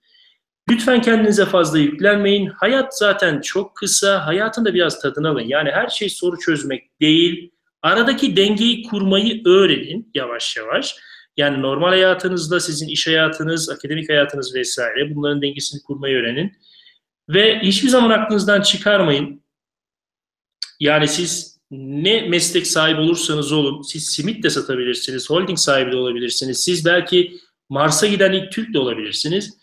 Lütfen 0.70 1.02
kendinize 1.02 1.46
fazla 1.46 1.78
yüklenmeyin. 1.78 2.46
Hayat 2.46 2.98
zaten 2.98 3.40
çok 3.40 3.76
kısa. 3.76 4.26
Hayatın 4.26 4.64
da 4.64 4.74
biraz 4.74 5.02
tadını 5.02 5.28
alın. 5.28 5.40
Yani 5.40 5.70
her 5.70 5.88
şey 5.88 6.08
soru 6.08 6.38
çözmek 6.38 7.00
değil. 7.00 7.50
Aradaki 7.82 8.36
dengeyi 8.36 8.82
kurmayı 8.82 9.42
öğrenin 9.44 10.10
yavaş 10.14 10.56
yavaş. 10.56 10.96
Yani 11.40 11.62
normal 11.62 11.88
hayatınızda 11.88 12.60
sizin 12.60 12.88
iş 12.88 13.06
hayatınız, 13.06 13.70
akademik 13.70 14.08
hayatınız 14.08 14.54
vesaire 14.54 15.14
bunların 15.14 15.42
dengesini 15.42 15.82
kurmayı 15.82 16.16
öğrenin. 16.16 16.52
Ve 17.28 17.60
hiçbir 17.62 17.88
zaman 17.88 18.10
aklınızdan 18.10 18.60
çıkarmayın. 18.60 19.42
Yani 20.80 21.08
siz 21.08 21.60
ne 21.70 22.20
meslek 22.20 22.66
sahibi 22.66 23.00
olursanız 23.00 23.52
olun, 23.52 23.82
siz 23.82 24.06
simit 24.06 24.42
de 24.42 24.50
satabilirsiniz, 24.50 25.30
holding 25.30 25.58
sahibi 25.58 25.92
de 25.92 25.96
olabilirsiniz, 25.96 26.64
siz 26.64 26.84
belki 26.84 27.36
Mars'a 27.68 28.06
giden 28.06 28.32
ilk 28.32 28.52
Türk 28.52 28.74
de 28.74 28.78
olabilirsiniz. 28.78 29.58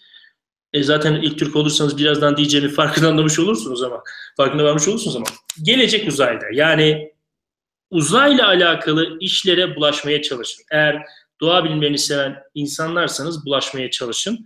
E 0.74 0.84
zaten 0.84 1.16
ilk 1.16 1.40
Türk 1.40 1.56
olursanız 1.56 1.98
birazdan 1.98 2.38
diyeceğimi 2.38 2.70
farkında 2.70 3.08
anlamış 3.08 3.40
olursunuz 3.40 3.84
ama, 3.84 4.04
farkında 4.38 4.64
varmış 4.64 4.88
olursunuz 4.88 5.16
ama. 5.16 5.26
Gelecek 5.64 6.08
uzayda. 6.08 6.46
Yani 6.54 7.12
uzayla 7.92 8.48
alakalı 8.48 9.18
işlere 9.20 9.76
bulaşmaya 9.76 10.22
çalışın. 10.22 10.64
Eğer 10.72 11.04
doğa 11.42 11.64
bilimlerini 11.64 11.98
seven 11.98 12.36
insanlarsanız 12.54 13.46
bulaşmaya 13.46 13.90
çalışın. 13.90 14.46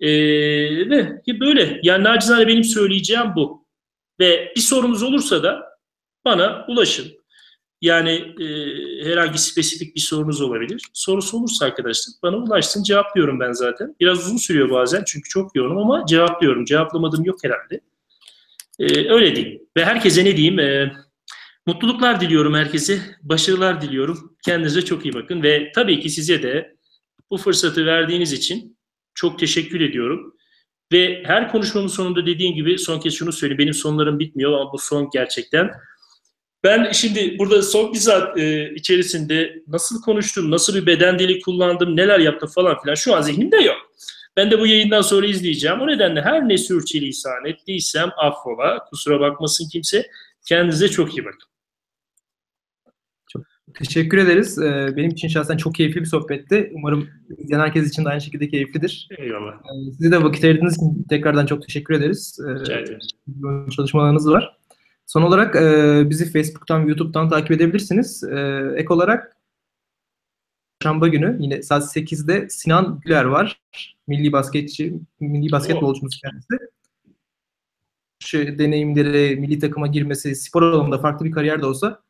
Ee, 0.00 0.10
ve 0.90 1.22
böyle. 1.40 1.80
Yani 1.82 2.04
nacizane 2.04 2.46
benim 2.46 2.64
söyleyeceğim 2.64 3.32
bu. 3.36 3.66
Ve 4.20 4.52
bir 4.56 4.60
sorunuz 4.60 5.02
olursa 5.02 5.42
da 5.42 5.62
bana 6.24 6.64
ulaşın. 6.68 7.18
Yani 7.80 8.10
e, 8.40 8.46
herhangi 9.04 9.38
spesifik 9.38 9.96
bir 9.96 10.00
sorunuz 10.00 10.40
olabilir. 10.40 10.82
Sorusu 10.92 11.36
olursa 11.38 11.66
arkadaşlar 11.66 12.14
bana 12.22 12.36
ulaşsın 12.36 12.82
cevaplıyorum 12.82 13.40
ben 13.40 13.52
zaten. 13.52 13.96
Biraz 14.00 14.18
uzun 14.18 14.36
sürüyor 14.36 14.70
bazen 14.70 15.04
çünkü 15.06 15.28
çok 15.28 15.56
yoğunum 15.56 15.78
ama 15.78 16.06
cevaplıyorum. 16.06 16.64
Cevaplamadığım 16.64 17.24
yok 17.24 17.38
herhalde. 17.44 17.80
E, 18.78 19.12
öyle 19.12 19.36
diyeyim. 19.36 19.62
Ve 19.76 19.84
herkese 19.84 20.24
ne 20.24 20.36
diyeyim? 20.36 20.58
E, 20.58 20.92
mutluluklar 21.68 22.20
diliyorum 22.20 22.54
herkese. 22.54 23.00
Başarılar 23.22 23.80
diliyorum. 23.80 24.36
Kendinize 24.44 24.84
çok 24.84 25.04
iyi 25.04 25.14
bakın. 25.14 25.42
Ve 25.42 25.72
tabii 25.74 26.00
ki 26.00 26.10
size 26.10 26.42
de 26.42 26.76
bu 27.30 27.36
fırsatı 27.36 27.86
verdiğiniz 27.86 28.32
için 28.32 28.78
çok 29.14 29.38
teşekkür 29.38 29.80
ediyorum. 29.80 30.34
Ve 30.92 31.22
her 31.26 31.52
konuşmamın 31.52 31.88
sonunda 31.88 32.26
dediğim 32.26 32.54
gibi 32.54 32.78
son 32.78 33.00
kez 33.00 33.14
şunu 33.14 33.32
söyleyeyim. 33.32 33.58
Benim 33.58 33.74
sonlarım 33.74 34.18
bitmiyor 34.18 34.52
ama 34.52 34.72
bu 34.72 34.78
son 34.78 35.10
gerçekten. 35.12 35.70
Ben 36.64 36.92
şimdi 36.92 37.38
burada 37.38 37.62
son 37.62 37.92
bir 37.92 37.98
saat 37.98 38.38
e, 38.38 38.74
içerisinde 38.74 39.62
nasıl 39.66 40.02
konuştum, 40.02 40.50
nasıl 40.50 40.74
bir 40.74 40.86
beden 40.86 41.18
dili 41.18 41.40
kullandım, 41.40 41.96
neler 41.96 42.18
yaptım 42.18 42.48
falan 42.54 42.82
filan 42.82 42.94
şu 42.94 43.16
an 43.16 43.20
zihnimde 43.20 43.56
yok. 43.56 43.92
Ben 44.36 44.50
de 44.50 44.60
bu 44.60 44.66
yayından 44.66 45.02
sonra 45.02 45.26
izleyeceğim. 45.26 45.80
O 45.80 45.86
nedenle 45.86 46.22
her 46.22 46.48
ne 46.48 46.58
sürçülisan 46.58 47.44
ettiysem 47.46 48.10
affola. 48.16 48.84
Kusura 48.90 49.20
bakmasın 49.20 49.68
kimse. 49.72 50.10
Kendinize 50.48 50.88
çok 50.88 51.18
iyi 51.18 51.24
bakın. 51.24 51.48
Teşekkür 53.74 54.18
ederiz. 54.18 54.58
Ee, 54.58 54.92
benim 54.96 55.10
için 55.10 55.28
şahsen 55.28 55.56
çok 55.56 55.74
keyifli 55.74 56.00
bir 56.00 56.06
sohbetti. 56.06 56.72
Umarım 56.74 57.08
izleyen 57.38 57.60
herkes 57.60 57.88
için 57.88 58.04
de 58.04 58.08
aynı 58.08 58.20
şekilde 58.20 58.48
keyiflidir. 58.48 59.08
Eyvallah. 59.18 59.54
Ee, 59.54 59.92
size 59.92 60.10
de 60.10 60.22
vakit 60.22 60.44
ayırdığınız 60.44 60.76
için 60.76 61.06
tekrardan 61.08 61.46
çok 61.46 61.62
teşekkür 61.62 61.94
ederiz. 61.94 62.38
Ee, 62.46 62.54
Rica 62.54 62.78
ederim. 62.78 63.00
Çalışmalarınız 63.70 64.30
var. 64.30 64.58
Son 65.06 65.22
olarak 65.22 65.56
e, 65.56 66.02
bizi 66.10 66.32
Facebook'tan, 66.32 66.86
YouTube'dan 66.86 67.28
takip 67.28 67.50
edebilirsiniz. 67.50 68.24
Ek 68.76 68.86
olarak 68.88 69.38
Çarşamba 70.82 71.08
günü 71.08 71.36
yine 71.40 71.62
saat 71.62 71.96
8'de 71.96 72.48
Sinan 72.48 73.00
Güler 73.04 73.24
var. 73.24 73.60
Milli 74.06 74.32
basketçi, 74.32 74.94
milli 75.20 75.52
basketbolcumuz 75.52 76.20
kendisi. 76.22 76.70
Şu 78.22 78.58
deneyimleri, 78.58 79.36
milli 79.36 79.58
takıma 79.58 79.86
girmesi, 79.86 80.34
spor 80.34 80.62
alanında 80.62 80.98
farklı 80.98 81.26
bir 81.26 81.32
kariyer 81.32 81.62
de 81.62 81.66
olsa 81.66 82.02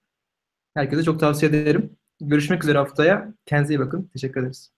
herkese 0.79 1.03
çok 1.03 1.21
tavsiye 1.21 1.51
ederim. 1.51 1.97
Görüşmek 2.21 2.65
üzere 2.65 2.79
haftaya. 2.79 3.35
Kendinize 3.47 3.75
iyi 3.75 3.81
bakın. 3.81 4.11
Teşekkür 4.15 4.41
ederiz. 4.41 4.78